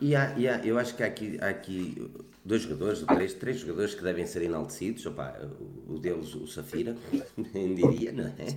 [0.00, 2.10] E há, e há, eu acho que há aqui, há aqui
[2.44, 5.06] dois jogadores, três, três jogadores que devem ser enaltecidos.
[5.06, 5.38] Opa,
[5.88, 6.96] o deles, o Safira,
[7.54, 8.56] nem diria, não é?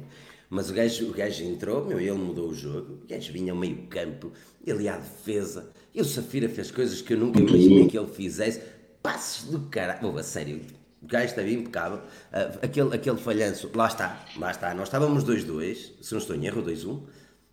[0.49, 3.57] Mas o gajo, o gajo entrou, meu, ele mudou o jogo, o gajo vinha ao
[3.57, 4.31] meio campo,
[4.65, 8.61] ele à defesa, e o Safira fez coisas que eu nunca imaginei que ele fizesse.
[9.01, 10.61] Passos do caralho, a sério,
[11.05, 11.99] o gajo estava impecável.
[11.99, 14.73] Uh, aquele, aquele falhanço, lá está, lá está.
[14.73, 17.03] Nós estávamos 2-2, se não estou em erro, 2-1.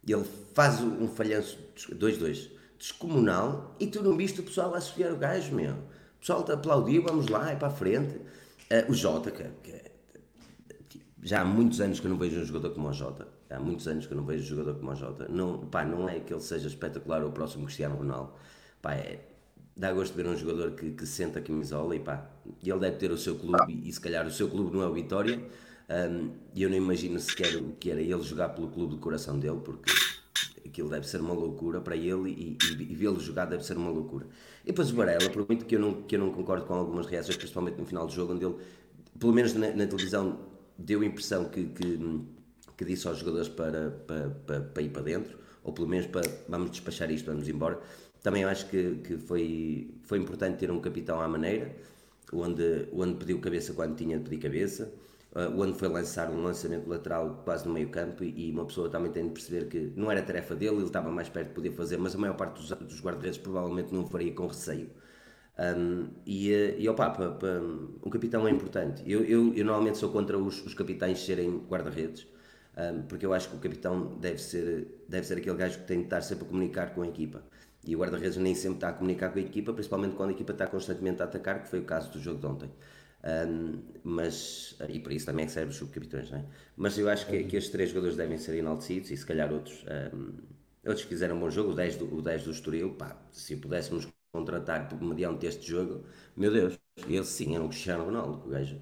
[0.07, 0.25] E ele
[0.55, 1.59] faz um falhanço
[1.91, 5.75] 2-2 descomunal e tu não viste o pessoal a associar o gajo, meu.
[5.75, 8.17] O pessoal te aplaudiu, vamos lá, é para a frente.
[8.17, 9.83] Uh, o Jota, que, que,
[11.23, 13.29] já há muitos anos que eu não vejo um jogador como o Jota.
[13.51, 15.29] Há muitos anos que eu não vejo um jogador como o Jota.
[15.29, 18.33] Não, pá, não é que ele seja espetacular ou o próximo Cristiano Ronaldo.
[18.81, 19.21] Pá, é,
[19.77, 22.31] dá gosto de ver um jogador que, que senta a camisola e pá,
[22.65, 24.87] ele deve ter o seu clube e, e se calhar o seu clube não é
[24.87, 25.41] o Vitória.
[25.89, 29.39] E um, eu não imagino sequer o que era ele jogar pelo clube do coração
[29.39, 29.93] dele porque
[30.65, 33.91] aquilo deve ser uma loucura para ele e, e, e vê-lo jogar deve ser uma
[33.91, 34.27] loucura.
[34.63, 37.07] E depois o Varela, por muito que eu não, que eu não concordo com algumas
[37.07, 38.57] reações, principalmente no final do jogo onde ele,
[39.19, 40.39] pelo menos na, na televisão
[40.79, 41.99] deu a impressão que, que,
[42.77, 46.23] que disse aos jogadores para, para, para, para ir para dentro ou pelo menos para
[46.49, 47.81] vamos despachar isto, vamos embora
[48.23, 51.75] também acho que, que foi, foi importante ter um capitão à maneira,
[52.33, 54.93] onde, onde pediu cabeça quando tinha de pedir cabeça,
[55.35, 59.11] uh, onde foi lançar um lançamento lateral quase no meio campo e, uma pessoa também
[59.11, 61.99] tem de perceber que não era tarefa dele, ele estava mais perto de poder fazer,
[61.99, 64.91] mas a maior parte dos, dos guarda-redes provavelmente não faria com receio.
[65.59, 67.47] Um, e, e opa, pa, pa,
[68.05, 69.03] um capitão é importante.
[69.07, 72.27] Eu, eu, eu normalmente sou contra os, os capitães serem guarda-redes,
[72.77, 75.99] um, porque eu acho que o capitão deve ser, deve ser aquele gajo que tem
[75.99, 77.43] de estar sempre a comunicar com a equipa.
[77.85, 80.53] E o guarda-redes nem sempre está a comunicar com a equipa, principalmente quando a equipa
[80.53, 82.71] está constantemente a atacar, que foi o caso do jogo de ontem.
[83.25, 86.45] Um, mas, e por isso também é serve os subcapitões, não é?
[86.77, 89.85] Mas eu acho que, que estes três jogadores devem ser enaltecidos e se calhar outros,
[90.13, 90.33] um,
[90.85, 93.57] outros que fizeram um bom jogo, o 10 do, o 10 do Estoril, pá, se
[93.57, 96.05] pudéssemos contratar mediante este jogo,
[96.37, 98.81] meu Deus, ele sim era um Cristiano Ronaldo, o gajo.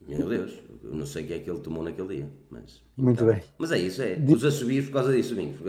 [0.00, 0.52] Meu Deus,
[0.82, 2.30] eu não sei o que é que ele tomou naquele dia.
[2.50, 3.42] Mas, Muito então, bem.
[3.58, 4.16] Mas é isso, é.
[4.26, 5.60] Os assobios por causa disso, Domingos.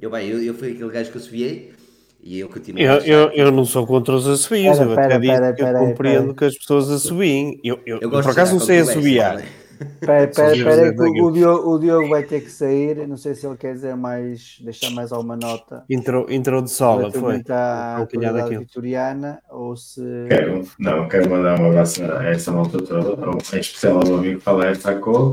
[0.00, 1.74] Eu, bem, eu, eu fui aquele gajo que assobiei
[2.22, 5.32] e eu continuo Eu, a eu, eu não sou contra os assobios, eu até digo
[5.32, 6.34] pera, que eu pera, compreendo pera.
[6.34, 7.60] que as pessoas assobiem.
[7.64, 9.42] Eu, eu, eu por acaso não sei assobiar.
[9.82, 13.06] Espera, espera, espera, que o, o Diogo, o Diogo vai ter que sair.
[13.08, 17.42] Não sei se ele quer dizer mais, deixar mais alguma nota Entrou, de sola, foi.
[17.48, 18.60] à daquilo.
[18.60, 20.00] vitoriana ou se.
[20.28, 23.16] Quero, não, quero mandar um abraço a essa malta toda,
[23.56, 25.32] em especial ao meu amigo Fala Sacou.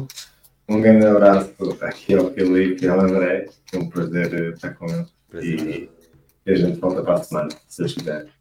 [0.68, 1.52] Um grande abraço
[1.82, 3.46] aqui ao Filipe e ao André.
[3.74, 5.08] É um prazer eh, estar com eles.
[5.44, 5.90] E,
[6.46, 8.32] e a gente volta para a semana, se vocês quiserem.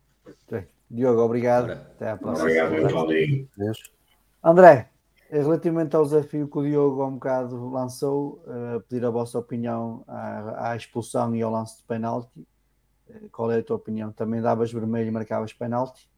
[0.90, 1.64] Diogo, obrigado.
[1.64, 1.74] Ora.
[1.74, 2.48] Até à próxima.
[2.48, 3.48] Obrigado.
[3.56, 3.78] Deus.
[4.42, 4.88] André,
[5.30, 10.02] relativamente ao desafio que o Diogo há um bocado lançou, eh, pedir a vossa opinião
[10.08, 12.46] à, à expulsão e ao lance de penalti.
[13.10, 14.12] Eh, Qual é a tua opinião?
[14.12, 16.08] Também davas vermelho e marcavas penalti?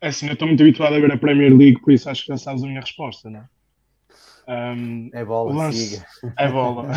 [0.00, 2.28] É assim, eu estou muito habituado a ver a Premier League, por isso acho que
[2.28, 3.48] já sabes a minha resposta, não é?
[4.48, 6.06] Um, É bola, o lance, siga.
[6.36, 6.88] é bola.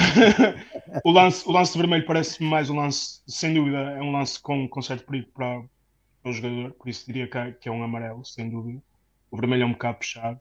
[1.06, 4.42] o, lance, o lance de vermelho parece-me mais um lance, sem dúvida, é um lance
[4.42, 5.62] com, com certo perigo para,
[6.24, 8.82] para o jogador, por isso diria que é, que é um amarelo, sem dúvida.
[9.30, 10.40] O vermelho é um bocado puxado.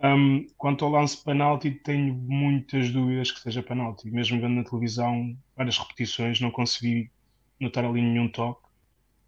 [0.00, 4.10] Um, quanto ao lance penalti, tenho muitas dúvidas que seja penalti.
[4.10, 7.10] Mesmo vendo na televisão várias repetições, não consegui
[7.58, 8.68] notar ali nenhum toque.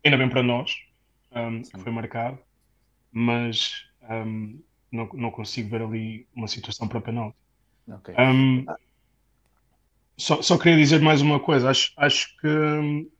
[0.04, 0.76] Ainda bem para nós,
[1.32, 2.38] um, que foi marcado,
[3.12, 4.60] mas um,
[4.92, 7.36] não, não consigo ver ali uma situação para penalti.
[7.86, 8.10] Ok.
[8.18, 8.66] Um,
[10.18, 11.70] só, só queria dizer mais uma coisa.
[11.70, 13.10] Acho, acho que hum,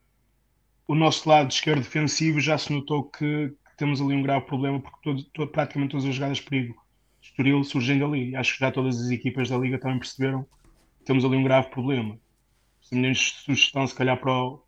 [0.88, 4.80] o nosso lado esquerdo defensivo já se notou que, que temos ali um grave problema,
[4.82, 6.74] porque todo, todo- praticamente todas as jogadas de perigo
[7.22, 8.34] Estoril surgem dali.
[8.36, 11.70] Acho que já todas as equipas da Liga também perceberam que temos ali um grave
[11.70, 12.18] problema.
[12.92, 14.64] A minha sugestão, se calhar, para o,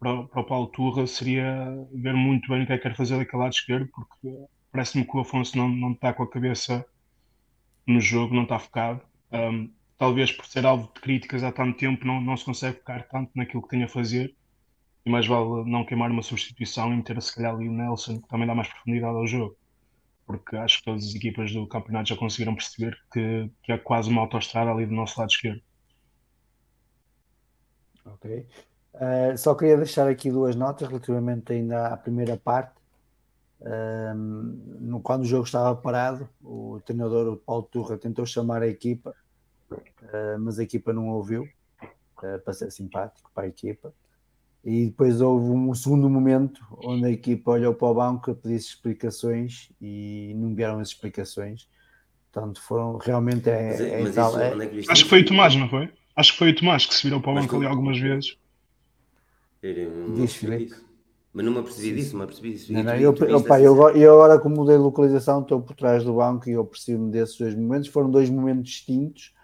[0.00, 3.18] para, para o Paulo Turra seria ver muito bem o que é que quer fazer
[3.18, 4.28] daquele lado esquerdo, porque
[4.72, 6.84] parece-me que o Afonso não, não está com a cabeça
[7.86, 9.00] no jogo, não está focado.
[9.32, 13.08] Um, talvez por ser alvo de críticas há tanto tempo, não, não se consegue focar
[13.08, 14.34] tanto naquilo que tem a fazer.
[15.04, 18.28] E mais vale não queimar uma substituição e meter se calhar ali o Nelson, que
[18.28, 19.56] também dá mais profundidade ao jogo.
[20.26, 24.10] Porque acho que todas as equipas do campeonato já conseguiram perceber que, que é quase
[24.10, 25.62] uma autoestrada ali do nosso lado esquerdo.
[28.04, 28.46] Ok.
[28.94, 32.75] Uh, só queria deixar aqui duas notas relativamente ainda à primeira parte.
[33.60, 39.14] Um, quando o jogo estava parado, o treinador Paulo Turra tentou chamar a equipa,
[39.70, 41.42] uh, mas a equipa não ouviu,
[41.82, 43.92] uh, para ser simpático para a equipa.
[44.64, 48.56] E depois houve um segundo momento onde a equipa olhou para o banco a pedir
[48.56, 51.68] explicações e não vieram as explicações.
[52.32, 55.20] Portanto, foram realmente é, Mas, é mas tal- isso, é- é que Acho que foi
[55.22, 55.92] o Tomás, não foi?
[56.16, 57.98] Acho que foi o Tomás que se virou para o Mas banco tu- ali algumas
[57.98, 58.36] vezes.
[60.14, 60.74] Diz, Filipe.
[61.36, 62.72] Mas não me apercebi disso, não me apercebi disso.
[62.72, 65.76] Não, E não, eu, tu eu, essa eu, agora- como mudei de localização, estou por
[65.76, 67.88] trás do banco e eu percebo desses dois momentos.
[67.88, 69.34] Foram dois momentos distintos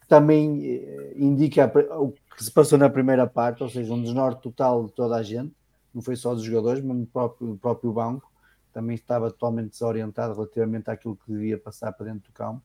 [0.00, 4.42] que também eh, indica o que se passou na primeira parte, ou seja, um desnorte
[4.42, 5.54] total de toda a gente,
[5.94, 8.30] não foi só dos jogadores, mas do próprio, próprio banco,
[8.72, 12.62] também estava totalmente desorientado relativamente àquilo que devia passar para dentro do campo.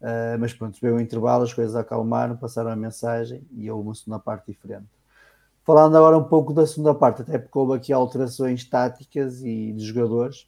[0.00, 3.94] Ah, mas pronto, veio o intervalo, as coisas acalmaram, passaram a mensagem e houve uma
[3.94, 4.88] segunda parte diferente.
[5.64, 9.84] Falando agora um pouco da segunda parte, até porque houve aqui alterações táticas e de
[9.84, 10.46] jogadores,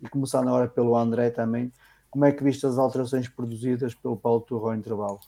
[0.00, 1.72] e começando agora pelo André também,
[2.10, 5.20] como é que viste as alterações produzidas pelo Paulo Turro ao intervalo?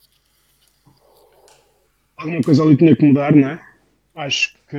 [2.16, 3.60] Alguma coisa ali tinha que mudar, não é?
[4.14, 4.76] Acho que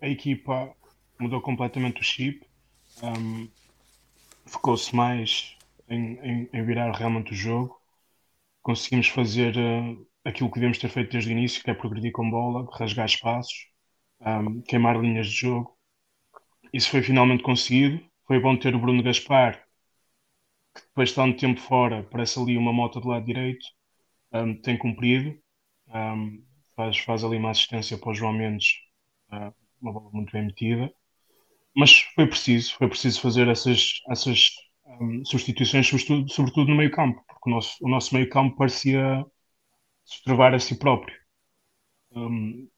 [0.00, 0.74] a equipa
[1.18, 2.46] mudou completamente o chip.
[3.02, 3.48] Um,
[4.46, 5.56] Focou-se mais
[5.88, 7.80] em, em- em virar realmente o jogo.
[8.62, 12.30] Conseguimos fazer eh, aquilo que devemos ter feito desde o início, que é progredir com
[12.30, 13.69] bola, rasgar espaços,
[14.20, 15.76] um, queimar linhas de jogo.
[16.72, 18.04] Isso foi finalmente conseguido.
[18.26, 19.64] Foi bom ter o Bruno Gaspar,
[20.74, 23.66] que depois de tanto tempo fora, parece ali uma moto do lado direito.
[24.32, 25.38] Um, tem cumprido.
[25.88, 26.44] Um,
[26.76, 28.74] faz, faz ali uma assistência para o João Mendes,
[29.30, 30.92] ah, uma bola muito bem metida.
[31.76, 34.50] Mas foi preciso, foi preciso fazer essas, essas
[35.24, 39.24] substituições, sobretudo, sobretudo no meio campo, porque o nosso, o nosso meio campo parecia
[40.04, 41.16] se trovar a si próprio.
[42.12, 42.68] Um,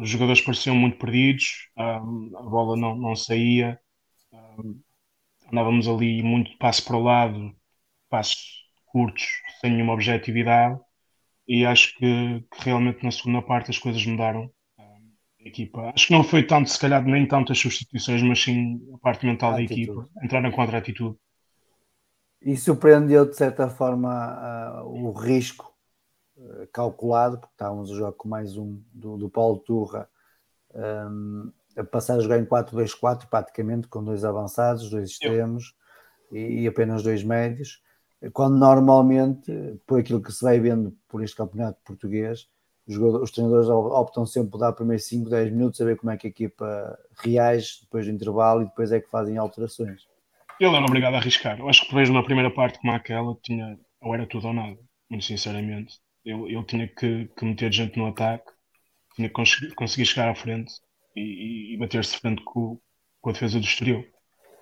[0.00, 3.78] os jogadores pareciam muito perdidos, um, a bola não, não saía,
[4.32, 4.80] um,
[5.52, 7.54] andávamos ali muito passo para o lado,
[8.08, 9.24] passos curtos,
[9.60, 10.78] sem nenhuma objetividade,
[11.46, 14.50] e acho que, que realmente na segunda parte as coisas mudaram.
[14.78, 15.12] Um,
[15.44, 18.80] a equipa, acho que não foi tanto, se calhar, nem tanto as substituições, mas sim
[18.94, 19.82] a parte mental a da atitude.
[19.82, 21.16] equipa, entrar na contra-atitude.
[22.42, 25.69] E surpreendeu de certa forma uh, o risco
[26.72, 30.08] calculado, porque estávamos a jogar com mais um do, do Paulo Turra,
[30.74, 35.74] um, a passar a jogar em 4-2-4, praticamente com dois avançados, dois extremos
[36.32, 37.82] e, e, apenas dois médios,
[38.32, 42.48] quando normalmente, por aquilo que se vai vendo por este campeonato português,
[42.86, 46.16] os, os treinadores optam sempre por dar primeiros 5, 10 minutos a ver como é
[46.16, 50.08] que a equipa reage depois do intervalo e depois é que fazem alterações.
[50.58, 51.58] Ele era obrigado a arriscar.
[51.58, 54.78] Eu acho que talvez numa primeira parte como aquela tinha, ou era tudo ou nada,
[55.08, 55.98] muito sinceramente.
[56.24, 58.50] Eu, eu tinha que, que meter gente no ataque,
[59.14, 60.72] tinha que conseguir, chegar à frente
[61.16, 62.78] e, e, e bater-se frente com,
[63.20, 64.04] com, a defesa do Estoril.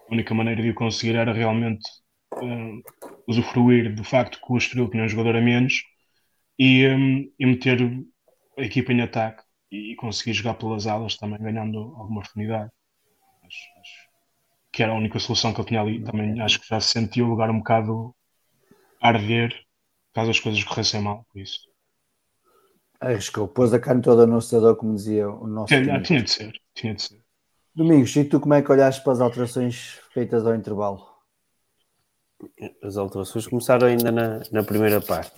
[0.08, 1.84] A única maneira de o conseguir era realmente
[2.34, 2.82] uh,
[3.26, 5.82] usufruir do facto que o Estoril tinha um jogador a menos
[6.58, 7.78] e, um, e meter
[8.56, 12.70] a equipa em ataque e, conseguir jogar pelas alas também ganhando alguma oportunidade.
[13.44, 14.08] Acho, acho
[14.72, 16.02] que era a única solução que ele tinha ali.
[16.02, 18.14] Também acho que já se sentiu o lugar um bocado
[19.00, 19.67] a arder
[20.18, 21.68] caso as coisas corressem mal, por isso.
[23.00, 25.68] Arriscou, pôs a carne toda no assador, como dizia o nosso.
[25.68, 27.22] Tinha, tinha de ser, tinha de ser.
[27.72, 31.06] Domingos, e tu como é que olhaste para as alterações feitas ao intervalo?
[32.82, 35.32] As alterações começaram ainda na, na primeira parte.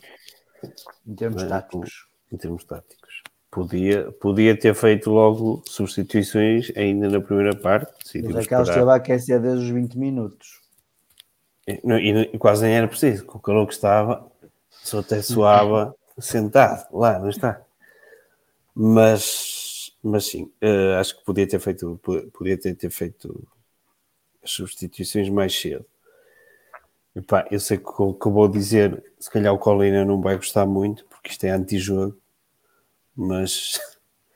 [1.06, 2.06] Em termos táticos.
[2.32, 3.22] Em termos táticos.
[3.50, 7.92] Podia, podia ter feito logo substituições ainda na primeira parte.
[8.22, 10.60] Mas aquelas é esteve a aquecer desde os 20 minutos.
[11.66, 14.29] E, e, e, quase nem era preciso, com o calor que estava,
[14.82, 17.60] só até suava sentado lá, não está?
[18.74, 22.00] Mas, mas sim, uh, acho que podia ter feito,
[22.32, 23.46] podia ter, ter feito
[24.42, 25.84] as substituições mais cedo.
[27.14, 30.36] Epá, eu sei que o que eu vou dizer, se calhar o Colina não vai
[30.36, 32.16] gostar muito, porque isto é anti-jogo,
[33.16, 33.80] mas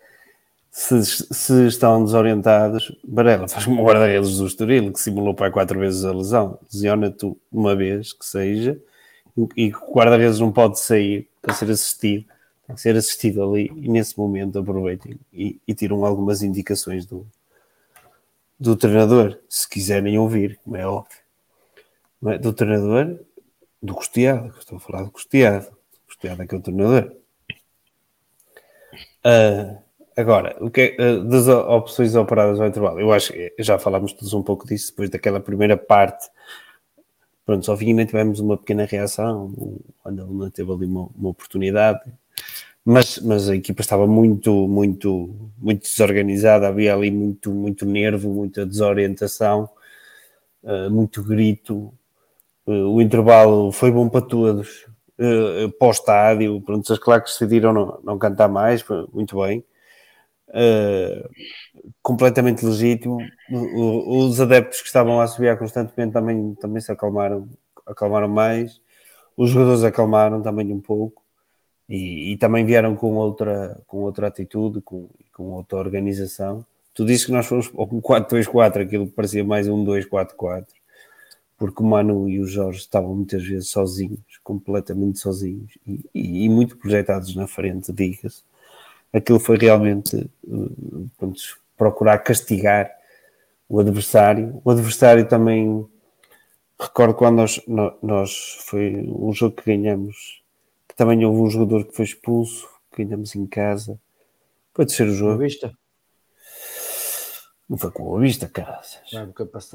[0.71, 6.05] se, se, estão desorientados, Barela faz como guarda-redes do Estoril, que simulou para quatro vezes
[6.05, 8.81] a lesão, lesiona-te uma vez que seja,
[9.57, 12.25] e o guarda-redes não pode sair para ser assistido,
[12.67, 17.27] tem que ser assistido ali, e nesse momento aproveitem e, e tiram algumas indicações do,
[18.59, 21.19] do treinador, se quiserem ouvir, como é óbvio.
[22.27, 22.39] É?
[22.39, 23.19] Do treinador,
[23.83, 25.67] do Costeado, estou a falar do Costeado,
[26.07, 27.13] Costeado é que é o treinador.
[29.27, 29.77] Uh,
[30.17, 34.13] agora, o que é, uh, das opções operadas ao intervalo, eu acho que já falámos
[34.13, 36.31] todos um pouco disso depois daquela primeira parte
[37.45, 39.53] Pronto, só vinha tivemos uma pequena reação,
[40.07, 42.01] ele não teve ali uma, uma, oportunidade,
[42.85, 48.65] mas, mas a equipa estava muito, muito, muito desorganizada, havia ali muito, muito nervo, muita
[48.65, 49.69] desorientação,
[50.63, 51.93] uh, muito grito.
[52.67, 54.87] Uh, o intervalo foi bom para todos.
[55.19, 59.65] Uh, Pós-estádio, pronto, as claques decidiram não, não cantar mais, muito bem.
[60.55, 61.29] Uh,
[62.01, 63.19] completamente legítimo.
[63.51, 67.49] os adeptos que estavam a subir constantemente também, também se acalmaram,
[67.85, 68.81] acalmaram mais.
[69.37, 71.23] Os jogadores acalmaram também um pouco
[71.89, 76.65] e, e também vieram com outra, com outra atitude, com, com outra organização.
[76.95, 80.67] Tu disse que nós fomos com 4-2-4, aquilo que parecia mais um 2-4-4,
[81.59, 86.49] porque o Manu e o Jorge estavam muitas vezes sozinhos, completamente sozinhos e, e, e
[86.49, 88.45] muito projetados na frente, diga-se
[89.15, 90.29] aquilo foi realmente
[91.17, 91.41] pronto,
[91.77, 92.91] procurar castigar
[93.69, 94.61] o adversário.
[94.65, 95.87] O adversário também
[96.79, 97.61] recordo quando nós,
[98.03, 100.43] nós foi um jogo que ganhamos,
[100.89, 103.99] que também houve um jogador que foi expulso, que ganhamos em casa.
[104.73, 105.39] Pode ser o jogo.
[105.39, 105.73] Vista.
[107.67, 108.81] Não foi com a vista, cara.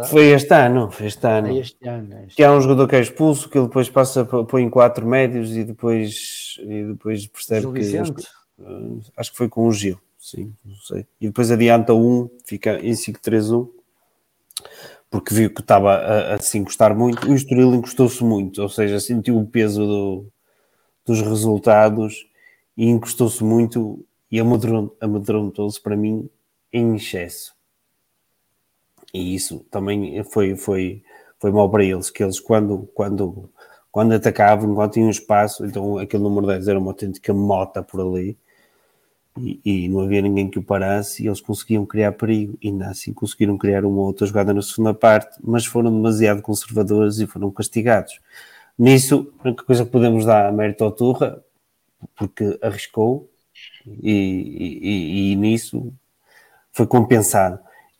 [0.07, 1.47] Foi este ano, foi este ano.
[1.47, 4.23] É este ano este que há um jogador que é expulso, que ele depois passa,
[4.25, 7.79] põe quatro médios e depois, e depois percebe Gil que.
[7.79, 8.27] Vicente.
[8.59, 11.07] Uh, acho que foi com o Gil, sim, não sei.
[11.19, 13.69] E depois adianta um, fica em 5-3-1,
[15.09, 17.29] porque viu que estava a, a se encostar muito.
[17.29, 20.25] O Estoril encostou-se muito, ou seja, sentiu o peso do,
[21.05, 22.27] dos resultados
[22.77, 26.29] e encostou-se muito e amedrontou-se para mim
[26.71, 27.53] em excesso.
[29.13, 31.03] E isso também foi, foi,
[31.39, 33.49] foi mal para eles, que eles quando, quando,
[33.91, 38.37] quando atacavam, quando tinham espaço, então aquele número 10 era uma autêntica mota por ali,
[39.37, 42.87] e, e, não havia ninguém que o parasse e eles conseguiam criar perigo e ainda
[42.87, 47.51] assim conseguiram criar uma outra jogada na segunda parte, mas foram demasiado conservadores e foram
[47.51, 48.19] castigados.
[48.77, 51.43] Nisso, a única coisa que podemos dar a mérito ao Turra,
[52.15, 53.29] porque arriscou
[54.01, 55.93] e, e, e nisso
[56.71, 57.59] foi compensado.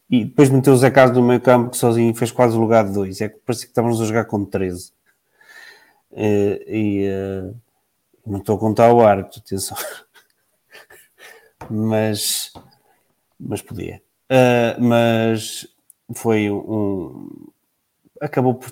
[0.10, 2.86] E depois meteu o Zé Carlos no meio campo que sozinho fez quase o lugar
[2.86, 3.22] de dois.
[3.22, 4.92] É que parecia que estávamos a jogar com 13.
[6.12, 7.56] E, e uh,
[8.26, 9.78] não estou a contar o árbitro, atenção.
[11.70, 12.54] Mas,
[13.40, 14.02] mas podia.
[14.30, 15.68] Uh, mas
[16.14, 17.48] foi um.
[18.22, 18.72] Acabou por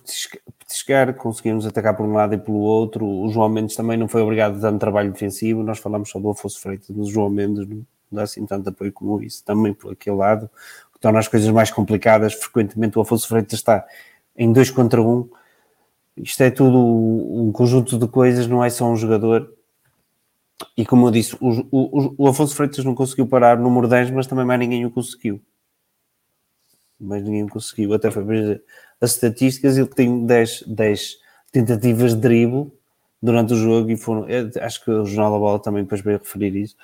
[0.69, 3.05] chegar, conseguimos atacar por um lado e pelo outro.
[3.05, 5.64] O João Mendes também não foi obrigado a um trabalho defensivo.
[5.64, 8.91] Nós falamos só do Afonso Freitas, mas o João Mendes não dá assim tanto apoio
[8.91, 10.49] como isso, também por aquele lado,
[10.93, 12.34] que torna as coisas mais complicadas.
[12.34, 13.85] Frequentemente o Afonso Freitas está
[14.35, 15.30] em dois contra um.
[16.18, 19.56] Isto é tudo um conjunto de coisas, não é só um jogador
[20.77, 24.11] e como eu disse, o, o, o, Afonso Freitas não conseguiu parar o número 10,
[24.11, 25.41] mas também mais ninguém o conseguiu.
[26.99, 27.95] Mais ninguém o conseguiu.
[27.95, 28.63] Até foi ver
[29.01, 31.17] as estatísticas, ele tem 10, 10
[31.51, 32.71] tentativas de drible
[33.21, 34.27] durante o jogo e foram,
[34.61, 36.75] acho que o Jornal da Bola também depois veio referir isso,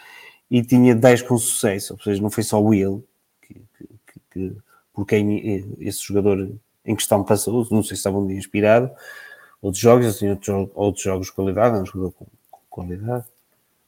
[0.49, 3.05] e tinha 10 com sucesso, ou seja, não foi só o Will,
[3.41, 4.57] que, que, que,
[4.91, 6.51] por quem esse jogador
[6.83, 8.89] em questão passou, não sei se estava um dia inspirado,
[9.61, 13.25] outros jogos, assim, outros, outros jogos de qualidade, um jogador com, com qualidade,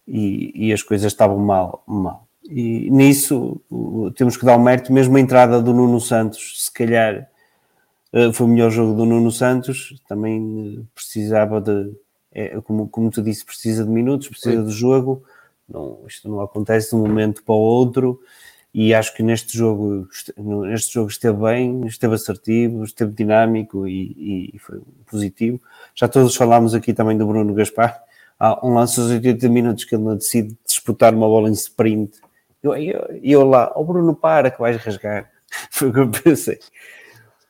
[0.08, 2.28] e, e, as coisas estavam mal, mal.
[2.44, 3.60] E nisso
[4.16, 7.28] temos que dar o um mérito, mesmo a entrada do Nuno Santos, se calhar
[8.14, 11.92] eh, foi o melhor jogo do Nuno Santos, também eh, precisava de,
[12.32, 14.66] é, como, como tu disse, precisa de minutos, precisa Sim.
[14.66, 15.24] de jogo,
[15.68, 18.22] não, isto não acontece de um momento para o outro,
[18.74, 20.06] e acho que neste jogo,
[20.38, 25.62] neste jogo esteve bem, esteve assertivo, esteve dinâmico e, e foi positivo.
[25.96, 28.04] Já todos falámos aqui também do Bruno Gaspar,
[28.40, 32.20] há um lance aos 80 minutos que ele decide disputar uma bola em sprint.
[32.62, 35.30] Eu, eu, eu lá, o oh Bruno, para que vais rasgar.
[35.72, 36.60] Foi o que eu pensei.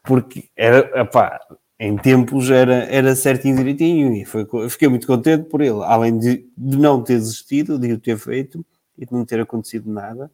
[0.03, 1.39] Porque era, epá,
[1.79, 6.47] em tempos era, era certinho direitinho e foi, fiquei muito contente por ele, além de,
[6.57, 8.65] de não ter desistido, de o ter feito
[8.97, 10.31] e de não ter acontecido nada,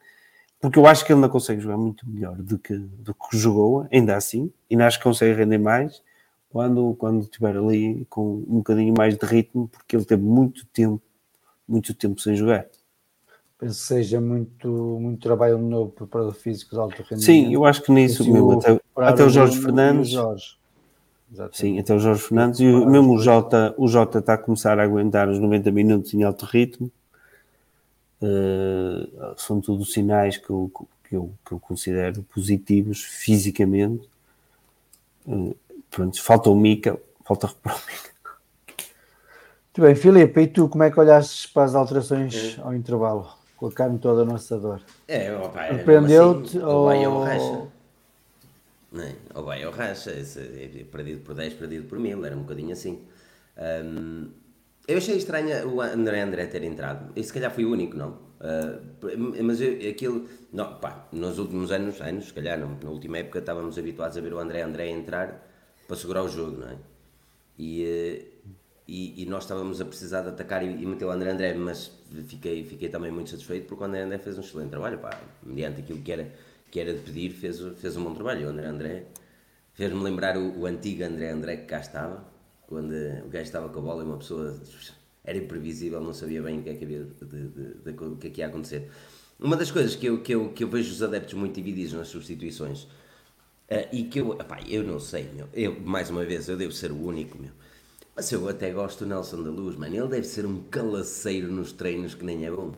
[0.60, 3.88] porque eu acho que ele não consegue jogar muito melhor do que, do que jogou,
[3.92, 6.04] ainda assim, e não acho que consegue render mais,
[6.52, 11.02] quando, quando estiver ali com um bocadinho mais de ritmo, porque ele teve muito tempo,
[11.68, 12.66] muito tempo sem jogar.
[13.58, 14.68] Penso que seja muito,
[15.00, 17.22] muito trabalho no novo preparador físico de alto rendimento.
[17.22, 20.10] Sim, eu acho que nisso mesmo, até, até o Jorge Fernandes.
[20.10, 20.58] Jorge.
[21.54, 24.78] Sim, até o Jorge Fernandes e o, mesmo o Jota, o Jota está a começar
[24.78, 26.92] a aguentar os 90 minutos em alto ritmo.
[28.22, 30.70] Uh, são tudo sinais que eu,
[31.08, 34.10] que eu, que eu considero positivos fisicamente.
[35.26, 35.56] Uh,
[35.92, 38.12] pronto, falta o Mica, falta repor o Mica.
[39.68, 42.62] Muito bem, Filipe, e tu como é que olhaste para as alterações é.
[42.62, 43.30] ao intervalo?
[43.56, 44.82] Com a carne toda no assador?
[45.08, 46.86] É, opa, é Surpreendeu-te assim, ou...
[46.86, 47.68] vai ou racha?
[48.92, 49.16] Não é?
[49.36, 53.00] Ou vai ou racha, é perdido por 10, perdido por mil, era um bocadinho assim.
[53.58, 54.30] Um,
[54.88, 58.18] eu achei estranho o André André ter entrado, e se calhar fui o único, não?
[58.42, 63.20] Uh, mas eu, aquilo, não, pá, nos últimos anos, anos, se calhar não, na última
[63.20, 65.51] época estávamos habituados a ver o André André entrar
[65.92, 66.78] para segurar o jogo, não é?
[67.60, 68.26] E, eh,
[68.88, 71.92] e, e nós estávamos a precisar de atacar e, e meter o André André, mas
[72.30, 75.82] fiquei, fiquei também muito satisfeito porque o André André fez um excelente trabalho, pá, mediante
[75.82, 76.32] aquilo que era,
[76.72, 78.48] que era de pedir, fez, fez um bom trabalho.
[78.48, 79.04] O André André
[79.74, 82.26] fez-me lembrar o, o, antigo André André que cá estava,
[82.68, 82.94] quando
[83.26, 84.58] o gajo estava com a bola e uma pessoa
[85.26, 88.40] era imprevisível, não sabia bem o que é que havia de, de, de, de é
[88.40, 88.90] ia acontecer.
[89.38, 92.08] Uma das coisas que eu, que eu, que eu vejo os adeptos muito divididos nas
[92.08, 92.88] substituições
[93.72, 95.48] Uh, e que eu, epá, eu não sei, meu.
[95.54, 97.52] Eu, mais uma vez, eu devo ser o único, meu.
[98.14, 99.96] Mas eu até gosto do Nelson da Luz, mano.
[99.96, 102.74] Ele deve ser um calaceiro nos treinos que nem é bom.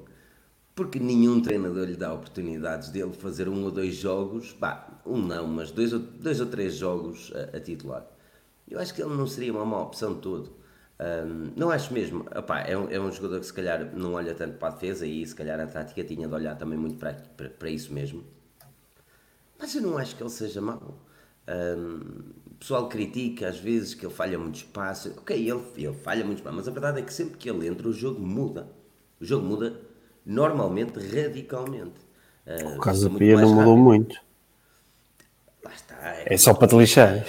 [0.76, 5.48] Porque nenhum treinador lhe dá oportunidades dele fazer um ou dois jogos, pá, um não,
[5.48, 8.08] mas dois ou, dois ou três jogos a, a titular.
[8.68, 10.52] Eu acho que ele não seria uma má opção de todo.
[11.00, 12.26] Um, não acho mesmo.
[12.36, 15.06] Epá, é, um, é um jogador que se calhar não olha tanto para a defesa
[15.08, 18.24] e se calhar a tática tinha de olhar também muito para, para, para isso mesmo.
[19.64, 21.00] Mas eu não acho que ele seja mau.
[21.48, 22.02] Um,
[22.52, 25.14] o pessoal critica às vezes que ele falha muito espaço.
[25.18, 27.88] Ok, ele, ele falha muito espaço, mas a verdade é que sempre que ele entra,
[27.88, 28.68] o jogo muda.
[29.22, 29.80] O jogo muda
[30.26, 31.94] normalmente, radicalmente.
[32.46, 34.18] Uh, o caso da Pia não mudou muito.
[35.64, 35.96] Lá está.
[36.10, 37.26] É, é só para te lixar.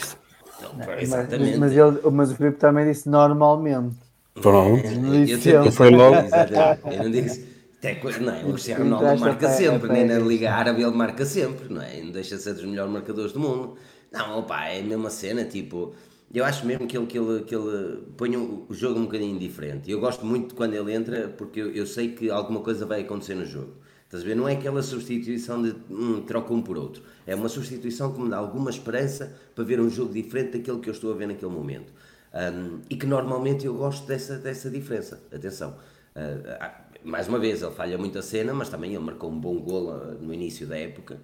[0.61, 1.57] Não, exatamente.
[1.57, 3.95] Mas, mas, ele, mas o Filipe também disse normalmente.
[4.35, 4.85] Pronto.
[4.85, 6.17] Eu, eu, foi logo.
[6.17, 7.54] Eu não disse.
[7.93, 8.45] Até, não é?
[8.45, 12.01] O Cristiano Ronaldo marca sempre, nem na Liga Árabe ele marca sempre, não é?
[12.01, 13.77] Não deixa de ser dos melhores marcadores do mundo.
[14.11, 15.95] Não, opa, é a mesma cena, tipo,
[16.33, 19.91] eu acho mesmo que ele, que ele, que ele põe o jogo um bocadinho diferente.
[19.91, 23.35] Eu gosto muito quando ele entra porque eu, eu sei que alguma coisa vai acontecer
[23.35, 23.73] no jogo.
[24.05, 24.37] Estás a ver?
[24.37, 27.03] Não é aquela substituição de hum, troca um por outro.
[27.27, 30.89] É uma substituição que me dá alguma esperança para ver um jogo diferente daquele que
[30.89, 31.93] eu estou a ver naquele momento.
[32.33, 35.23] Um, e que normalmente eu gosto dessa, dessa diferença.
[35.33, 35.77] Atenção.
[36.17, 39.59] Uh, mais uma vez, ele falha muito a cena, mas também ele marcou um bom
[39.61, 41.21] gol uh, no início da época,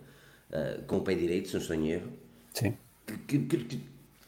[0.51, 2.13] uh, com o pé direito, se não estou em erro.
[2.53, 2.77] Sim.
[3.07, 3.81] Que, que, que,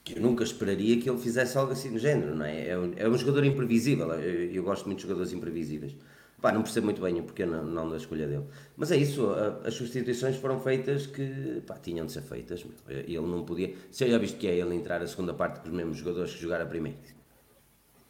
[0.03, 2.69] que, eu nunca esperaria que ele fizesse algo assim no género, não é?
[2.69, 4.13] É um, é um jogador imprevisível.
[4.15, 5.95] Eu, eu gosto muito de jogadores imprevisíveis.
[6.41, 8.45] Pá, não percebo muito bem o porquê não, não da escolha dele.
[8.77, 12.65] Mas é isso, a, as substituições foram feitas que pá, tinham de ser feitas.
[12.89, 13.75] Ele não podia.
[13.93, 16.35] Se eu já visto que é ele entrar a segunda parte com os mesmos jogadores
[16.35, 16.99] que jogaram a primeira.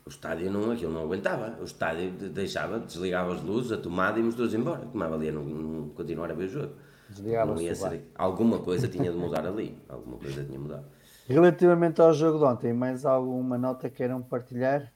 [0.05, 1.57] O estádio não, aquilo não aguentava.
[1.61, 4.81] O estádio deixava, desligava as luzes, a tomada e íamos todos embora.
[4.87, 6.73] Como valia não, não continuar a ver o jogo.
[7.09, 9.79] Desligava não ia ser, alguma coisa tinha de mudar ali.
[9.89, 10.83] Alguma coisa tinha de mudar.
[11.29, 14.93] Relativamente ao jogo de ontem, mais alguma nota queiram partilhar?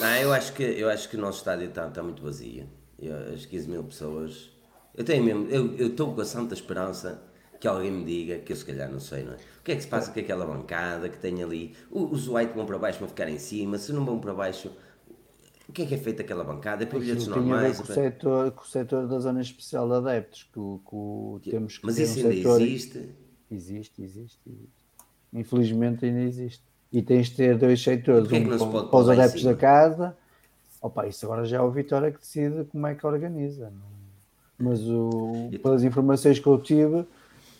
[0.00, 2.66] Não, eu acho que, eu acho que o nosso estádio está, está muito vazio.
[2.98, 4.50] Eu, as 15 mil pessoas.
[4.94, 7.22] Eu tenho mesmo, eu estou com a santa esperança
[7.66, 9.36] que alguém me diga, que eu se calhar não sei, não é?
[9.36, 11.74] O que é que se passa com aquela bancada que tem ali?
[11.90, 14.70] Os white vão para baixo para ficar em cima, se não vão para baixo,
[15.68, 16.84] o que é que é feito aquela bancada?
[16.84, 17.78] É para bilhetes normais?
[17.78, 20.60] Com, o setor, com o setor da zona especial de adeptos, que,
[21.42, 22.60] que, temos que Mas isso um ainda setor...
[22.60, 23.08] existe?
[23.50, 24.70] Existe, existe, existe.
[25.32, 26.62] Infelizmente ainda existe
[26.92, 30.16] e tens de ter dois setores, é um para, para os adeptos da casa.
[30.80, 33.72] Opa, isso agora já é o Vitória que decide como é que organiza.
[34.56, 37.04] Mas o, pelas informações que eu tive,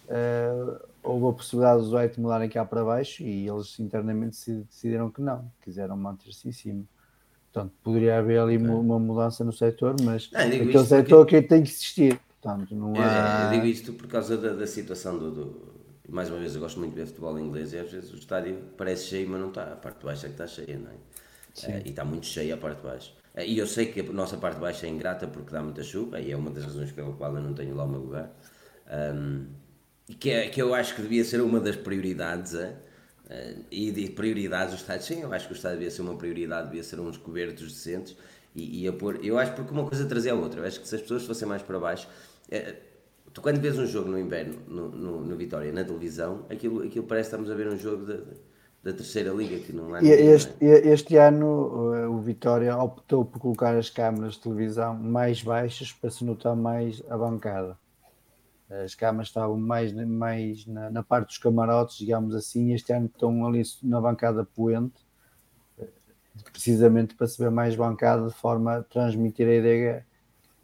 [0.09, 5.21] uh, houve a possibilidade dos oito mudarem cá para baixo e eles internamente decidiram que
[5.21, 6.85] não, quiseram manter-se em cima.
[7.53, 8.69] Portanto, poderia haver ali okay.
[8.69, 11.43] uma mudança no setor, mas não, aquele setor porque...
[11.43, 12.21] que tem que existir.
[12.41, 13.43] Portanto, não há...
[13.43, 15.77] eu, eu, digo isto por causa da, da situação do, do
[16.09, 18.57] mais uma vez, eu gosto muito de ver futebol inglês e às vezes o estádio
[18.77, 19.73] parece cheio, mas não está.
[19.73, 21.73] A parte de baixo é que está cheia, não é?
[21.73, 23.15] é e está muito cheia a parte de baixo.
[23.35, 25.83] É, e eu sei que a nossa parte de baixo é ingrata porque dá muita
[25.83, 28.31] chuva, e é uma das razões pela qual eu não tenho lá o meu lugar.
[29.15, 29.47] Um,
[30.15, 32.55] que, é, que eu acho que devia ser uma das prioridades.
[32.55, 32.75] É?
[33.71, 36.69] E de prioridades o estádio, sim, eu acho que o estádio devia ser uma prioridade,
[36.69, 38.17] devia ser uns cobertos decentes.
[38.55, 40.61] E, e a pôr, eu acho porque uma coisa trazia a outra.
[40.61, 42.09] Eu acho que se as pessoas fossem mais para baixo.
[42.49, 42.77] É,
[43.35, 47.05] tu quando vês um jogo no inverno, no, no, no, Vitória, na televisão, aquilo, aquilo
[47.05, 48.17] parece que estamos a ver um jogo da,
[48.83, 50.89] da terceira liga, que não há este, é?
[50.89, 56.09] este ano eh, o Vitória optou por colocar as câmaras de televisão mais baixas para
[56.09, 57.77] se notar mais a bancada.
[58.69, 63.47] As câmaras estavam mais, mais na, na parte dos camarotes, digamos assim, este ano estão
[63.47, 65.07] ali na bancada poente,
[66.53, 70.07] precisamente para se ver mais bancada de forma a transmitir a ideia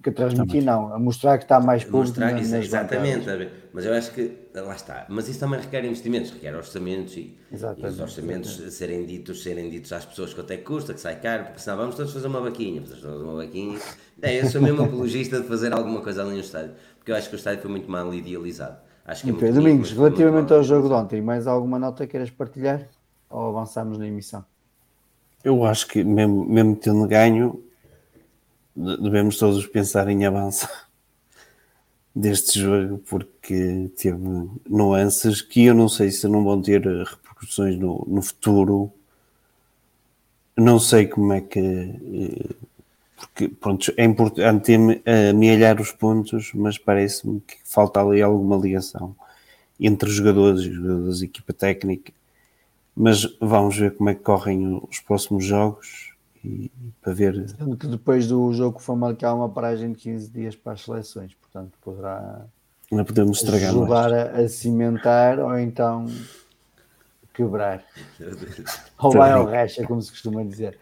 [0.03, 2.09] que transmitir não, a mostrar que está mais público.
[2.09, 3.24] Mostrar isso, exatamente,
[3.73, 7.87] mas eu acho que lá está, mas isso também requer investimentos, requer orçamentos e, e
[7.87, 8.74] os orçamentos exatamente.
[8.74, 11.77] serem ditos, serem ditos às pessoas quanto é que custa, que sai caro, porque senão
[11.77, 13.79] vamos todos fazer uma vaquinha, fazer uma vaquinha.
[14.20, 17.29] É, eu sou mesmo apologista de fazer alguma coisa ali no estádio, porque eu acho
[17.29, 18.77] que o estádio foi muito mal idealizado.
[19.05, 22.31] Acho que é muito Domingos, bonito, relativamente ao jogo de ontem, mais alguma nota queiras
[22.31, 22.87] partilhar?
[23.29, 24.45] Ou avançamos na emissão?
[25.43, 27.61] Eu acho que mesmo, mesmo tendo ganho,
[28.77, 30.69] devemos todos pensar em avanço
[32.15, 34.20] deste jogo, porque teve
[34.70, 38.93] nuances que eu não sei se não vão ter repercussões no, no futuro.
[40.57, 42.49] Não sei como é que.
[43.23, 44.73] Porque, pronto, é importante
[45.31, 49.15] amealhar os pontos, mas parece-me que falta ali alguma ligação
[49.81, 52.12] entre os jogadores e os jogadores da equipa técnica.
[52.94, 56.12] Mas vamos ver como é que correm os próximos jogos
[56.44, 56.70] e,
[57.01, 57.49] para ver.
[57.49, 61.32] Sendo que depois do jogo foi marcar uma paragem de 15 dias para as seleções,
[61.35, 62.44] portanto poderá
[62.90, 66.07] não podemos estragar ajudar a, a, cimentar ou então
[67.33, 67.85] quebrar.
[68.99, 70.79] ou vai ao recha, como se costuma dizer.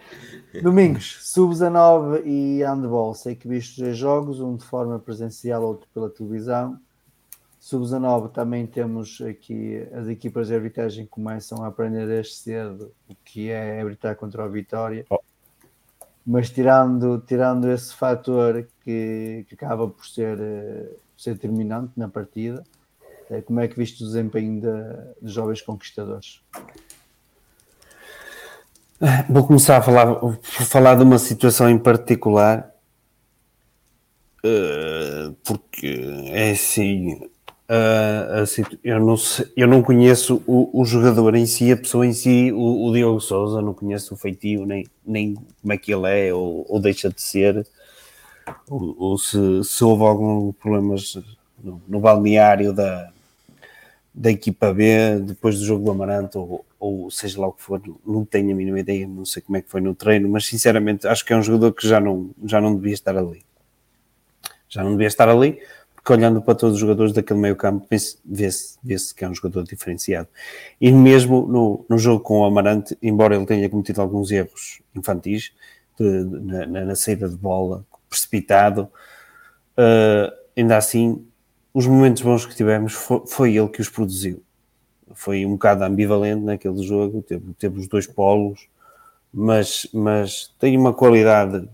[0.63, 3.15] Domingos, sub-19 e handball.
[3.15, 6.79] Sei que viste dois jogos, um de forma presencial, outro pela televisão.
[7.59, 13.51] Sub-19 também temos aqui as equipas de arbitragem começam a aprender desde cedo o que
[13.51, 15.05] é arbitrar contra o Vitória.
[15.11, 15.21] Oh
[16.31, 22.63] mas tirando, tirando esse fator que, que acaba por ser, uh, ser determinante na partida,
[23.47, 26.41] como é que viste o desempenho de, de jovens conquistadores?
[29.29, 32.71] Vou começar a falar, falar de uma situação em particular,
[34.45, 37.19] uh, porque é assim,
[38.83, 42.53] eu, não sei, eu não conheço o, o, jogador em si, a pessoa em si,
[42.53, 46.35] o, o Diogo Souza, não conheço o feitio, nem, nem como é que ele é,
[46.35, 47.65] ou, ou deixa de ser,
[48.69, 51.17] ou, ou se, se, houve algum problemas
[51.63, 53.13] no, no, balneário da,
[54.21, 57.81] da equipa B, depois do jogo do Amaranto, ou, ou seja lá o que for,
[58.07, 61.09] não tenho a mínima ideia, não sei como é que foi no treino, mas sinceramente
[61.09, 63.43] acho que é um jogador que já não, já não devia estar ali.
[64.69, 65.59] Já não devia estar ali,
[65.95, 68.19] porque olhando para todos os jogadores daquele meio campo, vê-se
[68.85, 70.29] vê que é um jogador diferenciado.
[70.79, 75.51] E mesmo no, no jogo com o Amarante, embora ele tenha cometido alguns erros infantis,
[75.99, 78.83] de, na, na, saída de bola, precipitado,
[79.79, 81.27] uh, ainda assim,
[81.73, 84.43] os momentos bons que tivemos foi, foi, ele que os produziu.
[85.15, 88.69] Foi um bocado ambivalente naquele jogo, teve, teve os dois polos,
[89.33, 91.69] mas, mas tem uma qualidade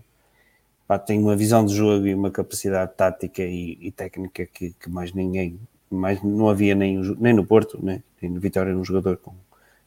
[0.87, 4.89] pá, tem uma visão de jogo e uma capacidade tática e, e técnica que, que,
[4.89, 5.59] mais ninguém,
[5.89, 8.01] mais não havia nem, nem no Porto, né?
[8.21, 9.33] nem no Vitória, um jogador com,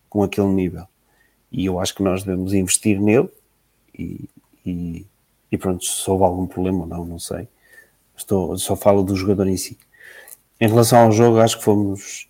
[0.08, 0.86] com aquele nível.
[1.50, 3.28] E eu acho que nós devemos investir nele
[3.98, 4.28] e,
[4.64, 5.06] e,
[5.50, 7.48] e pronto, se houve algum problema ou não, não sei.
[8.16, 9.78] Estou, só falo do jogador em si.
[10.60, 12.28] Em relação ao jogo, acho que fomos.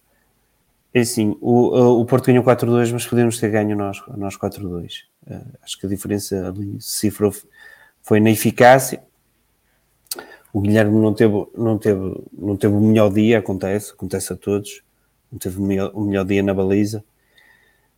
[0.95, 5.05] É assim, o, o Porto ganhou 4-2, mas podemos ter ganho nós, nós 4-2.
[5.27, 7.33] Uh, eh, acho que a diferença ali se cifrou
[8.03, 9.03] foi na eficácia.
[10.53, 14.83] O Guilherme não teve, não teve, não teve o melhor dia, acontece, acontece a todos.
[15.31, 17.05] Não teve o melhor, o melhor dia na baliza.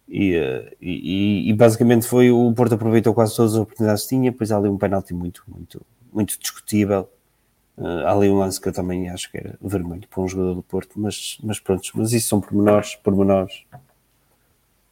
[0.09, 4.31] E, eh, e, e, basicamente foi o Porto aproveitou quase todas as oportunidades que tinha,
[4.31, 7.09] depois há ali um penalti muito, muito, muito discutível.
[7.77, 10.63] Uh, ali um lance que eu também acho que era vermelho para um jogador do
[10.63, 13.65] Porto, mas, mas pronto, mas isso são pormenores, pormenores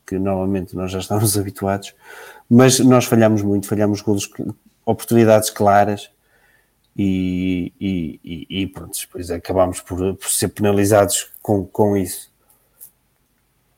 [0.06, 1.94] que normalmente nós já estamos habituados,
[2.48, 4.28] mas nós falhamos muito, falhamos golos
[4.84, 6.10] oportunidades claras
[6.96, 12.30] e, e, e, pronto, depois acabámos por, por, ser penalizados com, com isso.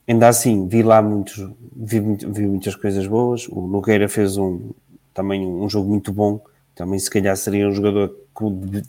[0.09, 1.37] Ainda assim, vi lá muitos,
[1.77, 3.47] vi, vi muitas coisas boas.
[3.49, 4.71] O Nogueira fez um,
[5.15, 6.41] também um jogo muito bom.
[6.75, 8.17] Também, se calhar, seria um jogador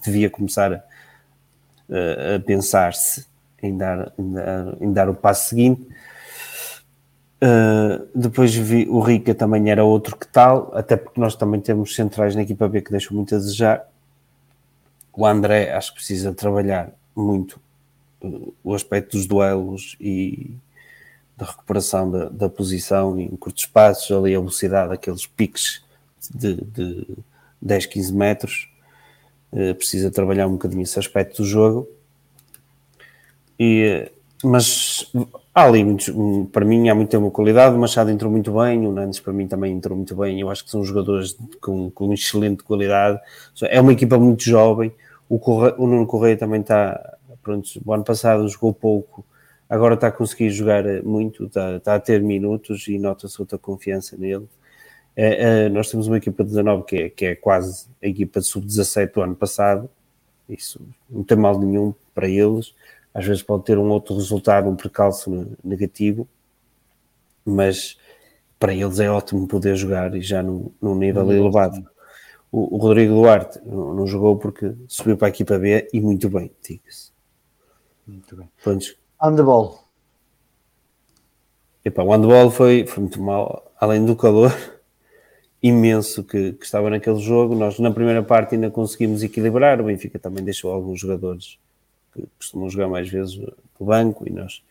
[0.03, 3.25] devia começar a, a pensar-se
[3.61, 5.87] em dar, em, dar, em dar o passo seguinte
[7.43, 11.93] Uh, depois vi o Rica também era outro que tal, até porque nós também temos
[11.93, 13.85] centrais na equipa B que deixam muito a desejar.
[15.11, 17.59] O André acho que precisa trabalhar muito
[18.21, 20.55] uh, o aspecto dos duelos e
[21.35, 25.83] da recuperação da, da, posição em curtos espaços, ali a velocidade, aqueles piques
[26.33, 27.07] de, de
[27.61, 28.72] 10, 15 metros.
[29.53, 31.87] Uh, precisa trabalhar um bocadinho esse aspecto do jogo.
[33.59, 34.11] E,
[34.43, 35.11] mas
[35.55, 36.11] Há ali muitos,
[36.51, 39.71] para mim há muita qualidade, o Machado entrou muito bem, o Nantes para mim também
[39.71, 43.19] entrou muito bem, eu acho que são jogadores com, com excelente qualidade,
[43.61, 44.91] é uma equipa muito jovem,
[45.29, 49.23] o, Corre, o Nuno Correia também está, pronto, o ano passado jogou pouco,
[49.69, 54.17] agora está a conseguir jogar muito, está, está a ter minutos e nota-se outra confiança
[54.17, 54.47] nele.
[55.15, 58.39] É, é, nós temos uma equipa de 19 que é, que é quase a equipa
[58.39, 59.89] de sub-17 do ano passado,
[60.49, 62.73] isso não tem mal nenhum para eles,
[63.13, 66.27] às vezes pode ter um outro resultado, um percalço negativo,
[67.45, 67.97] mas
[68.57, 71.85] para eles é ótimo poder jogar e já num, num nível elevado.
[72.51, 76.29] O, o, Rodrigo Duarte não, não, jogou porque subiu para a equipa B e muito
[76.29, 77.11] bem, diga-se.
[78.07, 78.49] Muito bem.
[78.63, 78.95] Prontos.
[79.21, 79.83] Handball.
[81.83, 84.53] Epá, o handball foi, foi muito mal, além do calor
[85.63, 87.55] imenso que, que estava naquele jogo.
[87.55, 89.79] Nós, na primeira parte, ainda conseguimos equilibrar.
[89.79, 91.57] O Benfica também deixou alguns jogadores
[92.13, 94.61] que costumam jogar mais vezes no banco e nós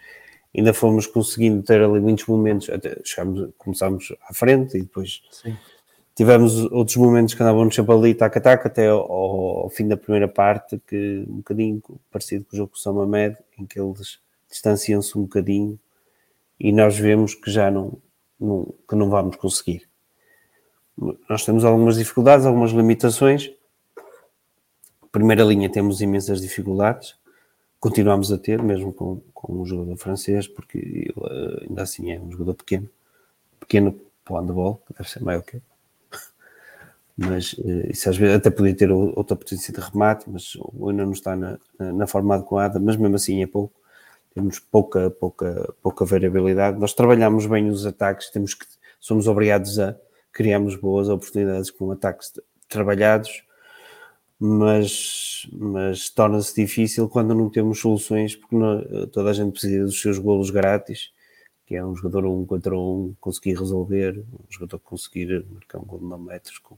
[0.55, 5.57] ainda fomos conseguindo ter ali muitos momentos, até chegámos, começámos à frente e depois Sim.
[6.15, 10.81] tivemos outros momentos que andávamos sempre ali taca-taca até ao, ao, fim da primeira parte,
[10.87, 14.19] que um bocadinho parecido com o jogo com o Samamed, em que eles
[14.51, 15.79] distanciam-se um bocadinho
[16.61, 17.99] e nós vemos que já não,
[18.39, 19.89] não, que não vamos conseguir.
[21.29, 23.51] Nós temos algumas dificuldades, algumas limitações.
[25.11, 27.17] Primeira linha temos imensas dificuldades
[27.83, 32.21] continuamos a ter, mesmo com, com um jogador francês, porque ele eh, ainda assim é
[32.21, 32.89] um jogador pequeno,
[33.59, 35.61] pequeno para o handball, deve ser maior que.
[37.19, 40.57] Mas eh, isso às vezes até podia ter outra potência de remate, mas
[40.89, 43.75] ainda não está na, na forma adequada, mas mesmo assim é pouco.
[44.33, 46.79] Temos pouca, pouca, pouca variabilidade.
[46.79, 48.65] Nós trabalhamos bem os ataques, temos que,
[49.01, 49.97] somos obrigados a
[50.33, 52.33] criarmos boas oportunidades com ataques
[52.69, 53.45] trabalhados,
[54.39, 60.01] mas, mas torna-se difícil quando não temos soluções, porque não, toda a gente precisa dos
[60.01, 61.13] seus golos grátis,
[61.67, 66.01] que é um jogador um contra um conseguir resolver, um jogador conseguir marcar um gol
[66.01, 66.59] de 9 metros.
[66.59, 66.75] Com...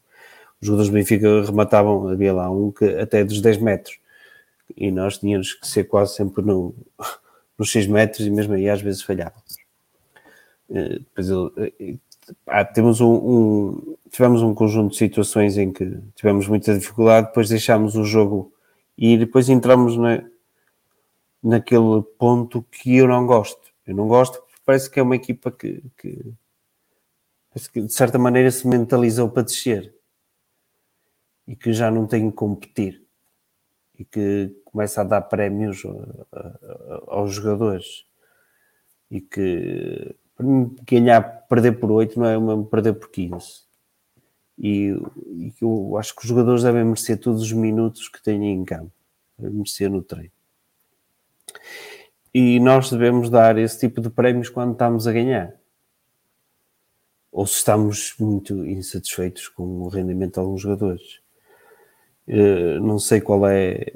[0.61, 3.99] Os jogadores do Benfica rematavam, havia lá um que até dos 10 metros,
[4.77, 6.75] e nós tínhamos que ser quase sempre no,
[7.57, 9.57] nos 6 metros, e mesmo aí às vezes falhávamos.
[10.71, 12.01] Eh, depois ele,
[12.47, 17.49] ah, temos um, um, tivemos um conjunto de situações em que tivemos muita dificuldade, depois
[17.49, 18.53] deixámos o jogo
[18.97, 20.23] e depois entramos na,
[21.43, 23.73] naquele ponto que eu não gosto.
[23.87, 26.35] Eu não gosto parece que é uma equipa que, que,
[27.73, 29.95] que de certa maneira se mentalizou para descer
[31.47, 33.05] e que já não tem que competir
[33.99, 35.83] e que começa a dar prémios
[37.07, 38.07] aos jogadores
[39.11, 43.65] e que para mim, ganhar, perder por 8 não é uma perder por 15
[44.59, 44.97] e,
[45.27, 48.93] e eu acho que os jogadores devem merecer todos os minutos que têm em campo,
[49.39, 50.31] merecer no treino.
[52.33, 55.55] E nós devemos dar esse tipo de prémios quando estamos a ganhar.
[57.31, 61.21] Ou se estamos muito insatisfeitos com o rendimento de alguns jogadores.
[62.27, 63.93] Uh, não sei qual é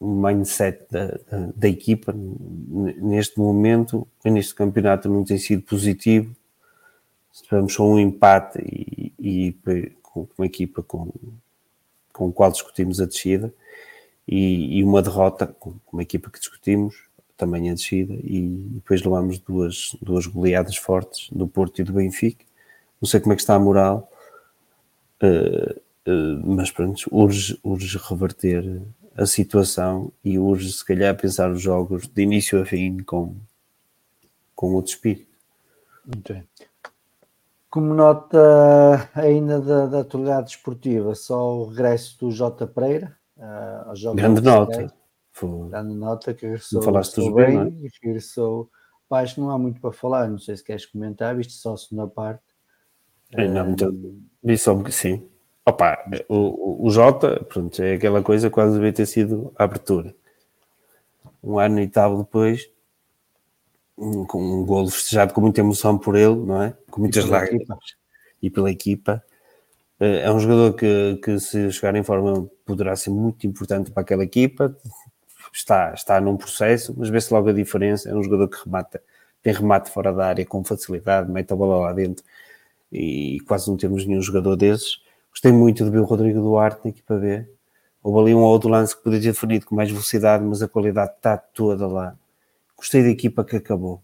[0.00, 1.18] mindset da,
[1.54, 2.14] da, equipa.
[2.14, 6.34] Neste momento, neste campeonato não tem sido positivo.
[7.32, 9.56] Tivemos só um empate e, e
[10.02, 11.12] com uma equipa com,
[12.12, 13.52] com a qual discutimos a descida
[14.26, 17.04] e, e, uma derrota com uma equipa que discutimos
[17.36, 18.40] também a descida e
[18.74, 22.44] depois levamos duas, duas goleadas fortes do Porto e do Benfica.
[23.00, 24.10] Não sei como é que está a moral
[25.22, 28.82] uh, uh, mas pronto, urge, urge reverter
[29.16, 33.36] a situação e urge se calhar pensar os jogos de início a fim com,
[34.54, 35.30] com outro espírito.
[36.04, 36.48] Muito bem.
[37.68, 43.98] Como nota ainda da, da atualidade desportiva, só o regresso do Jota Pereira uh, aos
[44.00, 44.92] Jogos Grande nota.
[45.32, 45.68] Foi...
[45.68, 47.86] Grande nota que regressou, falaste regressou bem, bem é?
[47.86, 48.70] e regressou.
[49.08, 51.74] Pá, acho que não há muito para falar, não sei se queres comentar, visto só
[51.74, 52.42] a segunda parte.
[53.32, 55.29] Não, muito, vi só sim.
[55.66, 60.14] Opa, o, o Jota, pronto, é aquela coisa quase devia ter sido a abertura.
[61.42, 62.68] Um ano e tal depois,
[64.26, 66.74] com um golo festejado com muita emoção por ele, não é?
[66.90, 67.78] Com muitas lágrimas equipa.
[68.42, 69.22] e pela equipa.
[70.00, 74.02] Eh, é um jogador que, que, se chegar em forma, poderá ser muito importante para
[74.02, 74.74] aquela equipa.
[75.52, 78.08] Está, está num processo, mas vê-se logo a diferença.
[78.08, 79.02] É um jogador que remata,
[79.42, 82.24] tem remate fora da área com facilidade, mete a bola lá dentro
[82.92, 85.02] e quase não temos nenhum jogador desses.
[85.30, 87.46] Gostei muito de ver o Rodrigo Duarte na equipa B.
[88.02, 91.12] Houve ali um outro lance que poderia ter definido com mais velocidade, mas a qualidade
[91.12, 92.16] está toda lá
[92.80, 94.02] gostei da equipa que acabou.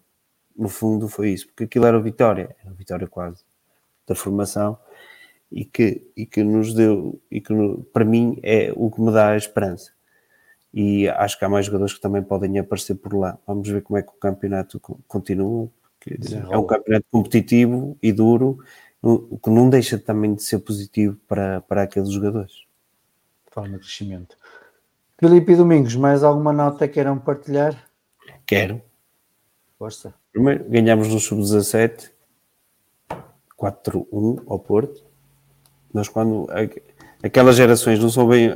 [0.55, 3.43] No fundo foi isso, porque aquilo era a vitória, era a vitória quase
[4.07, 4.77] da formação
[5.51, 7.53] e que, e que nos deu, e que
[7.91, 9.91] para mim é o que me dá a esperança.
[10.73, 13.37] E acho que há mais jogadores que também podem aparecer por lá.
[13.47, 15.69] Vamos ver como é que o campeonato continua.
[16.51, 18.59] É um campeonato competitivo e duro,
[19.01, 22.51] o que não deixa também de ser positivo para, para aqueles jogadores.
[23.47, 24.37] De forma de crescimento.
[25.19, 27.89] Filipe e Domingos, mais alguma nota queiram partilhar?
[28.45, 28.81] Quero.
[29.77, 30.13] Força.
[30.31, 32.11] Primeiro, ganhámos no Sub-17
[33.57, 35.03] 4-1 ao Porto.
[35.93, 36.47] Nós, quando
[37.23, 38.51] aquelas gerações não são bem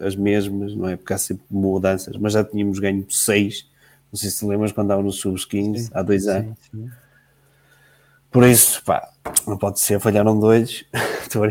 [0.00, 0.96] as mesmas, não é?
[0.96, 3.70] Porque há sempre mudanças, mas já tínhamos ganho 6.
[4.10, 6.58] Não sei se lembras quando estava no Sub-15 há dois anos.
[6.70, 6.90] Sim, sim.
[8.38, 9.12] Por isso, pá,
[9.48, 10.84] não pode ser, falharam dois.
[11.22, 11.42] Estou.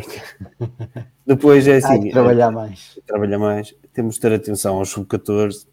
[1.25, 2.11] Depois é assim.
[2.11, 2.97] trabalhar mais.
[3.05, 3.75] Trabalhar mais.
[3.93, 5.67] Temos de ter atenção aos Sub-14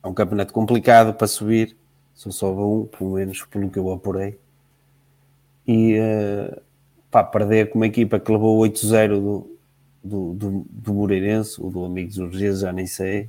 [0.00, 1.76] é um campeonato complicado para subir,
[2.14, 4.38] só sobe um, pelo menos pelo que eu apurei.
[5.66, 6.60] E uh,
[7.10, 9.58] pá, perder com uma equipa que levou 8-0 do,
[10.04, 13.28] do, do, do Moreirense, ou do Amigos Urgês, já nem sei.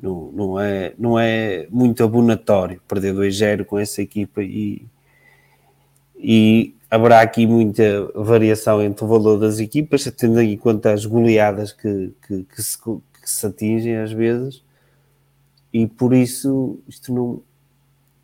[0.00, 4.86] Não, não, é, não é muito abonatório perder 2-0 com essa equipa e,
[6.22, 11.72] e haverá aqui muita variação entre o valor das equipas, tendo em conta as goleadas
[11.72, 14.62] que, que, que, se, que se atingem às vezes
[15.72, 17.42] e por isso isto não,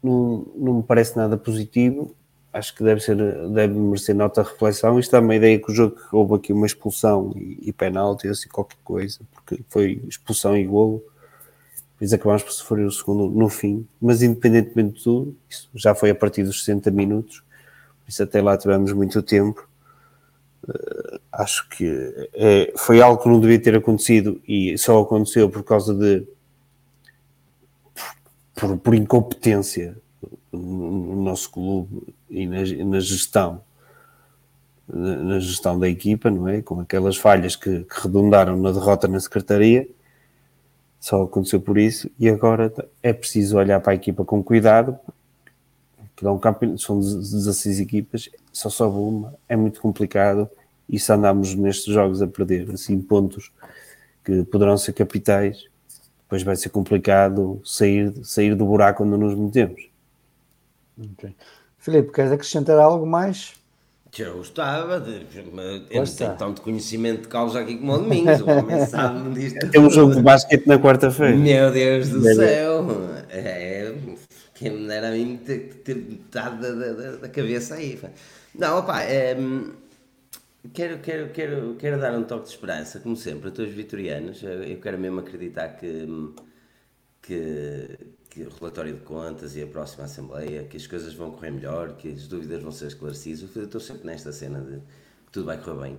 [0.03, 2.15] não, não me parece nada positivo.
[2.53, 3.17] Acho que deve, ser,
[3.51, 4.99] deve merecer nota de reflexão.
[4.99, 8.49] Isto dá uma ideia que o jogo houve aqui uma expulsão e, e penalti, assim,
[8.49, 11.03] qualquer coisa, porque foi expulsão e golo.
[11.93, 13.87] Depois acabámos por sofrer o segundo no fim.
[14.01, 17.43] Mas independentemente de tudo, isso já foi a partir dos 60 minutos,
[18.09, 19.69] isso até lá tivemos muito tempo.
[20.67, 25.63] Uh, acho que é, foi algo que não devia ter acontecido e só aconteceu por
[25.63, 26.27] causa de
[28.55, 29.97] por, por incompetência
[30.51, 33.63] no nosso clube e na, na gestão
[34.91, 36.63] na gestão da equipa, não é?
[36.63, 39.87] Com aquelas falhas que, que, redundaram na derrota na secretaria,
[40.99, 42.73] só aconteceu por isso, e agora
[43.03, 44.99] é preciso olhar para a equipa com cuidado,
[46.19, 50.51] que é um campeonato, são 16 equipas, só sobe uma, é muito complicado,
[50.89, 53.53] e se andamos nestes jogos a perder assim pontos
[54.25, 55.67] que poderão ser capitais,
[56.23, 59.89] depois vai ser complicado sair, sair do buraco onde nos metemos.
[61.15, 61.37] Okay.
[61.79, 63.55] Filipe, queres acrescentar algo mais?
[64.19, 68.51] Eu gostava, de, eu não tenho tanto conhecimento de causa aqui como o Domingos, o
[68.51, 69.71] homem sabe disto.
[69.71, 71.37] Tem um jogo de basquete na quarta-feira.
[71.37, 72.85] Meu Deus do céu!
[73.31, 73.95] É,
[74.59, 77.97] Quem me dera a mim ter, ter metade da, da, da cabeça aí.
[78.53, 79.37] Não, opá, é,
[80.75, 84.43] quero, quero, quero, quero dar um toque de esperança, como sempre, a todos os vitorianos.
[84.43, 86.09] Eu, quero mesmo acreditar que,
[87.23, 87.99] que,
[88.29, 91.97] que o relatório de contas e a próxima Assembleia, que as coisas vão correr melhor,
[91.97, 93.55] que as dúvidas vão ser esclarecidas.
[93.55, 94.79] Eu estou sempre nesta cena de
[95.27, 95.99] que tudo vai correr bem.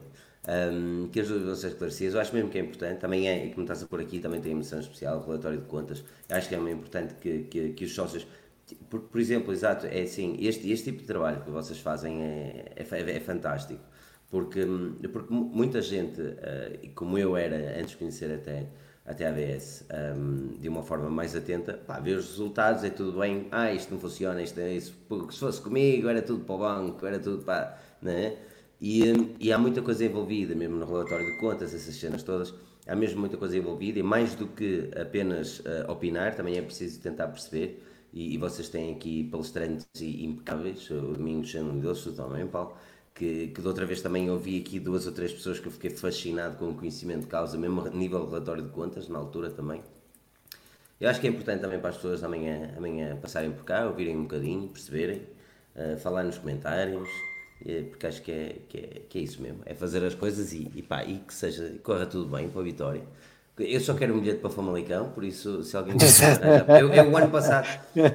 [0.49, 2.13] Um, que as dúvidas vão ser esclarecidas.
[2.13, 2.99] Eu acho mesmo que é importante.
[2.99, 5.65] Também é, e como estás a pôr aqui, também tem missão especial, o relatório de
[5.65, 6.03] contas.
[6.27, 8.27] Eu acho que é mesmo importante que, que, que os sócios.
[8.75, 12.65] Por, por exemplo, exato, é assim, este, este tipo de trabalho que vocês fazem é,
[12.75, 13.83] é, é, é fantástico.
[14.29, 14.63] Porque,
[15.11, 18.67] porque muita gente, uh, como eu era antes de conhecer até,
[19.05, 19.85] até a ABS,
[20.15, 23.91] um, de uma forma mais atenta, pá, vê os resultados, é tudo bem, ah, isto
[23.91, 27.17] não funciona, isto é isso, porque se fosse comigo era tudo para o banco, era
[27.17, 27.75] tudo para.
[27.99, 28.37] Né?
[28.79, 32.53] E, e há muita coisa envolvida, mesmo no relatório de contas, essas cenas todas,
[32.87, 37.01] há mesmo muita coisa envolvida e mais do que apenas uh, opinar, também é preciso
[37.01, 37.83] tentar perceber.
[38.13, 42.75] E, e vocês têm aqui palestrantes impecáveis, o Domingos deles, também, Paulo
[43.19, 45.89] que, que de outra vez também ouvi aqui duas ou três pessoas que eu fiquei
[45.89, 49.83] fascinado com o conhecimento de causa, mesmo a nível relatório de contas, na altura também.
[50.99, 54.15] Eu acho que é importante também para as pessoas amanhã, amanhã passarem por cá, ouvirem
[54.15, 55.21] um bocadinho, perceberem,
[55.75, 57.09] uh, falar nos comentários,
[57.61, 60.53] uh, porque acho que é, que, é, que é isso mesmo, é fazer as coisas
[60.53, 63.03] e, e, pá, e que seja, corra tudo bem para a vitória.
[63.59, 65.95] Eu só quero um bilhete para Famalicão, por isso, se alguém
[66.79, 67.67] eu, eu, o ano passado,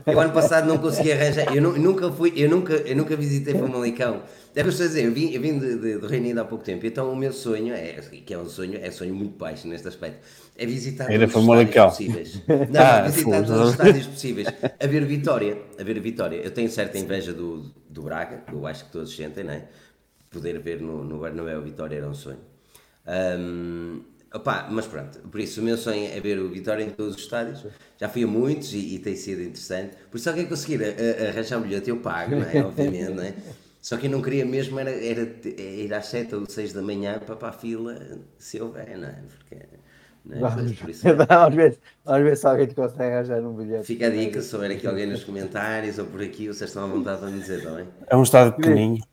[0.07, 4.23] eu ano passado não consegui arranjar, eu, nunca fui, eu nunca, eu nunca visitei Famalicão
[4.57, 6.87] é para dizer, eu vim, eu vim de, de, de Reino Unido há pouco tempo,
[6.87, 7.95] então o meu sonho, é,
[8.25, 10.25] que é um sonho, é um sonho muito baixo neste aspecto,
[10.57, 12.43] é visitar Era todos os estádios possíveis.
[12.71, 14.47] Não, ah, visitar todos os estádios possíveis.
[14.81, 16.37] A ver Vitória, a ver Vitória.
[16.37, 19.65] Eu tenho certa inveja do, do Braga, que eu acho que todos sentem, não é?
[20.31, 22.39] Poder ver no, no Bernabéu Vitória era um sonho.
[23.07, 24.03] Um,
[24.35, 27.23] Opa, mas pronto, por isso o meu sonho é ver o Vitória em todos os
[27.23, 27.65] estádios.
[27.97, 29.97] Já fui a muitos e, e tem sido interessante.
[30.11, 30.81] Por isso, se alguém conseguir
[31.29, 32.59] arranjar um bilhete, eu pago, não é?
[32.67, 33.33] Obviamente, não é?
[33.81, 37.21] Só que eu não queria mesmo era, era ir às 7 ou 6 da manhã
[37.25, 37.97] para, para a fila,
[38.37, 39.23] se houver, não é?
[39.29, 39.67] Porque,
[40.25, 40.41] não é?
[40.41, 43.85] Vamos, por isso, vamos, ver, vamos ver se alguém te consegue arranjar um bilhete.
[43.85, 46.87] Fica a dica, se houver aqui alguém nos comentários ou por aqui, vocês estão à
[46.89, 47.87] vontade de me dizer também.
[48.09, 49.05] É um estado pequenininho.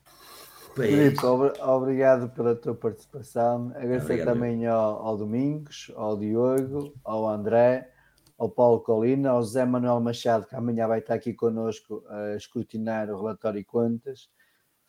[0.75, 3.71] Filipe, obrigado pela tua participação.
[3.75, 7.91] Agradecer também ao, ao, Domingos, ao Diogo, ao André,
[8.37, 13.09] ao Paulo Colina, ao José Manuel Machado, que amanhã vai estar aqui connosco a escrutinar
[13.09, 14.29] o relatório e contas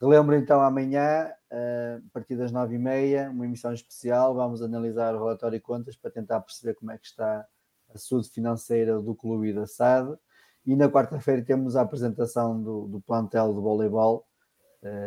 [0.02, 4.34] Relembro então amanhã, eh, a partir das nove e meia, uma emissão especial.
[4.34, 7.46] Vamos analisar o relatório e contas para tentar perceber como é que está
[7.88, 10.18] a saúde financeira do clube e da SAD.
[10.66, 14.26] E na quarta-feira temos a apresentação do, do plantel de voleibol,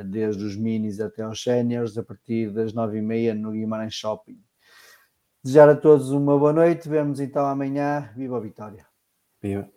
[0.05, 4.39] desde os minis até aos séniores, a partir das nove e meia no Guimarães Shopping.
[5.43, 6.89] Desejar a todos uma boa noite.
[6.89, 8.11] Vemos então amanhã.
[8.15, 8.85] Viva a Vitória!
[9.41, 9.74] Viva!